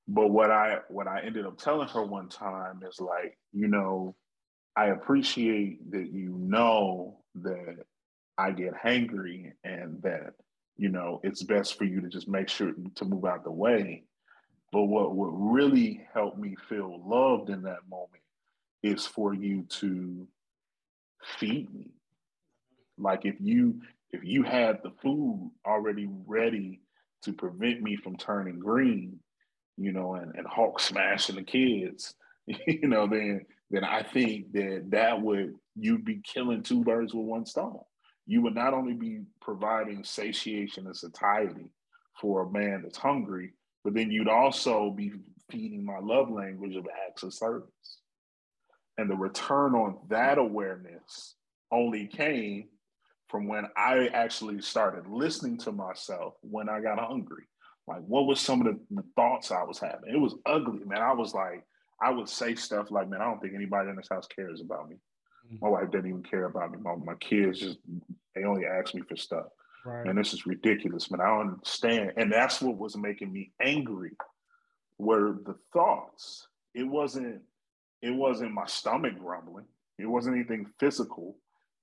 But 0.09 0.29
what 0.29 0.51
I 0.51 0.79
what 0.89 1.07
I 1.07 1.21
ended 1.21 1.45
up 1.45 1.59
telling 1.59 1.89
her 1.89 2.03
one 2.03 2.31
time 2.31 2.81
is 2.89 2.99
like, 2.99 3.37
you 3.53 3.69
know, 3.69 4.17
I 4.75 4.87
appreciate 4.87 5.91
that 5.91 6.11
you 6.11 6.35
know 6.39 7.21
that 7.37 7.77
I 8.39 8.53
get 8.53 8.73
hangry 8.73 9.53
and 9.65 10.01
that, 10.03 10.33
you 10.77 10.89
know, 10.89 11.21
it's 11.25 11.43
best 11.43 11.77
for 11.77 11.85
you 11.85 12.01
to 12.01 12.09
just 12.09 12.27
make 12.27 12.49
sure 12.49 12.73
to 12.95 13.05
move 13.05 13.27
out 13.27 13.45
the 13.45 13.51
way. 13.51 14.05
But 14.73 14.85
what 14.85 15.15
would 15.15 15.33
really 15.33 16.07
helped 16.15 16.39
me 16.39 16.57
feel 16.69 17.03
loved 17.07 17.51
in 17.51 17.63
that 17.63 17.89
moment 17.91 18.23
is 18.83 19.07
for 19.07 19.35
you 19.35 19.65
to 19.81 20.27
feed 21.39 21.73
me. 21.75 21.91
Like 22.97 23.27
if 23.27 23.37
you 23.41 23.83
if 24.11 24.25
you 24.25 24.43
had 24.43 24.83
the 24.83 24.93
food 25.03 25.51
already 25.67 26.09
ready 26.27 26.81
to 27.25 27.33
prevent 27.33 27.83
me 27.83 27.97
from 27.97 28.17
turning 28.17 28.59
green, 28.59 29.21
you 29.79 29.93
know, 29.93 30.15
and, 30.15 30.35
and 30.35 30.47
Hulk 30.47 30.81
smashing 30.81 31.37
the 31.37 31.43
kids, 31.43 32.15
you 32.47 32.89
know, 32.89 33.07
then 33.07 33.47
then 33.71 33.85
I 33.85 34.03
think 34.03 34.53
that 34.53 34.87
that 34.91 35.21
would 35.21 35.55
you'd 35.77 36.05
be 36.05 36.21
killing 36.25 36.63
two 36.63 36.83
birds 36.83 37.15
with 37.15 37.27
one 37.27 37.47
stone. 37.47 37.81
You 38.27 38.43
would 38.43 38.55
not 38.55 38.75
only 38.75 38.95
be 38.95 39.21
providing 39.41 40.05
satiation 40.05 40.87
and 40.87 40.97
satiety 40.97 41.71
for 42.21 42.43
a 42.43 42.51
man 42.51 42.83
that's 42.83 42.99
hungry, 42.99 43.53
but 43.85 43.95
then 43.95 44.11
you'd 44.11 44.29
also 44.29 44.91
be 44.91 45.13
feeding 45.51 45.85
my 45.85 45.99
love 45.99 46.31
language 46.31 46.77
of 46.77 46.87
acts 47.07 47.23
of 47.23 47.33
service. 47.33 48.01
And 48.99 49.09
the 49.09 49.17
return 49.17 49.75
on 49.75 49.99
that 50.09 50.39
awareness 50.39 51.37
only 51.71 52.07
came 52.07 52.69
from 53.29 53.47
when 53.47 53.67
I 53.77 54.09
actually 54.09 54.61
started 54.61 55.09
listening 55.09 55.59
to 55.59 55.73
myself 55.73 56.35
when 56.41 56.69
I 56.69 56.81
got 56.81 56.99
hungry. 56.99 57.45
Like, 57.89 58.03
what 58.07 58.27
was 58.27 58.39
some 58.39 58.61
of 58.61 58.67
the, 58.67 58.79
the, 58.91 59.05
thoughts 59.17 59.51
I 59.51 59.63
was 59.63 59.79
having? 59.79 60.15
It 60.15 60.21
was 60.21 60.35
ugly, 60.45 60.85
man. 60.85 61.01
I 61.01 61.13
was 61.15 61.33
like, 61.33 61.65
I 62.01 62.11
would 62.11 62.29
say 62.29 62.55
stuff 62.55 62.91
like, 62.91 63.09
man, 63.09 63.23
I 63.23 63.25
don't 63.25 63.41
think 63.41 63.55
anybody 63.55 63.89
in 63.89 63.97
this 63.97 64.09
house 64.11 64.27
cares 64.27 64.61
about 64.61 64.89
me. 64.89 64.97
Mm-hmm. 65.47 65.65
My 65.65 65.71
wife 65.71 65.91
didn't 65.91 66.11
even 66.11 66.23
care 66.23 66.45
about 66.45 66.71
me. 66.71 66.79
My, 66.81 66.95
my 66.97 67.15
kids 67.15 67.61
just, 67.61 67.79
they 68.35 68.45
only 68.45 68.67
ask 68.67 68.95
me 68.95 69.01
for 69.09 69.17
stuff. 69.17 69.47
Right. 69.87 70.07
And 70.07 70.19
this 70.19 70.35
is 70.35 70.47
ridiculous, 70.47 71.11
man. 71.11 71.23
I 71.23 71.29
don't 71.29 71.55
understand. 71.55 72.13
And 72.19 72.31
that's 72.31 72.61
what 72.61 72.77
was 72.77 72.97
making 72.97 73.33
me 73.33 73.53
angry 73.61 74.13
were 74.99 75.39
the 75.47 75.57
thoughts. 75.73 76.47
It 76.75 76.85
wasn't, 76.85 77.41
it 78.03 78.11
wasn't 78.11 78.53
my 78.53 78.67
stomach 78.67 79.19
grumbling. 79.19 79.65
It 79.99 80.07
wasn't 80.07 80.37
anything 80.37 80.67
physical. 80.79 81.37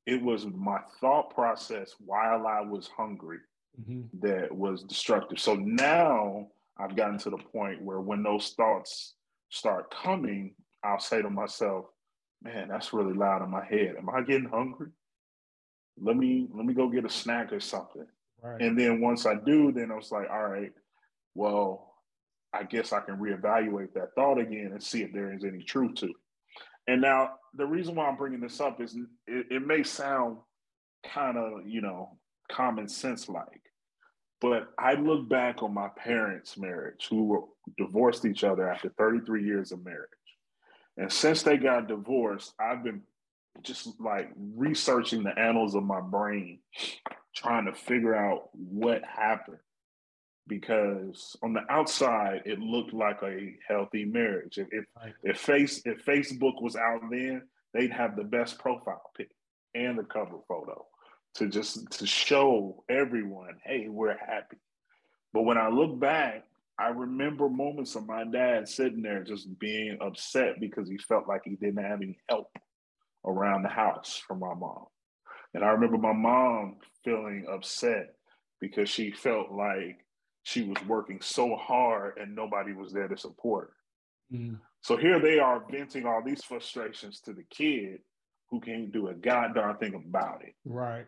It 0.06 0.22
was 0.22 0.46
my 0.46 0.80
thought 1.02 1.34
process 1.34 1.96
while 1.98 2.46
I 2.46 2.62
was 2.62 2.90
hungry 2.96 3.40
mm-hmm. 3.80 4.02
that 4.20 4.56
was 4.56 4.84
destructive. 4.84 5.40
So 5.40 5.56
now 5.56 6.48
I've 6.78 6.96
gotten 6.96 7.18
to 7.20 7.30
the 7.30 7.38
point 7.38 7.82
where 7.82 8.00
when 8.00 8.24
those 8.24 8.50
thoughts 8.58 9.16
start 9.50 9.94
coming, 9.94 10.54
I'll 10.84 11.00
say 11.00 11.22
to 11.22 11.30
myself, 11.30 11.86
man, 12.44 12.68
that's 12.68 12.94
really 12.94 13.14
loud 13.14 13.44
in 13.44 13.50
my 13.50 13.66
head. 13.66 13.96
Am 13.98 14.10
I 14.10 14.22
getting 14.22 14.50
hungry? 14.50 14.90
Let 15.98 16.18
me 16.18 16.48
let 16.54 16.66
me 16.66 16.74
go 16.74 16.90
get 16.90 17.06
a 17.06 17.10
snack 17.10 17.54
or 17.54 17.60
something. 17.60 18.06
Right. 18.42 18.62
And 18.62 18.78
then 18.78 19.02
once 19.02 19.26
I 19.26 19.36
do, 19.36 19.72
then 19.72 19.92
I 19.92 19.96
was 19.96 20.12
like, 20.12 20.30
all 20.30 20.48
right, 20.48 20.72
well, 21.34 21.94
I 22.54 22.64
guess 22.64 22.94
I 22.94 23.00
can 23.00 23.18
reevaluate 23.18 23.94
that 23.94 24.14
thought 24.16 24.38
again 24.38 24.72
and 24.72 24.84
see 24.84 25.02
if 25.02 25.12
there 25.14 25.34
is 25.34 25.44
any 25.44 25.64
truth 25.64 25.96
to 25.96 26.08
it. 26.08 26.16
And 26.88 27.02
now 27.02 27.32
the 27.56 27.66
reason 27.66 27.96
why 27.96 28.08
I'm 28.08 28.18
bringing 28.18 28.42
this 28.42 28.60
up 28.60 28.82
is 28.82 28.96
it, 29.28 29.48
it 29.50 29.66
may 29.66 29.84
sound 29.84 30.38
kind 31.06 31.38
of, 31.38 31.66
you 31.66 31.82
know, 31.82 32.18
common 32.52 32.88
sense 32.88 33.28
like. 33.28 33.62
But 34.42 34.70
I 34.78 34.96
look 34.96 35.30
back 35.30 35.64
on 35.64 35.74
my 35.74 35.88
parents' 35.98 36.58
marriage, 36.58 37.08
who 37.10 37.24
were 37.26 37.42
divorced 37.78 38.26
each 38.26 38.44
other 38.44 38.70
after 38.70 38.90
33 38.98 39.44
years 39.44 39.72
of 39.72 39.84
marriage. 39.84 40.10
And 40.98 41.12
since 41.12 41.44
they 41.44 41.58
got 41.58 41.88
divorced, 41.88 42.54
I've 42.60 42.84
been 42.84 43.02
just 43.64 44.00
like 44.00 44.32
researching 44.36 45.24
the 45.24 45.38
annals 45.38 45.76
of 45.76 45.84
my 45.84 46.02
brain, 46.02 46.60
trying 47.34 47.66
to 47.66 47.74
figure 47.74 48.16
out 48.16 48.50
what 48.54 49.04
happened. 49.04 49.58
Because 50.48 51.36
on 51.42 51.54
the 51.54 51.64
outside, 51.70 52.44
it 52.46 52.60
looked 52.60 52.94
like 52.94 53.24
a 53.24 53.56
healthy 53.68 54.06
marriage. 54.06 54.60
If 54.60 54.68
if, 54.72 54.86
right. 54.96 55.14
if 55.24 55.40
face 55.40 55.82
if 55.86 56.06
Facebook 56.06 56.62
was 56.62 56.76
out 56.76 57.02
then, 57.10 57.42
they'd 57.74 57.92
have 57.92 58.16
the 58.16 58.24
best 58.24 58.60
profile 58.60 59.02
pic 59.18 59.30
and 59.74 59.98
the 59.98 60.04
cover 60.04 60.38
photo 60.48 60.86
to 61.36 61.50
just 61.50 61.90
to 61.92 62.08
show 62.08 62.84
everyone, 62.90 63.58
hey, 63.64 63.88
we're 63.90 64.18
happy. 64.18 64.58
But 65.34 65.44
when 65.44 65.58
I 65.58 65.70
look 65.70 66.00
back, 66.00 66.46
I 66.80 66.90
remember 66.90 67.50
moments 67.50 67.96
of 67.96 68.08
my 68.08 68.24
dad 68.26 68.68
sitting 68.68 69.02
there 69.02 69.24
just 69.24 69.60
being 69.60 69.98
upset 70.02 70.60
because 70.60 70.90
he 70.90 70.98
felt 70.98 71.28
like 71.28 71.42
he 71.44 71.56
didn't 71.56 71.84
have 71.84 72.02
any 72.02 72.18
help 72.30 72.50
around 73.26 73.64
the 73.64 73.70
house 73.70 74.22
from 74.26 74.40
my 74.40 74.54
mom. 74.54 74.86
And 75.54 75.64
I 75.64 75.70
remember 75.70 75.98
my 75.98 76.14
mom 76.14 76.78
feeling 77.04 77.46
upset 77.52 78.16
because 78.60 78.90
she 78.90 79.12
felt 79.12 79.52
like 79.52 80.06
she 80.44 80.64
was 80.64 80.78
working 80.88 81.20
so 81.22 81.56
hard 81.56 82.18
and 82.18 82.36
nobody 82.36 82.74
was 82.74 82.92
there 82.92 83.08
to 83.08 83.18
support 83.18 83.72
her. 84.32 84.38
Mm. 84.38 84.60
So 84.82 84.98
here 84.98 85.20
they 85.20 85.40
are 85.40 85.64
venting 85.70 86.06
all 86.06 86.22
these 86.24 86.44
frustrations 86.44 87.20
to 87.22 87.34
the 87.34 87.44
kid 87.50 88.00
who 88.50 88.60
can't 88.60 88.92
do 88.92 89.08
a 89.08 89.14
goddamn 89.14 89.78
thing 89.78 89.96
about 89.96 90.44
it. 90.44 90.54
Right 90.66 91.08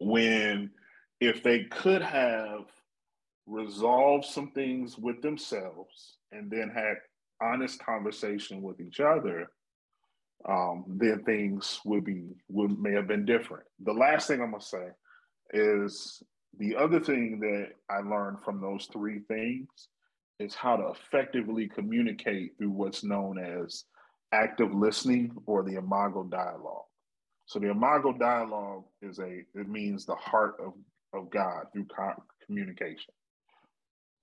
when 0.00 0.70
if 1.20 1.42
they 1.42 1.64
could 1.64 2.02
have 2.02 2.64
resolved 3.46 4.24
some 4.24 4.50
things 4.52 4.98
with 4.98 5.20
themselves 5.22 6.18
and 6.32 6.50
then 6.50 6.70
had 6.74 6.94
honest 7.42 7.84
conversation 7.84 8.62
with 8.62 8.80
each 8.80 9.00
other 9.00 9.50
um, 10.48 10.84
then 10.86 11.22
things 11.24 11.80
would 11.84 12.04
be 12.04 12.24
would 12.48 12.78
may 12.78 12.92
have 12.92 13.08
been 13.08 13.24
different 13.24 13.64
the 13.80 13.92
last 13.92 14.28
thing 14.28 14.40
i'm 14.40 14.50
going 14.50 14.60
to 14.60 14.66
say 14.66 14.88
is 15.52 16.22
the 16.56 16.76
other 16.76 17.00
thing 17.00 17.38
that 17.40 17.68
I 17.90 18.00
learned 18.00 18.38
from 18.44 18.60
those 18.60 18.88
three 18.92 19.20
things 19.28 19.68
is 20.40 20.54
how 20.54 20.76
to 20.76 20.88
effectively 20.88 21.68
communicate 21.68 22.56
through 22.58 22.70
what's 22.70 23.04
known 23.04 23.38
as 23.38 23.84
active 24.32 24.72
listening 24.74 25.32
or 25.46 25.62
the 25.62 25.76
imago 25.76 26.24
dialogue. 26.24 26.84
So 27.48 27.58
the 27.58 27.70
imago 27.70 28.12
dialogue 28.12 28.84
is 29.00 29.18
a 29.18 29.42
it 29.54 29.68
means 29.68 30.04
the 30.04 30.14
heart 30.14 30.56
of 30.60 30.74
of 31.14 31.30
God 31.30 31.64
through 31.72 31.86
communication, 32.44 33.14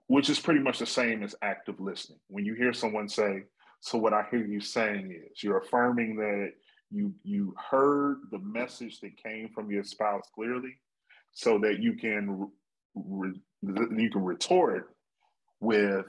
which 0.05 0.30
is 0.30 0.39
pretty 0.39 0.59
much 0.59 0.78
the 0.78 0.86
same 0.86 1.23
as 1.23 1.36
active 1.41 1.80
listening. 1.80 2.19
When 2.28 2.45
you 2.45 2.53
hear 2.53 2.71
someone 2.71 3.09
say, 3.09 3.45
"So 3.80 3.97
what 3.97 4.13
I 4.13 4.28
hear 4.30 4.45
you 4.45 4.61
saying 4.61 5.11
is," 5.11 5.43
you're 5.43 5.57
affirming 5.57 6.17
that 6.17 6.53
you 6.91 7.15
you 7.23 7.55
heard 7.57 8.17
the 8.30 8.38
message 8.38 8.99
that 8.99 9.17
came 9.17 9.49
from 9.49 9.71
your 9.71 9.84
spouse 9.84 10.30
clearly, 10.36 10.80
so 11.32 11.57
that 11.57 11.80
you 11.80 11.95
can 11.95 12.51
re, 12.93 13.41
you 13.63 14.09
can 14.11 14.23
retort 14.23 14.95
with 15.59 16.05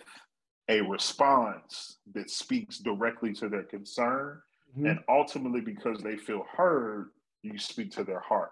a 0.69 0.83
response 0.83 1.99
that 2.13 2.29
speaks 2.29 2.77
directly 2.77 3.33
to 3.33 3.49
their 3.49 3.65
concern. 3.65 4.43
Mm-hmm. 4.77 4.87
And 4.87 4.99
ultimately, 5.09 5.61
because 5.61 6.01
they 6.03 6.17
feel 6.17 6.45
heard, 6.55 7.11
you 7.43 7.59
speak 7.59 7.93
to 7.93 8.05
their 8.05 8.21
heart. 8.21 8.51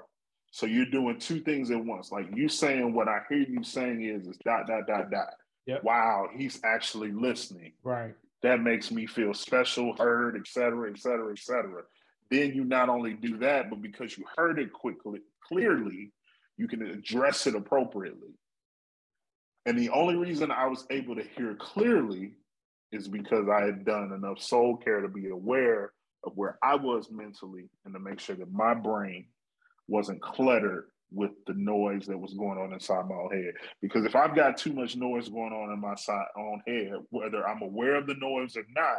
So 0.51 0.67
you're 0.67 0.87
doing 0.87 1.19
two 1.19 1.41
things 1.41 1.71
at 1.71 1.85
once. 1.85 2.13
Like 2.13 2.27
you 2.35 2.49
saying 2.49 2.95
what 2.95 3.09
I 3.09 3.21
hear 3.29 3.39
you 3.41 3.65
saying 3.65 4.03
is 4.03 4.27
is 4.27 4.39
dot 4.45 4.67
dot 4.67 4.87
dot 4.87 5.11
dot. 5.11 5.35
Yep. 5.67 5.83
Wow, 5.83 6.29
he's 6.35 6.61
actually 6.65 7.11
listening. 7.11 7.73
Right. 7.83 8.15
That 8.43 8.61
makes 8.61 8.91
me 8.91 9.07
feel 9.07 9.35
special, 9.35 9.97
heard, 9.97 10.37
et 10.37 10.47
cetera, 10.47 10.91
et 10.91 10.99
cetera, 10.99 11.33
et 11.33 11.39
cetera. 11.39 11.83
Then 12.31 12.55
you 12.55 12.65
not 12.65 12.89
only 12.89 13.15
do 13.15 13.39
that, 13.39 13.71
but 13.71 13.83
because 13.83 14.17
you 14.17 14.25
heard 14.37 14.59
it 14.59 14.73
quickly, 14.73 15.21
clearly, 15.47 16.13
you 16.57 16.69
can 16.69 16.83
address 16.83 17.47
it 17.47 17.55
appropriately. 17.55 18.35
And 19.67 19.79
the 19.79 19.91
only 19.91 20.15
reason 20.15 20.51
I 20.51 20.67
was 20.67 20.87
able 20.91 21.17
to 21.17 21.25
hear 21.37 21.55
clearly 21.55 22.35
is 22.93 23.09
because 23.09 23.49
I 23.49 23.63
had 23.63 23.85
done 23.85 24.13
enough 24.13 24.41
soul 24.41 24.77
care 24.77 25.01
to 25.01 25.09
be 25.09 25.31
aware 25.31 25.93
of 26.25 26.33
where 26.35 26.59
I 26.63 26.77
was 26.77 27.09
mentally 27.11 27.69
and 27.85 27.95
to 27.95 28.01
make 28.01 28.21
sure 28.21 28.37
that 28.37 28.53
my 28.53 28.75
brain 28.75 29.27
wasn't 29.89 30.23
cluttered 30.23 30.87
with 31.13 31.33
the 31.47 31.55
noise 31.55 32.07
that 32.07 32.19
was 32.19 32.35
going 32.35 32.59
on 32.59 32.73
inside 32.73 33.07
my 33.09 33.15
own 33.15 33.31
head. 33.33 33.55
Because 33.81 34.05
if 34.05 34.17
I've 34.17 34.35
got 34.35 34.57
too 34.57 34.73
much 34.73 34.97
noise 34.97 35.29
going 35.29 35.53
on 35.53 35.73
in 35.73 35.81
my 35.81 35.95
side, 35.95 36.27
own 36.37 36.63
head, 36.67 36.95
whether 37.11 37.47
I'm 37.47 37.63
aware 37.63 37.97
of 37.97 38.07
the 38.07 38.15
noise 38.15 38.57
or 38.57 38.65
not, 38.75 38.99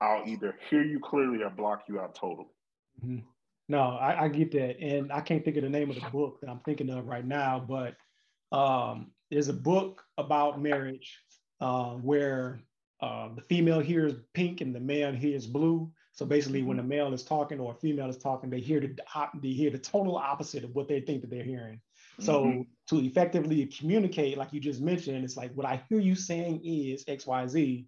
I'll 0.00 0.26
either 0.26 0.54
hear 0.70 0.82
you 0.82 1.00
clearly 1.00 1.42
or 1.42 1.50
block 1.50 1.82
you 1.88 2.00
out 2.00 2.14
totally. 2.14 2.48
Mm-hmm. 3.04 3.26
No, 3.68 3.80
I, 3.80 4.24
I, 4.24 4.28
get 4.28 4.52
that. 4.52 4.78
And 4.80 5.12
I 5.12 5.20
can't 5.20 5.44
think 5.44 5.56
of 5.56 5.64
the 5.64 5.68
name 5.68 5.90
of 5.90 5.96
the 5.96 6.08
book 6.12 6.40
that 6.40 6.48
I'm 6.48 6.60
thinking 6.60 6.90
of 6.90 7.06
right 7.06 7.26
now, 7.26 7.64
but 7.66 7.96
um, 8.56 9.10
there's 9.30 9.48
a 9.48 9.54
book 9.54 10.02
about 10.18 10.62
marriage 10.62 11.18
uh, 11.60 11.90
where 11.94 12.60
uh, 13.00 13.28
the 13.34 13.42
female 13.42 13.80
hears 13.80 14.14
pink 14.34 14.60
and 14.60 14.74
the 14.74 14.80
male 14.80 15.12
hears 15.12 15.46
blue. 15.46 15.90
So 16.16 16.24
basically, 16.24 16.60
mm-hmm. 16.60 16.68
when 16.68 16.78
a 16.80 16.82
male 16.82 17.12
is 17.12 17.22
talking 17.22 17.60
or 17.60 17.72
a 17.72 17.74
female 17.74 18.08
is 18.08 18.16
talking, 18.16 18.48
they 18.48 18.60
hear 18.60 18.80
the 18.80 18.96
they 19.40 19.50
hear 19.50 19.70
the 19.70 19.78
total 19.78 20.16
opposite 20.16 20.64
of 20.64 20.74
what 20.74 20.88
they 20.88 21.00
think 21.00 21.20
that 21.20 21.30
they're 21.30 21.44
hearing. 21.44 21.80
So 22.18 22.44
mm-hmm. 22.44 22.62
to 22.88 23.04
effectively 23.04 23.66
communicate, 23.66 24.38
like 24.38 24.50
you 24.52 24.58
just 24.58 24.80
mentioned, 24.80 25.22
it's 25.22 25.36
like 25.36 25.52
what 25.52 25.66
I 25.66 25.82
hear 25.90 26.00
you 26.00 26.14
saying 26.14 26.62
is 26.64 27.04
X 27.06 27.26
Y 27.26 27.46
Z. 27.46 27.86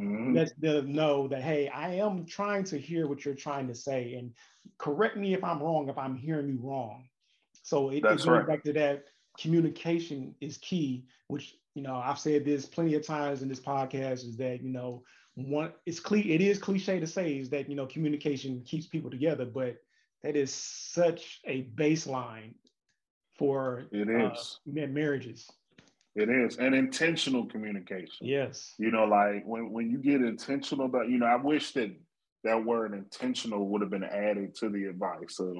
Mm-hmm. 0.00 0.34
Let 0.34 0.60
them 0.60 0.92
know 0.92 1.26
that 1.28 1.42
hey, 1.42 1.68
I 1.68 1.94
am 1.94 2.26
trying 2.26 2.62
to 2.64 2.78
hear 2.78 3.08
what 3.08 3.24
you're 3.24 3.34
trying 3.34 3.66
to 3.66 3.74
say, 3.74 4.14
and 4.14 4.32
correct 4.78 5.16
me 5.16 5.34
if 5.34 5.42
I'm 5.42 5.60
wrong 5.60 5.88
if 5.88 5.98
I'm 5.98 6.16
hearing 6.16 6.48
you 6.48 6.60
wrong. 6.62 7.08
So 7.62 7.90
it, 7.90 7.96
it 7.96 8.02
goes 8.02 8.26
right. 8.26 8.46
back 8.46 8.62
to 8.64 8.72
that 8.74 9.04
communication 9.38 10.34
is 10.40 10.58
key, 10.58 11.06
which 11.26 11.56
you 11.74 11.82
know 11.82 11.96
I've 11.96 12.20
said 12.20 12.44
this 12.44 12.66
plenty 12.66 12.94
of 12.94 13.04
times 13.04 13.42
in 13.42 13.48
this 13.48 13.60
podcast 13.60 14.24
is 14.24 14.36
that 14.36 14.62
you 14.62 14.70
know 14.70 15.02
one 15.36 15.72
it's 15.84 16.00
cliche 16.00 16.30
it 16.30 16.40
is 16.40 16.58
cliche 16.58 17.00
to 17.00 17.06
say 17.06 17.32
is 17.32 17.50
that 17.50 17.68
you 17.68 17.76
know 17.76 17.86
communication 17.86 18.62
keeps 18.64 18.86
people 18.86 19.10
together, 19.10 19.44
but 19.44 19.76
that 20.22 20.36
is 20.36 20.52
such 20.52 21.40
a 21.44 21.64
baseline 21.74 22.54
for 23.36 23.84
it 23.90 24.08
is 24.08 24.60
uh, 24.68 24.84
uh, 24.84 24.86
marriages. 24.86 25.50
It 26.14 26.30
is 26.30 26.56
and 26.58 26.74
intentional 26.74 27.46
communication. 27.46 28.26
Yes. 28.26 28.74
You 28.78 28.92
know, 28.92 29.04
like 29.04 29.44
when 29.44 29.72
when 29.72 29.90
you 29.90 29.98
get 29.98 30.22
intentional 30.22 30.86
about, 30.86 31.08
you 31.08 31.18
know, 31.18 31.26
I 31.26 31.36
wish 31.36 31.72
that 31.72 31.90
that 32.44 32.64
word 32.64 32.94
intentional 32.94 33.68
would 33.68 33.80
have 33.80 33.90
been 33.90 34.04
added 34.04 34.54
to 34.56 34.68
the 34.68 34.84
advice 34.84 35.40
of 35.40 35.56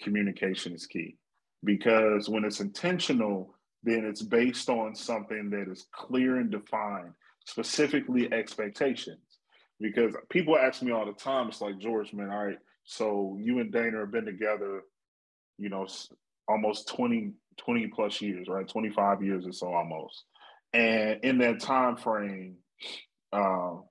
communication 0.00 0.74
is 0.74 0.86
key 0.86 1.16
because 1.62 2.28
when 2.28 2.44
it's 2.44 2.60
intentional, 2.60 3.54
then 3.84 4.04
it's 4.04 4.22
based 4.22 4.68
on 4.68 4.94
something 4.94 5.50
that 5.50 5.70
is 5.70 5.86
clear 5.92 6.38
and 6.38 6.50
defined, 6.50 7.12
specifically 7.44 8.32
expectations. 8.32 9.18
Because 9.80 10.14
people 10.30 10.56
ask 10.56 10.82
me 10.82 10.92
all 10.92 11.06
the 11.06 11.12
time, 11.12 11.48
it's 11.48 11.60
like, 11.60 11.78
George, 11.78 12.12
man, 12.12 12.30
all 12.30 12.46
right, 12.46 12.58
so 12.84 13.36
you 13.40 13.58
and 13.58 13.72
Dana 13.72 13.98
have 13.98 14.12
been 14.12 14.24
together, 14.24 14.82
you 15.58 15.68
know, 15.68 15.86
almost 16.48 16.88
20, 16.88 17.32
20 17.56 17.86
plus 17.88 18.20
years, 18.20 18.48
right? 18.48 18.68
25 18.68 19.22
years 19.22 19.46
or 19.46 19.52
so 19.52 19.72
almost. 19.72 20.24
And 20.72 21.20
in 21.22 21.38
that 21.38 21.60
time 21.60 21.96
frame, 21.96 22.56
um, 23.32 23.84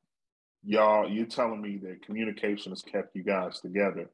y'all, 0.63 1.09
you're 1.09 1.25
telling 1.25 1.61
me 1.61 1.77
that 1.83 2.05
communication 2.05 2.71
has 2.71 2.81
kept 2.81 3.15
you 3.15 3.23
guys 3.23 3.59
together. 3.59 4.09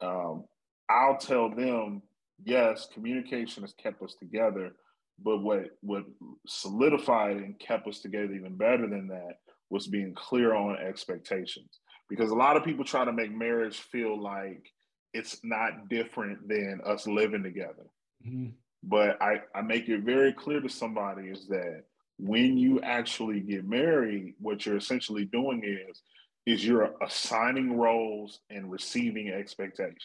Um, 0.00 0.44
I'll 0.88 1.16
tell 1.16 1.50
them 1.50 2.02
yes, 2.44 2.88
communication 2.92 3.62
has 3.62 3.72
kept 3.72 4.02
us 4.02 4.14
together, 4.14 4.72
but 5.18 5.38
what 5.38 5.70
what 5.80 6.04
solidified 6.46 7.36
and 7.36 7.58
kept 7.58 7.86
us 7.86 8.00
together 8.00 8.32
even 8.32 8.56
better 8.56 8.88
than 8.88 9.08
that 9.08 9.38
was 9.70 9.86
being 9.86 10.14
clear 10.14 10.54
on 10.54 10.76
expectations. 10.76 11.80
Because 12.08 12.30
a 12.30 12.34
lot 12.34 12.56
of 12.56 12.64
people 12.64 12.84
try 12.84 13.04
to 13.04 13.12
make 13.12 13.34
marriage 13.34 13.78
feel 13.78 14.20
like 14.20 14.66
it's 15.14 15.38
not 15.42 15.88
different 15.88 16.46
than 16.46 16.80
us 16.84 17.06
living 17.06 17.42
together. 17.42 17.86
Mm-hmm. 18.26 18.50
But 18.82 19.22
I, 19.22 19.42
I 19.54 19.62
make 19.62 19.88
it 19.88 20.00
very 20.00 20.32
clear 20.32 20.60
to 20.60 20.68
somebody 20.68 21.28
is 21.28 21.46
that 21.48 21.84
when 22.18 22.56
you 22.56 22.80
actually 22.80 23.40
get 23.40 23.66
married, 23.66 24.34
what 24.38 24.66
you're 24.66 24.76
essentially 24.76 25.24
doing 25.24 25.62
is 25.64 26.02
is 26.44 26.66
you're 26.66 26.94
assigning 27.00 27.76
roles 27.76 28.40
and 28.50 28.70
receiving 28.70 29.28
expectations. 29.28 30.02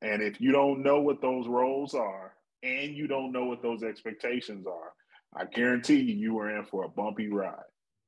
And 0.00 0.22
if 0.22 0.40
you 0.40 0.50
don't 0.50 0.82
know 0.82 1.00
what 1.00 1.20
those 1.20 1.46
roles 1.46 1.94
are 1.94 2.32
and 2.66 2.96
you 2.96 3.06
don't 3.06 3.32
know 3.32 3.44
what 3.44 3.62
those 3.62 3.82
expectations 3.82 4.66
are, 4.66 4.92
I 5.40 5.44
guarantee 5.44 6.00
you, 6.00 6.14
you 6.14 6.38
are 6.38 6.50
in 6.50 6.64
for 6.64 6.84
a 6.84 6.88
bumpy 6.88 7.28
ride. 7.28 7.54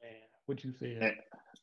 Man, 0.03 0.13
what 0.47 0.65
you 0.65 0.73
said. 0.79 0.99
And, 1.01 1.15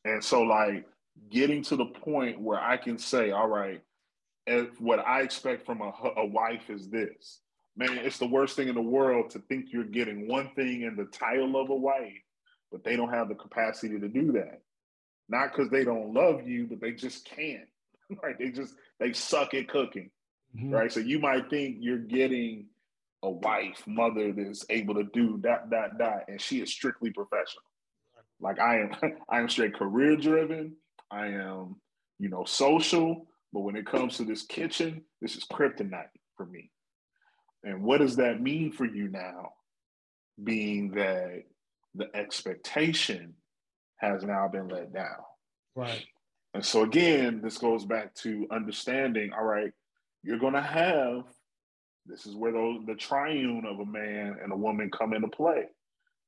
and 0.04 0.24
so, 0.24 0.42
like, 0.42 0.86
getting 1.30 1.62
to 1.64 1.76
the 1.76 1.86
point 1.86 2.40
where 2.40 2.60
I 2.60 2.76
can 2.76 2.98
say, 2.98 3.30
all 3.30 3.48
right, 3.48 3.82
what 4.78 5.00
I 5.00 5.22
expect 5.22 5.66
from 5.66 5.80
a, 5.80 5.92
a 6.16 6.26
wife 6.26 6.70
is 6.70 6.88
this. 6.88 7.40
Man, 7.76 7.98
it's 7.98 8.18
the 8.18 8.26
worst 8.26 8.56
thing 8.56 8.68
in 8.68 8.74
the 8.74 8.80
world 8.80 9.30
to 9.30 9.40
think 9.40 9.66
you're 9.70 9.84
getting 9.84 10.28
one 10.28 10.50
thing 10.54 10.82
in 10.82 10.96
the 10.96 11.04
title 11.06 11.60
of 11.60 11.68
a 11.68 11.74
wife, 11.74 12.22
but 12.72 12.84
they 12.84 12.96
don't 12.96 13.12
have 13.12 13.28
the 13.28 13.34
capacity 13.34 13.98
to 13.98 14.08
do 14.08 14.32
that. 14.32 14.62
Not 15.28 15.52
because 15.52 15.70
they 15.70 15.84
don't 15.84 16.14
love 16.14 16.48
you, 16.48 16.66
but 16.66 16.80
they 16.80 16.92
just 16.92 17.24
can't. 17.24 17.68
Right? 18.22 18.38
They 18.38 18.50
just 18.50 18.72
they 19.00 19.12
suck 19.12 19.52
at 19.52 19.66
cooking 19.66 20.12
mm-hmm. 20.56 20.72
right? 20.72 20.92
So 20.92 21.00
you 21.00 21.18
might 21.18 21.50
think 21.50 21.78
you're 21.80 21.98
getting 21.98 22.66
a 23.26 23.30
wife, 23.30 23.82
mother 23.86 24.32
that's 24.32 24.64
able 24.70 24.94
to 24.94 25.04
do 25.12 25.38
that, 25.42 25.68
that, 25.70 25.98
that, 25.98 26.24
and 26.28 26.40
she 26.40 26.60
is 26.60 26.70
strictly 26.70 27.10
professional. 27.10 27.64
Like 28.40 28.60
I 28.60 28.80
am, 28.80 28.92
I 29.28 29.40
am 29.40 29.48
straight 29.48 29.74
career 29.74 30.16
driven. 30.16 30.76
I 31.10 31.26
am, 31.26 31.76
you 32.18 32.28
know, 32.28 32.44
social. 32.44 33.26
But 33.52 33.60
when 33.60 33.76
it 33.76 33.86
comes 33.86 34.16
to 34.16 34.24
this 34.24 34.42
kitchen, 34.42 35.02
this 35.20 35.36
is 35.36 35.44
kryptonite 35.44 36.06
for 36.36 36.46
me. 36.46 36.70
And 37.64 37.82
what 37.82 37.98
does 37.98 38.16
that 38.16 38.40
mean 38.40 38.70
for 38.70 38.84
you 38.84 39.08
now? 39.08 39.52
Being 40.42 40.92
that 40.92 41.42
the 41.94 42.14
expectation 42.14 43.34
has 43.96 44.22
now 44.22 44.46
been 44.46 44.68
let 44.68 44.92
down. 44.92 45.24
Right. 45.74 46.04
And 46.54 46.64
so 46.64 46.82
again, 46.82 47.40
this 47.42 47.58
goes 47.58 47.84
back 47.84 48.14
to 48.16 48.46
understanding, 48.52 49.32
all 49.32 49.44
right, 49.44 49.72
you're 50.22 50.38
going 50.38 50.54
to 50.54 50.62
have 50.62 51.24
this 52.08 52.26
is 52.26 52.34
where 52.34 52.52
those, 52.52 52.80
the 52.86 52.94
triune 52.94 53.64
of 53.66 53.80
a 53.80 53.86
man 53.86 54.36
and 54.42 54.52
a 54.52 54.56
woman 54.56 54.90
come 54.90 55.12
into 55.12 55.28
play, 55.28 55.64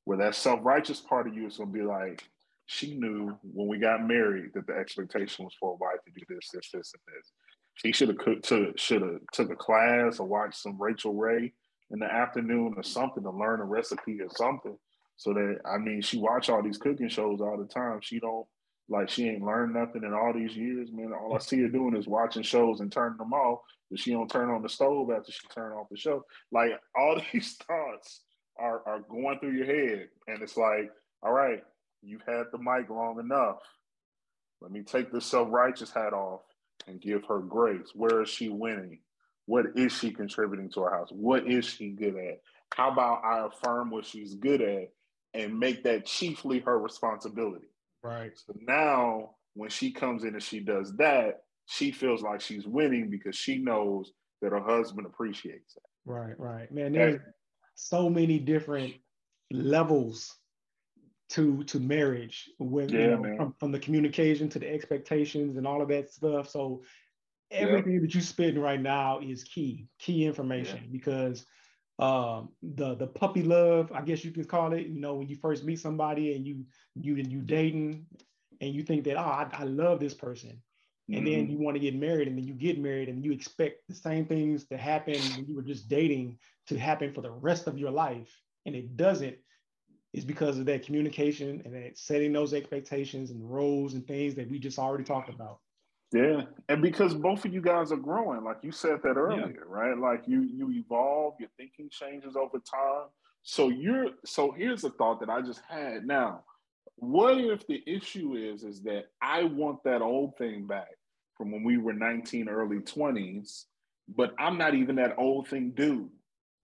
where 0.04 0.18
that 0.18 0.34
self 0.34 0.60
righteous 0.62 1.00
part 1.00 1.26
of 1.26 1.34
you 1.34 1.46
is 1.46 1.56
going 1.56 1.72
to 1.72 1.78
be 1.78 1.84
like, 1.84 2.24
she 2.66 2.94
knew 2.94 3.36
when 3.42 3.68
we 3.68 3.78
got 3.78 4.06
married 4.06 4.50
that 4.54 4.66
the 4.66 4.74
expectation 4.74 5.44
was 5.44 5.54
for 5.58 5.72
a 5.72 5.76
wife 5.76 5.98
to 6.04 6.12
do 6.12 6.20
this, 6.28 6.50
this, 6.52 6.70
this, 6.72 6.92
and 6.94 7.16
this. 7.16 7.32
She 7.74 7.92
should 7.92 8.08
have 8.08 8.18
cooked, 8.18 8.52
should 8.78 9.02
have 9.02 9.20
took 9.32 9.50
a 9.50 9.56
class 9.56 10.18
or 10.18 10.26
watched 10.26 10.60
some 10.60 10.80
Rachael 10.80 11.14
Ray 11.14 11.52
in 11.90 11.98
the 11.98 12.12
afternoon 12.12 12.74
or 12.76 12.82
something 12.82 13.22
to 13.22 13.30
learn 13.30 13.60
a 13.60 13.64
recipe 13.64 14.20
or 14.20 14.28
something. 14.36 14.76
So 15.16 15.32
that 15.32 15.58
I 15.64 15.78
mean, 15.78 16.02
she 16.02 16.18
watch 16.18 16.48
all 16.48 16.62
these 16.62 16.78
cooking 16.78 17.08
shows 17.08 17.40
all 17.40 17.56
the 17.56 17.66
time. 17.66 18.00
She 18.02 18.20
don't 18.20 18.46
like 18.88 19.08
she 19.10 19.28
ain't 19.28 19.44
learned 19.44 19.74
nothing 19.74 20.02
in 20.04 20.14
all 20.14 20.32
these 20.32 20.56
years, 20.56 20.90
man. 20.92 21.12
All 21.12 21.34
I 21.34 21.38
see 21.38 21.60
her 21.60 21.68
doing 21.68 21.96
is 21.96 22.08
watching 22.08 22.42
shows 22.42 22.80
and 22.80 22.90
turning 22.90 23.18
them 23.18 23.32
off. 23.32 23.60
But 23.90 24.00
she 24.00 24.12
don't 24.12 24.30
turn 24.30 24.50
on 24.50 24.62
the 24.62 24.68
stove 24.68 25.10
after 25.10 25.32
she 25.32 25.46
turn 25.48 25.72
off 25.72 25.88
the 25.90 25.96
show. 25.96 26.24
Like 26.52 26.72
all 26.96 27.20
these 27.32 27.56
thoughts 27.56 28.22
are 28.58 28.82
are 28.86 29.00
going 29.00 29.38
through 29.38 29.52
your 29.52 29.66
head, 29.66 30.08
and 30.26 30.42
it's 30.42 30.56
like, 30.56 30.90
all 31.22 31.32
right, 31.32 31.62
you've 32.02 32.24
had 32.26 32.44
the 32.52 32.58
mic 32.58 32.90
long 32.90 33.20
enough. 33.20 33.58
Let 34.60 34.72
me 34.72 34.82
take 34.82 35.12
this 35.12 35.26
self 35.26 35.48
righteous 35.50 35.92
hat 35.92 36.12
off 36.12 36.40
and 36.86 37.00
give 37.00 37.24
her 37.28 37.40
grace. 37.40 37.90
Where 37.94 38.22
is 38.22 38.28
she 38.28 38.48
winning? 38.48 39.00
What 39.46 39.66
is 39.76 39.92
she 39.92 40.10
contributing 40.10 40.70
to 40.72 40.82
our 40.82 40.90
house? 40.90 41.08
What 41.10 41.50
is 41.50 41.64
she 41.64 41.90
good 41.90 42.16
at? 42.16 42.40
How 42.74 42.92
about 42.92 43.22
I 43.24 43.46
affirm 43.46 43.90
what 43.90 44.04
she's 44.04 44.34
good 44.34 44.60
at 44.60 44.88
and 45.34 45.58
make 45.58 45.84
that 45.84 46.04
chiefly 46.04 46.60
her 46.60 46.78
responsibility? 46.78 47.68
Right. 48.02 48.32
So 48.34 48.54
now 48.60 49.30
when 49.54 49.70
she 49.70 49.90
comes 49.90 50.24
in 50.24 50.34
and 50.34 50.42
she 50.42 50.60
does 50.60 50.96
that, 50.96 51.42
she 51.66 51.90
feels 51.90 52.22
like 52.22 52.40
she's 52.40 52.66
winning 52.66 53.10
because 53.10 53.36
she 53.36 53.58
knows 53.58 54.12
that 54.40 54.52
her 54.52 54.60
husband 54.60 55.06
appreciates 55.06 55.74
that. 55.74 55.82
Right, 56.10 56.38
right. 56.38 56.72
Man, 56.72 56.92
there's 56.92 57.20
so 57.74 58.08
many 58.08 58.38
different 58.38 58.94
levels 59.50 60.34
to 61.30 61.62
to 61.64 61.78
marriage 61.78 62.48
with 62.58 62.90
yeah, 62.90 63.00
you 63.00 63.16
know, 63.18 63.36
from, 63.36 63.54
from 63.60 63.72
the 63.72 63.78
communication 63.78 64.48
to 64.48 64.58
the 64.58 64.68
expectations 64.68 65.56
and 65.56 65.66
all 65.66 65.82
of 65.82 65.88
that 65.88 66.10
stuff. 66.10 66.48
So 66.48 66.82
everything 67.50 67.94
yeah. 67.94 68.00
that 68.00 68.14
you're 68.14 68.22
spitting 68.22 68.60
right 68.60 68.80
now 68.80 69.20
is 69.20 69.44
key, 69.44 69.86
key 69.98 70.24
information 70.24 70.80
yeah. 70.84 70.90
because 70.90 71.44
um 71.98 72.50
the 72.62 72.94
the 72.94 73.06
puppy 73.06 73.42
love, 73.42 73.90
I 73.92 74.02
guess 74.02 74.24
you 74.24 74.30
can 74.30 74.44
call 74.44 74.72
it, 74.72 74.86
you 74.86 75.00
know, 75.00 75.14
when 75.14 75.28
you 75.28 75.36
first 75.36 75.64
meet 75.64 75.80
somebody 75.80 76.34
and 76.34 76.46
you 76.46 76.64
you 76.94 77.16
and 77.16 77.30
you 77.30 77.40
dating 77.40 78.06
and 78.60 78.74
you 78.74 78.82
think 78.82 79.04
that 79.04 79.16
oh 79.16 79.20
I, 79.20 79.48
I 79.52 79.64
love 79.64 80.00
this 80.00 80.14
person. 80.14 80.62
And 81.10 81.24
mm-hmm. 81.24 81.24
then 81.24 81.50
you 81.50 81.56
want 81.56 81.74
to 81.74 81.80
get 81.80 81.94
married, 81.94 82.28
and 82.28 82.36
then 82.36 82.46
you 82.46 82.52
get 82.52 82.78
married, 82.78 83.08
and 83.08 83.24
you 83.24 83.32
expect 83.32 83.88
the 83.88 83.94
same 83.94 84.26
things 84.26 84.66
to 84.66 84.76
happen 84.76 85.14
when 85.14 85.46
you 85.46 85.56
were 85.56 85.62
just 85.62 85.88
dating 85.88 86.38
to 86.66 86.78
happen 86.78 87.14
for 87.14 87.22
the 87.22 87.30
rest 87.30 87.66
of 87.66 87.78
your 87.78 87.90
life, 87.90 88.30
and 88.66 88.76
it 88.76 88.94
doesn't 88.94 89.38
is 90.12 90.24
because 90.24 90.58
of 90.58 90.66
that 90.66 90.84
communication 90.84 91.62
and 91.64 91.74
that 91.74 91.98
setting 91.98 92.32
those 92.32 92.54
expectations 92.54 93.30
and 93.30 93.50
roles 93.50 93.94
and 93.94 94.06
things 94.06 94.34
that 94.34 94.50
we 94.50 94.58
just 94.58 94.78
already 94.78 95.04
talked 95.04 95.28
about. 95.28 95.60
Yeah, 96.12 96.42
and 96.70 96.80
because 96.80 97.14
both 97.14 97.44
of 97.44 97.52
you 97.52 97.60
guys 97.60 97.92
are 97.92 97.96
growing, 97.96 98.42
like 98.42 98.58
you 98.62 98.72
said 98.72 99.00
that 99.02 99.16
earlier, 99.16 99.46
yeah. 99.46 99.60
right? 99.66 99.96
Like 99.96 100.22
you 100.26 100.40
you 100.42 100.70
evolve, 100.70 101.34
your 101.38 101.50
thinking 101.58 101.90
changes 101.90 102.34
over 102.34 102.58
time. 102.58 103.08
So 103.42 103.68
you're 103.68 104.10
so 104.24 104.50
here's 104.50 104.84
a 104.84 104.90
thought 104.90 105.20
that 105.20 105.28
I 105.28 105.42
just 105.42 105.60
had. 105.68 106.06
Now, 106.06 106.44
what 106.96 107.38
if 107.38 107.66
the 107.66 107.82
issue 107.86 108.36
is 108.36 108.64
is 108.64 108.80
that 108.82 109.06
I 109.20 109.44
want 109.44 109.84
that 109.84 110.00
old 110.00 110.36
thing 110.38 110.66
back 110.66 110.88
from 111.36 111.52
when 111.52 111.62
we 111.62 111.76
were 111.76 111.92
19, 111.92 112.48
early 112.48 112.78
20s, 112.78 113.64
but 114.08 114.34
I'm 114.38 114.58
not 114.58 114.74
even 114.74 114.96
that 114.96 115.14
old 115.18 115.48
thing 115.48 115.70
dude. 115.70 116.08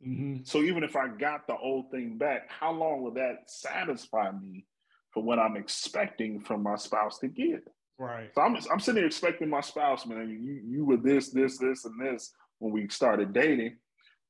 Mm-hmm. 0.07 0.45
So 0.45 0.63
even 0.63 0.83
if 0.83 0.97
I 0.97 1.09
got 1.09 1.47
the 1.47 1.57
old 1.57 1.91
thing 1.91 2.19
back, 2.19 2.51
how 2.51 2.73
long 2.73 3.03
will 3.03 3.13
that 3.13 3.45
satisfy 3.47 4.31
me 4.33 4.67
for 5.13 5.23
what 5.23 5.39
I'm 5.39 5.57
expecting 5.57 6.41
from 6.41 6.63
my 6.63 6.77
spouse 6.77 7.19
to 7.21 7.29
get? 7.29 7.67
Right. 7.99 8.31
So 8.35 8.41
I'm 8.43 8.57
I'm 8.73 8.81
sitting 8.81 8.97
there 8.97 9.07
expecting 9.07 9.49
my 9.49 9.61
spouse, 9.61 10.07
man. 10.07 10.29
You 10.29 10.61
you 10.67 10.85
were 10.85 10.97
this, 10.97 11.31
this, 11.31 11.59
this, 11.59 11.85
and 11.85 12.01
this 12.01 12.33
when 12.59 12.73
we 12.73 12.89
started 12.89 13.33
dating, 13.33 13.77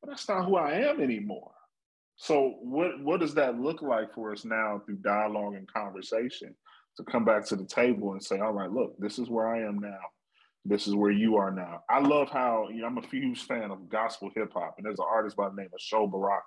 but 0.01 0.11
that's 0.11 0.29
not 0.29 0.45
who 0.45 0.57
I 0.57 0.73
am 0.73 1.01
anymore. 1.01 1.53
So 2.17 2.57
what 2.61 3.03
what 3.03 3.21
does 3.21 3.35
that 3.35 3.59
look 3.59 3.81
like 3.83 4.13
for 4.15 4.33
us 4.33 4.45
now 4.45 4.83
through 4.85 4.97
dialogue 4.97 5.55
and 5.55 5.67
conversation 5.73 6.55
to 6.97 7.05
come 7.05 7.25
back 7.25 7.45
to 7.47 7.57
the 7.57 7.65
table 7.65 8.13
and 8.13 8.23
say, 8.23 8.39
all 8.39 8.53
right, 8.53 8.71
look, 8.71 8.95
this 8.99 9.19
is 9.19 9.29
where 9.29 9.49
I 9.49 9.67
am 9.67 9.79
now. 9.79 9.99
This 10.65 10.87
is 10.87 10.95
where 10.95 11.11
you 11.11 11.37
are 11.37 11.51
now. 11.51 11.83
I 11.91 12.01
love 12.01 12.31
how 12.31 12.69
you 12.71 12.83
know 12.83 12.87
I'm 12.87 12.99
a 12.99 13.07
huge 13.07 13.45
fan 13.45 13.71
of 13.71 13.89
gospel 13.89 14.31
hip 14.35 14.53
hop, 14.55 14.75
and 14.77 14.87
there's 14.87 14.99
an 14.99 15.07
artist 15.11 15.37
by 15.37 15.49
the 15.49 15.57
name 15.57 15.71
of 15.73 15.81
Sho 15.81 16.07
Baraka, 16.07 16.45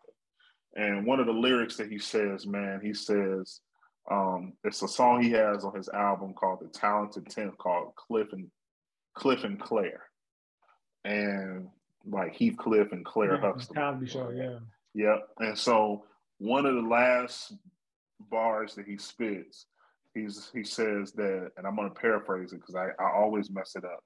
and 0.75 1.05
one 1.05 1.19
of 1.19 1.25
the 1.25 1.33
lyrics 1.33 1.77
that 1.77 1.91
he 1.91 1.99
says, 1.99 2.47
man, 2.47 2.79
he 2.81 2.93
says, 2.93 3.61
um, 4.09 4.53
it's 4.63 4.81
a 4.81 4.87
song 4.87 5.21
he 5.21 5.31
has 5.31 5.63
on 5.63 5.75
his 5.75 5.89
album 5.89 6.33
called 6.33 6.59
The 6.61 6.67
Talented 6.67 7.27
Tenth 7.29 7.57
called 7.57 7.95
Cliff 7.95 8.31
and 8.31 8.47
Cliff 9.15 9.43
and 9.43 9.59
Claire, 9.59 10.03
and 11.03 11.67
like 12.05 12.35
Heathcliff 12.35 12.91
and 12.91 13.05
Claire 13.05 13.35
yeah, 13.35 13.41
Huxtable. 13.41 13.75
Cosby 13.75 14.07
Show, 14.07 14.29
yeah. 14.29 14.59
Yep. 14.93 15.27
And 15.39 15.57
so 15.57 16.05
one 16.37 16.65
of 16.65 16.75
the 16.75 16.81
last 16.81 17.53
bars 18.29 18.75
that 18.75 18.85
he 18.85 18.97
spits 18.97 19.67
he's 20.17 20.49
he 20.53 20.63
says 20.63 21.11
that, 21.13 21.51
and 21.57 21.65
I'm 21.65 21.75
going 21.75 21.89
to 21.89 21.99
paraphrase 21.99 22.53
it 22.53 22.61
because 22.61 22.75
I, 22.75 22.87
I 23.01 23.11
always 23.15 23.49
mess 23.49 23.75
it 23.75 23.85
up. 23.85 24.03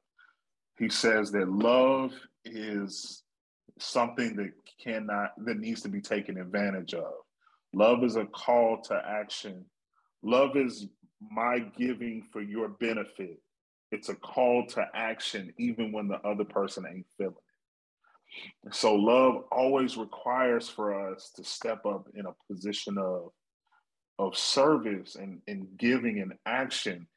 He 0.78 0.89
says 0.89 1.32
that 1.32 1.49
love 1.49 2.14
is 2.45 3.24
something 3.80 4.36
that 4.36 4.52
cannot 4.84 5.32
that 5.45 5.58
needs 5.58 5.82
to 5.82 5.89
be 5.89 6.02
taken 6.02 6.38
advantage 6.38 6.93
of. 6.93 7.14
Love 7.74 8.04
is 8.04 8.16
a 8.16 8.26
call 8.26 8.82
to 8.82 9.02
action. 9.08 9.66
Love 10.24 10.55
is 10.55 10.88
my 11.19 11.59
giving 11.78 12.24
for 12.32 12.41
your 12.41 12.69
benefit. 12.69 13.41
It's 13.91 14.09
a 14.09 14.15
call 14.15 14.65
to 14.67 14.86
action, 14.93 15.53
even 15.57 15.91
when 15.91 16.07
the 16.07 16.19
other 16.28 16.45
person 16.45 16.86
ain't 16.88 17.07
feeling 17.17 17.36
it. 18.63 18.74
So, 18.74 18.95
love 18.95 19.43
always 19.51 19.97
requires 19.97 20.69
for 20.69 21.11
us 21.11 21.32
to 21.36 21.43
step 21.43 21.86
up 21.86 22.07
in 22.15 22.26
a 22.26 22.53
position 22.53 22.97
of 22.97 23.32
of 24.19 24.38
service 24.38 25.15
and, 25.15 25.41
and 25.47 25.67
giving 25.78 26.19
and 26.22 26.34
action, 26.45 27.07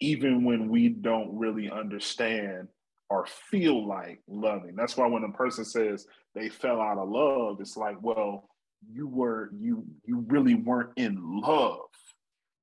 even 0.00 0.44
when 0.44 0.68
we 0.68 0.88
don't 0.88 1.36
really 1.36 1.70
understand 1.70 2.68
or 3.08 3.26
feel 3.26 3.86
like 3.86 4.20
loving. 4.28 4.76
That's 4.76 4.96
why 4.96 5.06
when 5.06 5.24
a 5.24 5.32
person 5.32 5.64
says 5.64 6.06
they 6.34 6.48
fell 6.48 6.80
out 6.80 6.98
of 6.98 7.08
love, 7.08 7.60
it's 7.60 7.76
like, 7.76 7.96
well, 8.02 8.48
you 8.88 9.08
were 9.08 9.50
you 9.58 9.84
you 10.04 10.24
really 10.28 10.54
weren't 10.54 10.92
in 10.96 11.18
love. 11.40 11.80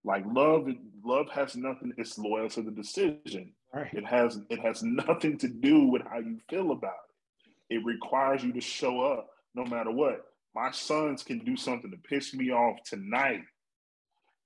Like 0.08 0.24
love, 0.26 0.70
love 1.04 1.28
has 1.32 1.58
nothing. 1.58 1.92
It's 1.98 2.18
loyal 2.18 2.48
to 2.52 2.62
the 2.62 2.72
decision. 2.72 3.52
Right. 3.74 3.94
It 3.94 4.06
has 4.06 4.40
it 4.50 4.60
has 4.62 4.82
nothing 4.82 5.38
to 5.40 5.50
do 5.50 5.84
with 5.84 6.02
how 6.10 6.20
you 6.20 6.40
feel 6.50 6.72
about 6.72 6.94
it. 7.70 7.76
It 7.76 7.86
requires 7.86 8.42
you 8.42 8.54
to 8.54 8.62
show 8.62 9.02
up 9.02 9.28
no 9.54 9.66
matter 9.66 9.92
what. 9.92 10.24
My 10.56 10.72
sons 10.72 11.24
can 11.24 11.40
do 11.40 11.58
something 11.58 11.92
to 11.92 11.98
piss 11.98 12.34
me 12.34 12.52
off 12.52 12.78
tonight, 12.86 13.42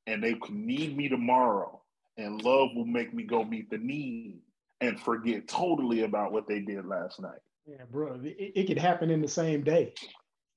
and 0.07 0.24
they 0.24 0.34
could 0.34 0.55
need 0.55 0.97
me 0.97 1.07
tomorrow, 1.07 1.80
and 2.18 2.41
love 2.41 2.70
will 2.76 2.86
make 2.86 3.14
me 3.14 3.24
go 3.24 3.43
meet 3.43 3.70
the 3.70 3.78
need 3.78 4.39
and 4.82 4.99
forget 4.99 5.47
totally 5.47 6.01
about 6.01 6.32
what 6.32 6.47
they 6.47 6.59
did 6.59 6.88
last 6.88 7.22
night. 7.22 7.39
Yeah, 7.68 7.84
bro, 7.91 8.20
it, 8.24 8.51
it 8.55 8.68
could 8.68 8.80
happen 8.80 9.12
in 9.12 9.22
the 9.22 9.28
same 9.28 9.64
day. 9.64 9.93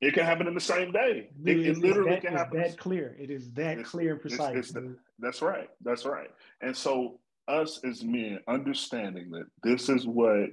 It 0.04 0.12
can 0.12 0.26
happen 0.26 0.46
in 0.46 0.54
the 0.54 0.60
same 0.60 0.92
day. 0.92 1.30
It, 1.46 1.58
it, 1.66 1.78
literally 1.78 2.10
that, 2.10 2.22
can 2.22 2.34
happen. 2.34 2.60
That 2.60 2.76
clear. 2.76 3.16
It 3.18 3.30
is 3.30 3.50
that 3.52 3.78
it's, 3.78 3.88
clear 3.88 4.12
and 4.12 4.20
precise. 4.20 4.54
It's, 4.54 4.68
it's 4.68 4.74
the, 4.74 4.96
that's 5.18 5.40
right. 5.40 5.70
That's 5.82 6.04
right. 6.04 6.30
And 6.60 6.76
so, 6.76 7.20
us 7.48 7.80
as 7.84 8.04
men 8.04 8.40
understanding 8.46 9.30
that 9.30 9.46
this 9.62 9.88
is 9.88 10.06
what 10.06 10.50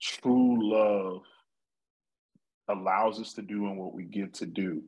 true 0.00 0.72
love 0.72 1.22
allows 2.68 3.20
us 3.20 3.32
to 3.34 3.42
do 3.42 3.66
and 3.66 3.76
what 3.76 3.92
we 3.92 4.04
get 4.04 4.34
to 4.34 4.46
do 4.46 4.82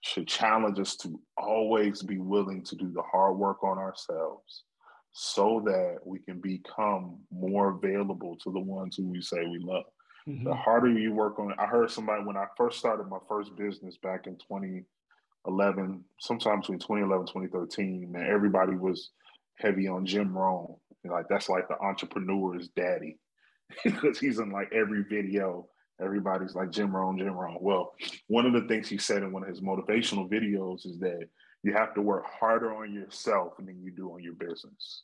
should 0.00 0.26
challenge 0.26 0.78
us 0.78 0.96
to 0.96 1.20
always 1.36 2.02
be 2.02 2.18
willing 2.18 2.62
to 2.64 2.74
do 2.74 2.90
the 2.90 3.02
hard 3.02 3.36
work 3.36 3.62
on 3.62 3.76
ourselves 3.76 4.64
so 5.12 5.62
that 5.64 5.98
we 6.06 6.20
can 6.20 6.40
become 6.40 7.18
more 7.30 7.70
available 7.70 8.36
to 8.42 8.50
the 8.50 8.60
ones 8.60 8.96
who 8.96 9.08
we 9.08 9.20
say 9.20 9.44
we 9.44 9.58
love. 9.58 9.84
Mm-hmm. 10.28 10.44
The 10.44 10.54
harder 10.54 10.90
you 10.90 11.12
work 11.12 11.38
on 11.38 11.52
it, 11.52 11.56
I 11.58 11.66
heard 11.66 11.90
somebody 11.90 12.24
when 12.24 12.36
I 12.36 12.46
first 12.56 12.78
started 12.78 13.08
my 13.08 13.18
first 13.28 13.56
business 13.56 13.96
back 13.96 14.26
in 14.26 14.36
2011, 14.36 16.04
sometime 16.20 16.60
between 16.60 16.78
2011 16.78 17.26
2013, 17.26 18.12
man, 18.12 18.26
everybody 18.28 18.74
was 18.74 19.10
heavy 19.56 19.88
on 19.88 20.06
Jim 20.06 20.36
Rohn. 20.36 20.76
Like 21.04 21.26
that's 21.28 21.48
like 21.48 21.68
the 21.68 21.78
entrepreneur's 21.80 22.68
daddy 22.68 23.18
because 23.84 24.18
he's 24.18 24.38
in 24.38 24.50
like 24.50 24.70
every 24.72 25.04
video 25.08 25.68
Everybody's 26.00 26.54
like 26.54 26.70
Jim 26.70 26.94
Rohn, 26.94 27.18
Jim 27.18 27.32
Rohn. 27.32 27.58
Well, 27.60 27.92
one 28.28 28.46
of 28.46 28.52
the 28.52 28.68
things 28.68 28.88
he 28.88 28.98
said 28.98 29.22
in 29.22 29.32
one 29.32 29.42
of 29.42 29.48
his 29.48 29.60
motivational 29.60 30.30
videos 30.30 30.86
is 30.86 30.98
that 31.00 31.28
you 31.64 31.72
have 31.72 31.94
to 31.94 32.02
work 32.02 32.24
harder 32.38 32.72
on 32.72 32.92
yourself 32.92 33.54
than 33.58 33.82
you 33.82 33.90
do 33.90 34.12
on 34.12 34.22
your 34.22 34.34
business. 34.34 35.02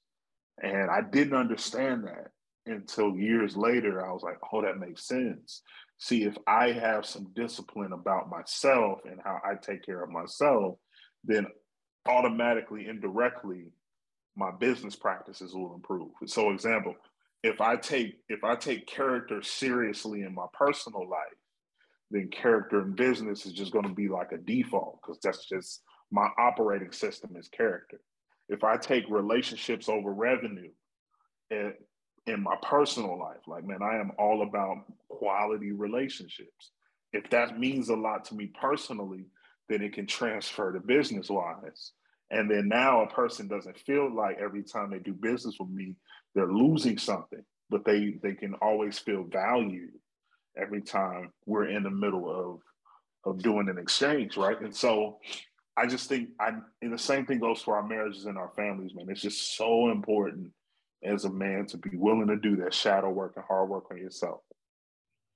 And 0.63 0.89
I 0.89 1.01
didn't 1.01 1.35
understand 1.35 2.05
that 2.05 2.31
until 2.67 3.17
years 3.17 3.57
later. 3.57 4.07
I 4.07 4.13
was 4.13 4.23
like, 4.23 4.39
oh, 4.53 4.63
that 4.63 4.79
makes 4.79 5.07
sense. 5.07 5.63
See, 5.99 6.25
if 6.25 6.37
I 6.47 6.73
have 6.73 7.07
some 7.07 7.33
discipline 7.35 7.93
about 7.93 8.31
myself 8.31 9.01
and 9.05 9.21
how 9.23 9.41
I 9.45 9.55
take 9.55 9.85
care 9.85 10.03
of 10.03 10.11
myself, 10.11 10.79
then 11.25 11.47
automatically, 12.07 12.87
indirectly, 12.89 13.67
my 14.37 14.51
business 14.51 14.97
practices 14.97 15.55
will 15.55 15.75
improve. 15.75 16.11
So, 16.27 16.51
example, 16.51 16.95
if 17.43 17.61
I 17.61 17.77
take 17.77 18.17
if 18.29 18.43
I 18.43 18.57
take 18.57 18.87
character 18.87 19.43
seriously 19.43 20.23
in 20.23 20.35
my 20.35 20.47
personal 20.53 21.09
life, 21.09 21.39
then 22.11 22.29
character 22.29 22.83
in 22.83 22.95
business 22.95 23.47
is 23.47 23.53
just 23.53 23.73
going 23.73 23.87
to 23.87 23.95
be 23.95 24.09
like 24.09 24.33
a 24.33 24.39
default 24.39 25.01
because 25.03 25.19
that's 25.23 25.47
just 25.47 25.83
my 26.11 26.29
operating 26.39 26.93
system 26.93 27.37
is 27.37 27.49
character. 27.49 28.01
if 28.49 28.63
I 28.65 28.77
take 28.77 29.05
relationships 29.09 29.89
over 29.89 30.13
revenue 30.13 30.71
in, 31.51 31.73
in 32.27 32.43
my 32.43 32.57
personal 32.63 33.19
life, 33.19 33.47
like, 33.47 33.65
man, 33.65 33.83
I 33.83 33.99
am 34.01 34.13
all 34.19 34.43
about 34.43 34.85
quality 35.09 35.73
relationships. 35.73 36.71
If 37.13 37.29
that 37.31 37.59
means 37.59 37.89
a 37.89 37.95
lot 37.97 38.25
to 38.27 38.35
me 38.35 38.51
personally, 38.61 39.27
then 39.69 39.83
it 39.83 39.93
can 39.93 40.07
transfer 40.07 40.73
to 40.73 40.81
business 40.81 41.29
wise. 41.29 41.93
And 42.31 42.51
then 42.51 42.69
now 42.69 43.03
a 43.03 43.07
person 43.07 43.47
doesn't 43.47 43.79
feel 43.79 44.13
like 44.13 44.39
every 44.39 44.63
time 44.63 44.91
they 44.91 44.99
do 44.99 45.13
business 45.13 45.57
with 45.61 45.69
me, 45.69 45.95
they're 46.35 46.53
losing 46.53 46.99
something, 46.99 47.45
but 47.71 47.85
they 47.85 48.19
they 48.23 48.35
can 48.35 48.55
always 48.55 48.99
feel 48.99 49.25
valued 49.25 49.93
every 50.57 50.81
time 50.81 51.31
we're 51.47 51.69
in 51.69 51.83
the 51.83 51.91
middle 51.91 52.29
of 52.29 52.61
of 53.25 53.43
doing 53.43 53.69
an 53.69 53.79
exchange, 53.79 54.37
right? 54.37 54.61
And 54.61 54.75
so 54.75 55.19
I 55.77 55.87
just 55.87 56.09
think 56.09 56.31
I 56.41 56.53
and 56.83 56.93
the 56.93 56.99
same 56.99 57.27
thing 57.27 57.39
goes 57.39 57.63
for 57.63 57.77
our 57.77 57.87
marriages 57.87 58.27
and 58.27 58.39
our 58.39 58.51
families, 58.57 58.95
man. 58.95 59.07
It's 59.09 59.23
just 59.23 59.57
so 59.57 59.91
important 59.91 60.51
as 61.05 61.25
a 61.25 61.31
man 61.31 61.67
to 61.67 61.77
be 61.77 61.91
willing 61.95 62.29
to 62.29 62.37
do 62.37 62.57
that 62.57 62.75
shadow 62.75 63.11
work 63.11 63.35
and 63.37 63.45
hard 63.47 63.69
work 63.69 63.85
on 63.91 63.99
yourself. 63.99 64.41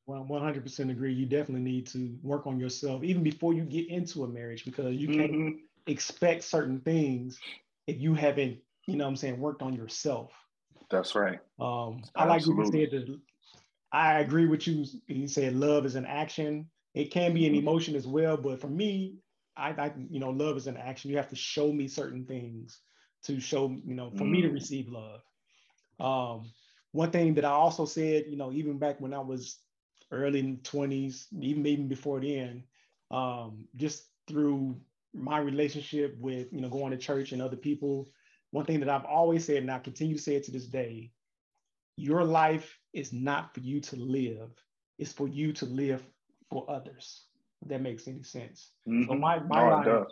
Well, 0.07 0.27
100% 0.29 0.91
agree. 0.91 1.13
You 1.13 1.27
definitely 1.27 1.71
need 1.71 1.87
to 1.89 2.17
work 2.23 2.47
on 2.47 2.59
yourself 2.59 3.05
even 3.05 3.23
before 3.23 3.53
you 3.53 3.65
get 3.65 3.89
into 3.89 4.25
a 4.25 4.29
marriage 4.29 4.65
because 4.65 4.97
you 4.97 5.09
can't 5.09 5.33
mm-hmm. 5.33 5.59
expect 5.87 6.45
certain 6.45 6.81
things 6.81 7.39
if 7.87 8.01
you 8.01 8.15
haven't, 8.15 8.59
you 8.87 8.97
know 8.97 9.07
I'm 9.07 9.17
saying, 9.17 9.39
worked 9.39 9.63
on 9.63 9.75
yourself. 9.75 10.33
That's 10.91 11.15
right. 11.15 11.41
Um, 11.61 12.03
I 12.17 12.25
like 12.25 12.47
what 12.47 12.75
you 12.75 12.89
said. 12.91 12.91
That 12.91 13.21
I 13.93 14.21
agree 14.21 14.47
with 14.47 14.67
you. 14.67 14.87
You 15.07 15.29
said 15.29 15.55
love 15.55 15.85
is 15.85 15.95
an 15.95 16.07
action. 16.07 16.71
It 16.95 17.11
can 17.11 17.35
be 17.35 17.47
an 17.47 17.53
mm-hmm. 17.53 17.61
emotion 17.61 17.95
as 17.95 18.07
well, 18.07 18.39
but 18.39 18.61
for 18.61 18.69
me, 18.69 19.17
I, 19.59 19.71
I, 19.71 19.93
you 20.09 20.21
know, 20.21 20.31
love 20.31 20.57
is 20.57 20.69
an 20.69 20.77
action. 20.77 21.11
You 21.11 21.17
have 21.17 21.29
to 21.29 21.37
show 21.37 21.73
me 21.73 21.89
certain 21.89 22.25
things 22.25 22.79
to 23.25 23.41
show, 23.41 23.69
you 23.85 23.95
know, 23.95 24.11
for 24.11 24.25
mm. 24.25 24.31
me 24.31 24.43
to 24.43 24.49
mm. 24.49 24.55
receive 24.55 24.89
love. 24.89 25.21
Um, 26.01 26.51
one 26.93 27.11
thing 27.11 27.35
that 27.35 27.45
I 27.45 27.51
also 27.51 27.85
said, 27.85 28.25
you 28.29 28.37
know, 28.37 28.53
even 28.53 28.79
back 28.79 29.01
when 29.01 29.15
I 29.15 29.21
was 29.21 29.59
early 30.11 30.59
20s, 30.63 31.27
even 31.41 31.67
even 31.67 31.89
before 31.89 32.21
then, 32.21 32.65
um, 33.11 33.67
just 33.77 34.05
through 34.27 34.81
my 35.15 35.39
relationship 35.39 36.17
with, 36.19 36.49
you 36.53 36.61
know, 36.61 36.69
going 36.69 36.93
to 36.93 36.99
church 36.99 37.33
and 37.33 37.43
other 37.43 37.57
people, 37.57 38.09
one 38.51 38.65
thing 38.65 38.81
that 38.81 38.89
I've 38.89 39.05
always 39.05 39.45
said, 39.45 39.59
and 39.59 39.71
I 39.71 39.79
continue 39.79 40.17
to 40.17 40.23
say 40.23 40.37
it 40.37 40.45
to 40.45 40.51
this 40.51 40.67
day, 40.67 41.11
your 41.97 42.25
life 42.25 42.79
is 42.93 43.13
not 43.13 43.55
for 43.55 43.61
you 43.61 43.81
to 43.81 43.97
live, 43.97 44.51
it's 44.99 45.13
for 45.13 45.29
you 45.29 45.53
to 45.55 45.67
live 45.67 46.03
for 46.51 46.65
others 46.71 47.25
that 47.67 47.83
makes 47.83 48.07
any 48.09 48.23
sense. 48.23 48.71
Mm-hmm. 48.89 49.11
So 49.11 49.19
my 49.19 49.41
my 49.41 49.63
no, 49.63 49.69
line, 49.69 50.05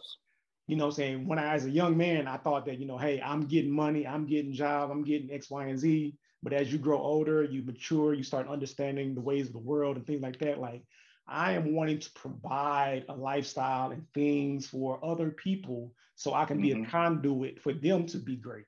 you 0.67 0.77
know, 0.77 0.91
saying 0.91 1.27
when 1.27 1.39
I 1.39 1.55
as 1.55 1.65
a 1.65 1.71
young 1.71 1.97
man, 1.97 2.27
I 2.27 2.37
thought 2.37 2.67
that 2.67 2.79
you 2.79 2.87
know, 2.87 2.99
hey, 2.99 3.21
I'm 3.21 3.43
getting 3.43 3.71
money, 3.71 4.07
I'm 4.07 4.27
getting 4.27 4.53
job, 4.53 4.91
I'm 4.91 5.05
getting 5.05 5.31
X, 5.31 5.51
Y, 5.51 5.67
and 5.67 5.79
Z. 5.79 6.15
But 6.43 6.53
as 6.53 6.73
you 6.73 6.79
grow 6.79 6.99
older, 6.99 7.43
you 7.43 7.63
mature, 7.63 8.15
you 8.15 8.23
start 8.23 8.49
understanding 8.49 9.15
the 9.15 9.21
ways 9.21 9.47
of 9.47 9.53
the 9.53 9.59
world 9.59 9.97
and 9.97 10.07
things 10.07 10.23
like 10.23 10.39
that. 10.41 10.59
Like 10.59 10.83
I 11.27 11.53
am 11.53 11.75
wanting 11.75 11.99
to 11.99 12.11
provide 12.13 13.05
a 13.09 13.15
lifestyle 13.15 13.91
and 13.91 14.05
things 14.15 14.67
for 14.67 15.05
other 15.05 15.31
people 15.31 15.93
so 16.15 16.35
I 16.35 16.45
can 16.45 16.59
mm-hmm. 16.59 16.63
be 16.63 16.73
a 16.73 16.75
mm-hmm. 16.77 16.91
conduit 16.91 17.61
for 17.63 17.73
them 17.73 18.07
to 18.07 18.19
be 18.19 18.37
great. 18.37 18.65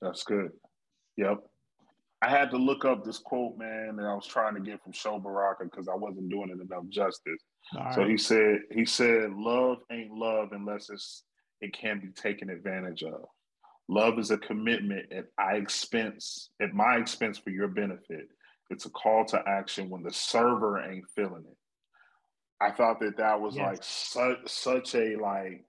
That's 0.00 0.22
good. 0.22 0.50
Yep. 1.16 1.38
I 2.22 2.28
had 2.28 2.50
to 2.50 2.58
look 2.58 2.84
up 2.84 3.04
this 3.04 3.18
quote, 3.18 3.56
man, 3.56 3.96
that 3.96 4.04
I 4.04 4.14
was 4.14 4.26
trying 4.26 4.54
to 4.54 4.60
get 4.60 4.82
from 4.82 4.92
Sho 4.92 5.18
Baraka 5.18 5.64
because 5.64 5.88
I 5.88 5.94
wasn't 5.94 6.28
doing 6.28 6.50
it 6.50 6.60
enough 6.60 6.86
justice. 6.90 7.40
So 7.94 8.04
he 8.04 8.18
said, 8.18 8.60
he 8.70 8.84
said, 8.84 9.32
love 9.32 9.78
ain't 9.90 10.12
love 10.12 10.48
unless 10.52 10.90
it's 10.90 11.24
it 11.60 11.72
can 11.72 12.00
be 12.00 12.08
taken 12.08 12.50
advantage 12.50 13.02
of. 13.02 13.24
Love 13.88 14.18
is 14.18 14.30
a 14.30 14.38
commitment 14.38 15.12
at 15.12 15.26
I 15.38 15.56
expense, 15.56 16.50
at 16.60 16.74
my 16.74 16.96
expense 16.96 17.38
for 17.38 17.50
your 17.50 17.68
benefit. 17.68 18.28
It's 18.70 18.86
a 18.86 18.90
call 18.90 19.24
to 19.26 19.42
action 19.46 19.90
when 19.90 20.02
the 20.02 20.12
server 20.12 20.80
ain't 20.80 21.08
feeling 21.16 21.44
it. 21.44 21.56
I 22.60 22.70
thought 22.70 23.00
that 23.00 23.16
that 23.16 23.40
was 23.40 23.56
yes. 23.56 23.66
like 23.66 23.82
such 23.82 24.48
such 24.48 24.94
a 24.94 25.16
like 25.16 25.64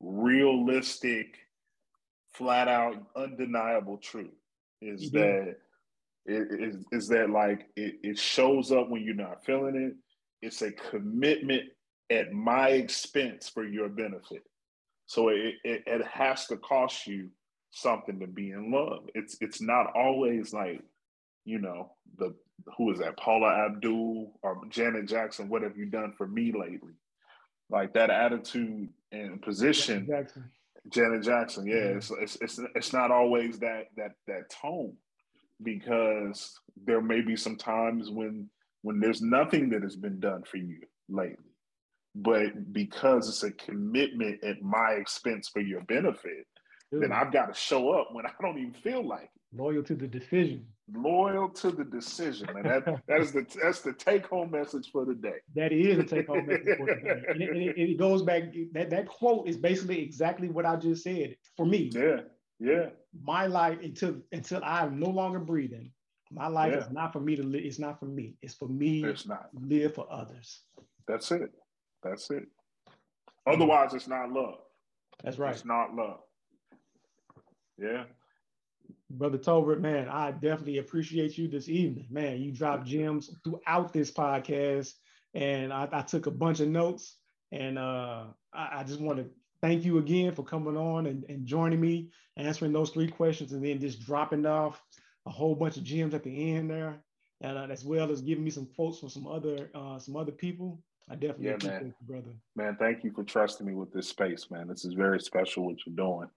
realistic, 0.00 1.38
flat 2.34 2.68
out, 2.68 2.96
undeniable 3.16 3.98
truth. 3.98 4.30
Is 4.80 5.10
mm-hmm. 5.10 5.18
that 5.18 5.56
is, 6.26 6.84
is 6.92 7.08
that 7.08 7.30
like 7.30 7.66
it, 7.76 7.96
it 8.02 8.18
shows 8.18 8.72
up 8.72 8.88
when 8.88 9.02
you're 9.02 9.14
not 9.14 9.44
feeling 9.44 9.76
it. 9.76 9.94
It's 10.46 10.62
a 10.62 10.72
commitment 10.72 11.64
at 12.10 12.32
my 12.32 12.68
expense 12.70 13.48
for 13.48 13.64
your 13.64 13.88
benefit. 13.88 14.42
So 15.06 15.28
it, 15.28 15.54
it, 15.64 15.82
it 15.86 16.06
has 16.06 16.46
to 16.46 16.56
cost 16.56 17.06
you 17.06 17.30
something 17.70 18.20
to 18.20 18.26
be 18.26 18.50
in 18.50 18.72
love. 18.72 19.08
It's 19.14 19.36
it's 19.40 19.60
not 19.60 19.92
always 19.94 20.52
like, 20.52 20.82
you 21.44 21.58
know, 21.58 21.92
the 22.18 22.34
who 22.76 22.90
is 22.90 22.98
that, 22.98 23.16
Paula 23.18 23.66
Abdul 23.66 24.38
or 24.42 24.62
Janet 24.68 25.06
Jackson, 25.06 25.48
what 25.48 25.62
have 25.62 25.76
you 25.76 25.86
done 25.86 26.14
for 26.16 26.26
me 26.26 26.52
lately? 26.52 26.94
Like 27.70 27.94
that 27.94 28.10
attitude 28.10 28.88
and 29.12 29.42
position. 29.42 30.06
Janet 30.06 30.26
Jackson, 30.26 30.50
Janet 30.88 31.22
Jackson 31.22 31.66
yeah, 31.66 31.74
mm-hmm. 31.74 31.98
it's, 31.98 32.10
it's 32.10 32.36
it's 32.40 32.60
it's 32.74 32.92
not 32.92 33.10
always 33.10 33.58
that 33.58 33.86
that 33.96 34.12
that 34.26 34.50
tone 34.50 34.94
because 35.62 36.58
there 36.84 37.00
may 37.00 37.20
be 37.20 37.36
some 37.36 37.56
times 37.56 38.10
when 38.10 38.48
when 38.82 39.00
there's 39.00 39.22
nothing 39.22 39.70
that 39.70 39.82
has 39.82 39.96
been 39.96 40.20
done 40.20 40.42
for 40.44 40.58
you 40.58 40.80
lately 41.08 41.36
but 42.14 42.72
because 42.72 43.28
it's 43.28 43.42
a 43.42 43.50
commitment 43.50 44.42
at 44.42 44.62
my 44.62 44.92
expense 44.92 45.48
for 45.48 45.60
your 45.60 45.82
benefit 45.82 46.46
Dude. 46.90 47.02
then 47.02 47.12
i've 47.12 47.32
got 47.32 47.46
to 47.46 47.54
show 47.54 47.90
up 47.92 48.08
when 48.12 48.26
i 48.26 48.30
don't 48.40 48.58
even 48.58 48.74
feel 48.74 49.06
like 49.06 49.24
it. 49.34 49.58
loyal 49.58 49.82
to 49.82 49.94
the 49.94 50.06
decision 50.06 50.66
loyal 50.94 51.48
to 51.48 51.70
the 51.72 51.84
decision 51.84 52.48
and 52.50 52.64
that 52.64 52.84
that 53.08 53.20
is 53.20 53.32
the 53.32 53.44
that's 53.62 53.80
the 53.80 53.92
take 53.92 54.26
home 54.26 54.50
message 54.50 54.90
for 54.92 55.04
the 55.04 55.14
day 55.14 55.38
that 55.54 55.72
is 55.72 55.98
a 55.98 56.04
take 56.04 56.26
home 56.26 56.46
message 56.46 56.76
for 56.76 56.86
the 56.86 57.00
day 57.02 57.22
and 57.28 57.42
it, 57.42 57.56
it, 57.56 57.78
it 57.78 57.98
goes 57.98 58.22
back 58.22 58.44
that 58.72 58.90
that 58.90 59.08
quote 59.08 59.48
is 59.48 59.56
basically 59.56 60.00
exactly 60.00 60.48
what 60.48 60.64
i 60.64 60.76
just 60.76 61.02
said 61.02 61.34
for 61.56 61.66
me 61.66 61.90
yeah 61.92 62.20
yeah. 62.58 62.86
My 63.22 63.46
life 63.46 63.78
until 63.82 64.16
until 64.32 64.60
I'm 64.64 64.98
no 64.98 65.10
longer 65.10 65.38
breathing, 65.38 65.92
my 66.30 66.48
life 66.48 66.72
yeah. 66.72 66.84
is 66.84 66.90
not 66.90 67.12
for 67.12 67.20
me 67.20 67.36
to 67.36 67.42
live. 67.42 67.62
It's 67.64 67.78
not 67.78 67.98
for 67.98 68.06
me. 68.06 68.36
It's 68.42 68.54
for 68.54 68.68
me 68.68 69.04
it's 69.04 69.26
not. 69.26 69.50
to 69.52 69.66
live 69.66 69.94
for 69.94 70.06
others. 70.10 70.60
That's 71.06 71.30
it. 71.30 71.50
That's 72.02 72.30
it. 72.30 72.46
Otherwise, 73.46 73.94
it's 73.94 74.08
not 74.08 74.30
love. 74.32 74.58
That's 75.22 75.38
right. 75.38 75.54
It's 75.54 75.64
not 75.64 75.94
love. 75.94 76.20
Yeah. 77.78 78.04
Brother 79.08 79.38
Tolbert, 79.38 79.80
man, 79.80 80.08
I 80.08 80.32
definitely 80.32 80.78
appreciate 80.78 81.38
you 81.38 81.46
this 81.48 81.68
evening. 81.68 82.06
Man, 82.10 82.40
you 82.40 82.50
dropped 82.50 82.86
gems 82.86 83.30
throughout 83.44 83.92
this 83.92 84.10
podcast, 84.10 84.94
and 85.34 85.72
I, 85.72 85.88
I 85.92 86.02
took 86.02 86.26
a 86.26 86.30
bunch 86.30 86.60
of 86.60 86.68
notes. 86.68 87.16
And 87.52 87.78
uh, 87.78 88.24
I, 88.52 88.80
I 88.80 88.84
just 88.84 89.00
want 89.00 89.18
to 89.18 89.26
thank 89.62 89.84
you 89.84 89.98
again 89.98 90.32
for 90.32 90.42
coming 90.42 90.76
on 90.76 91.06
and, 91.06 91.24
and 91.28 91.46
joining 91.46 91.80
me, 91.80 92.10
answering 92.36 92.72
those 92.72 92.90
three 92.90 93.08
questions, 93.08 93.52
and 93.52 93.64
then 93.64 93.80
just 93.80 94.04
dropping 94.04 94.46
off 94.46 94.82
a 95.26 95.30
whole 95.30 95.54
bunch 95.54 95.76
of 95.76 95.84
gems 95.84 96.14
at 96.14 96.22
the 96.22 96.54
end 96.54 96.70
there, 96.70 97.02
and 97.40 97.58
uh, 97.58 97.66
as 97.70 97.84
well 97.84 98.10
as 98.10 98.20
giving 98.20 98.44
me 98.44 98.50
some 98.50 98.68
quotes 98.74 98.98
from 99.00 99.08
some 99.08 99.26
other 99.26 99.70
uh, 99.74 99.98
some 99.98 100.16
other 100.16 100.32
people. 100.32 100.82
I 101.08 101.14
definitely 101.14 101.46
yeah, 101.46 101.52
appreciate 101.52 101.82
man. 101.82 101.94
you, 102.00 102.06
brother. 102.06 102.32
Man, 102.56 102.76
thank 102.78 103.04
you 103.04 103.12
for 103.12 103.22
trusting 103.22 103.66
me 103.66 103.74
with 103.74 103.92
this 103.92 104.08
space, 104.08 104.50
man. 104.50 104.66
This 104.66 104.84
is 104.84 104.94
very 104.94 105.20
special 105.20 105.66
what 105.66 105.76
you're 105.86 105.94
doing, 105.94 106.28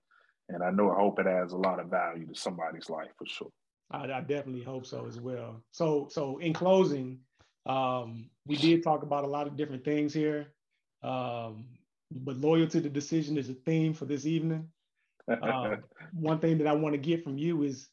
and 0.49 0.63
I 0.63 0.71
know 0.71 0.91
I 0.91 0.95
hope 0.95 1.19
it 1.19 1.27
adds 1.27 1.53
a 1.53 1.57
lot 1.57 1.79
of 1.79 1.87
value 1.87 2.27
to 2.27 2.35
somebody's 2.35 2.89
life 2.89 3.09
for 3.17 3.25
sure. 3.25 3.51
I, 3.91 4.11
I 4.11 4.21
definitely 4.21 4.63
hope 4.63 4.85
so 4.85 5.07
as 5.07 5.19
well. 5.19 5.63
So, 5.71 6.07
so 6.11 6.37
in 6.37 6.53
closing, 6.53 7.19
um, 7.65 8.29
we 8.45 8.55
did 8.55 8.83
talk 8.83 9.03
about 9.03 9.23
a 9.23 9.27
lot 9.27 9.47
of 9.47 9.57
different 9.57 9.83
things 9.83 10.13
here. 10.13 10.47
Um, 11.01 11.65
but 12.11 12.37
loyalty 12.37 12.81
to 12.81 12.89
decision 12.89 13.37
is 13.37 13.49
a 13.49 13.53
theme 13.53 13.93
for 13.93 14.05
this 14.05 14.25
evening. 14.25 14.67
Uh, 15.27 15.75
one 16.13 16.39
thing 16.39 16.57
that 16.57 16.67
I 16.67 16.73
want 16.73 16.93
to 16.93 16.99
get 16.99 17.23
from 17.23 17.37
you 17.37 17.63
is 17.63 17.89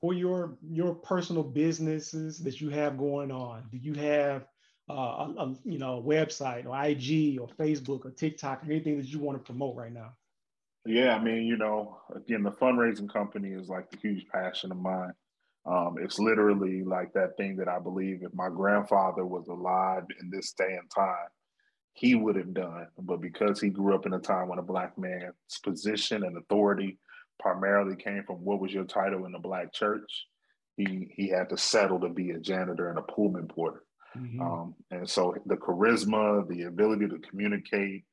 for 0.00 0.12
your 0.12 0.58
your 0.68 0.94
personal 0.94 1.44
businesses 1.44 2.38
that 2.40 2.60
you 2.60 2.70
have 2.70 2.98
going 2.98 3.30
on. 3.30 3.64
Do 3.70 3.78
you 3.78 3.94
have 3.94 4.46
uh, 4.90 4.94
a, 4.94 5.34
a, 5.38 5.56
you 5.64 5.78
know 5.78 5.98
a 5.98 6.02
website 6.02 6.66
or 6.66 6.84
IG 6.84 7.40
or 7.40 7.48
Facebook 7.48 8.04
or 8.04 8.10
TikTok 8.10 8.62
or 8.62 8.72
anything 8.72 8.98
that 8.98 9.06
you 9.06 9.20
want 9.20 9.38
to 9.38 9.44
promote 9.44 9.76
right 9.76 9.92
now? 9.92 10.12
Yeah, 10.84 11.14
I 11.14 11.22
mean, 11.22 11.44
you 11.44 11.56
know, 11.56 11.98
again, 12.14 12.42
the 12.42 12.50
fundraising 12.50 13.12
company 13.12 13.50
is 13.50 13.68
like 13.68 13.90
the 13.90 13.98
huge 13.98 14.26
passion 14.26 14.72
of 14.72 14.78
mine. 14.78 15.12
Um, 15.64 15.94
it's 16.00 16.18
literally 16.18 16.82
like 16.82 17.12
that 17.12 17.36
thing 17.36 17.54
that 17.56 17.68
I 17.68 17.78
believe 17.78 18.22
if 18.22 18.34
my 18.34 18.48
grandfather 18.48 19.24
was 19.24 19.46
alive 19.46 20.02
in 20.20 20.28
this 20.28 20.52
day 20.52 20.76
and 20.76 20.90
time, 20.90 21.28
he 21.92 22.14
would 22.14 22.36
have 22.36 22.54
done. 22.54 22.86
But 22.98 23.20
because 23.20 23.60
he 23.60 23.68
grew 23.68 23.94
up 23.94 24.06
in 24.06 24.14
a 24.14 24.18
time 24.18 24.48
when 24.48 24.58
a 24.58 24.62
black 24.62 24.96
man's 24.98 25.34
position 25.62 26.24
and 26.24 26.36
authority 26.36 26.98
primarily 27.38 27.96
came 27.96 28.24
from 28.24 28.36
what 28.36 28.60
was 28.60 28.72
your 28.72 28.84
title 28.84 29.26
in 29.26 29.32
the 29.32 29.38
black 29.38 29.72
church, 29.72 30.26
he 30.76 31.12
he 31.14 31.28
had 31.28 31.48
to 31.50 31.58
settle 31.58 32.00
to 32.00 32.08
be 32.08 32.30
a 32.30 32.38
janitor 32.38 32.88
and 32.88 32.98
a 32.98 33.02
Pullman 33.02 33.48
porter. 33.48 33.82
Mm-hmm. 34.16 34.40
Um, 34.40 34.74
and 34.90 35.08
so 35.08 35.34
the 35.46 35.56
charisma, 35.56 36.46
the 36.48 36.64
ability 36.64 37.08
to 37.08 37.18
communicate, 37.18 38.04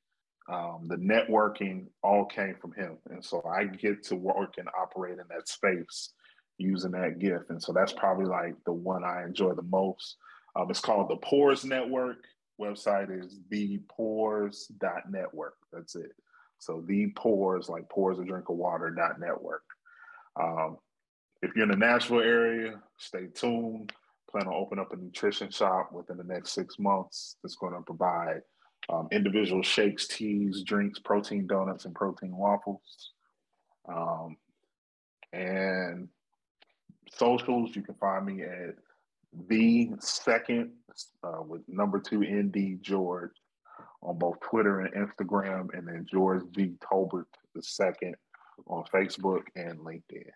um, 0.49 0.87
the 0.87 0.95
networking 0.95 1.85
all 2.03 2.25
came 2.25 2.55
from 2.59 2.73
him. 2.73 2.97
And 3.09 3.23
so 3.23 3.43
I 3.43 3.65
get 3.65 4.03
to 4.05 4.15
work 4.15 4.55
and 4.57 4.67
operate 4.79 5.19
in 5.19 5.25
that 5.29 5.47
space 5.47 6.13
using 6.57 6.91
that 6.91 7.19
gift. 7.19 7.49
And 7.49 7.61
so 7.61 7.71
that's 7.71 7.93
probably 7.93 8.25
like 8.25 8.55
the 8.65 8.73
one 8.73 9.03
I 9.03 9.23
enjoy 9.23 9.53
the 9.53 9.61
most. 9.61 10.17
Um, 10.55 10.69
it's 10.69 10.79
called 10.79 11.09
the 11.09 11.17
Pours 11.17 11.63
Network. 11.63 12.17
Website 12.59 13.23
is 13.23 13.39
thepours.network. 13.49 15.55
That's 15.71 15.95
it. 15.95 16.11
So 16.59 16.83
the 16.85 17.11
pours, 17.15 17.69
like 17.69 17.87
pours 17.89 18.19
a 18.19 18.25
drink 18.25 18.49
of 18.49 18.57
water, 18.57 18.89
dot 18.89 19.19
network. 19.19 19.63
Um, 20.39 20.77
if 21.41 21.55
you're 21.55 21.63
in 21.63 21.71
the 21.71 21.77
Nashville 21.77 22.19
area, 22.19 22.79
stay 22.97 23.27
tuned. 23.33 23.93
Plan 24.29 24.47
on 24.47 24.53
open 24.53 24.77
up 24.77 24.93
a 24.93 24.97
nutrition 24.97 25.49
shop 25.49 25.91
within 25.91 26.17
the 26.17 26.23
next 26.23 26.51
six 26.51 26.77
months 26.77 27.37
that's 27.41 27.55
going 27.55 27.73
to 27.73 27.81
provide 27.81 28.41
um, 28.89 29.07
individual 29.11 29.63
shakes, 29.63 30.07
teas, 30.07 30.61
drinks, 30.63 30.99
protein 30.99 31.47
donuts, 31.47 31.85
and 31.85 31.95
protein 31.95 32.35
waffles. 32.35 33.13
Um, 33.87 34.37
and 35.33 36.09
socials, 37.15 37.75
you 37.75 37.81
can 37.81 37.95
find 37.95 38.25
me 38.25 38.43
at 38.43 38.75
the 39.47 39.91
second 39.99 40.71
uh, 41.23 41.41
with 41.41 41.61
number 41.67 41.99
two 41.99 42.21
ND 42.21 42.81
George 42.81 43.31
on 44.01 44.17
both 44.17 44.39
Twitter 44.41 44.81
and 44.81 44.93
Instagram, 44.93 45.67
and 45.73 45.87
then 45.87 46.05
George 46.09 46.43
V 46.53 46.75
Tolbert 46.79 47.25
the 47.55 47.61
second 47.61 48.15
on 48.67 48.83
Facebook 48.93 49.43
and 49.55 49.79
LinkedIn. 49.79 50.29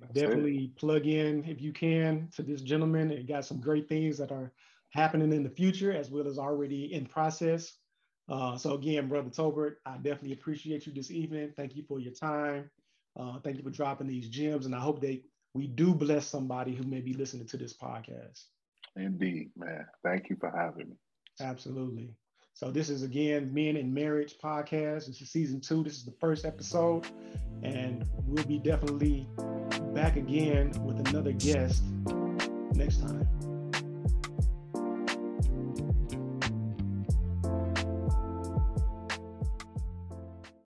That's 0.00 0.12
Definitely 0.12 0.64
it. 0.64 0.76
plug 0.76 1.06
in 1.06 1.44
if 1.44 1.60
you 1.60 1.72
can 1.72 2.28
to 2.34 2.42
this 2.42 2.62
gentleman. 2.62 3.10
It 3.10 3.28
got 3.28 3.44
some 3.44 3.60
great 3.60 3.88
things 3.88 4.18
that 4.18 4.32
are 4.32 4.52
happening 4.90 5.32
in 5.32 5.42
the 5.42 5.50
future 5.50 5.92
as 5.92 6.10
well 6.10 6.26
as 6.26 6.38
already 6.38 6.92
in 6.92 7.06
process. 7.06 7.74
Uh, 8.28 8.56
so 8.56 8.74
again, 8.74 9.08
Brother 9.08 9.30
Tolbert, 9.30 9.76
I 9.86 9.96
definitely 9.96 10.32
appreciate 10.32 10.86
you 10.86 10.92
this 10.92 11.10
evening. 11.10 11.52
Thank 11.56 11.76
you 11.76 11.84
for 11.86 12.00
your 12.00 12.12
time. 12.12 12.70
Uh, 13.18 13.38
thank 13.40 13.56
you 13.56 13.62
for 13.62 13.70
dropping 13.70 14.06
these 14.08 14.28
gems, 14.28 14.66
and 14.66 14.74
I 14.74 14.80
hope 14.80 15.00
they 15.00 15.22
we 15.54 15.68
do 15.68 15.94
bless 15.94 16.26
somebody 16.26 16.74
who 16.74 16.84
may 16.84 17.00
be 17.00 17.14
listening 17.14 17.46
to 17.46 17.56
this 17.56 17.74
podcast. 17.74 18.44
Indeed, 18.96 19.50
man. 19.56 19.86
Thank 20.02 20.28
you 20.28 20.36
for 20.36 20.50
having 20.50 20.90
me. 20.90 20.96
Absolutely. 21.40 22.10
So 22.54 22.70
this 22.70 22.88
is 22.88 23.02
again 23.02 23.52
Men 23.52 23.76
in 23.76 23.92
Marriage 23.92 24.36
podcast. 24.42 25.06
This 25.06 25.20
is 25.20 25.30
season 25.30 25.60
two. 25.60 25.82
This 25.82 25.94
is 25.94 26.04
the 26.04 26.14
first 26.20 26.44
episode, 26.44 27.06
and 27.62 28.04
we'll 28.26 28.44
be 28.44 28.58
definitely 28.58 29.28
back 29.92 30.16
again 30.16 30.72
with 30.84 31.08
another 31.08 31.32
guest 31.32 31.82
next 32.74 33.00
time. 33.00 33.53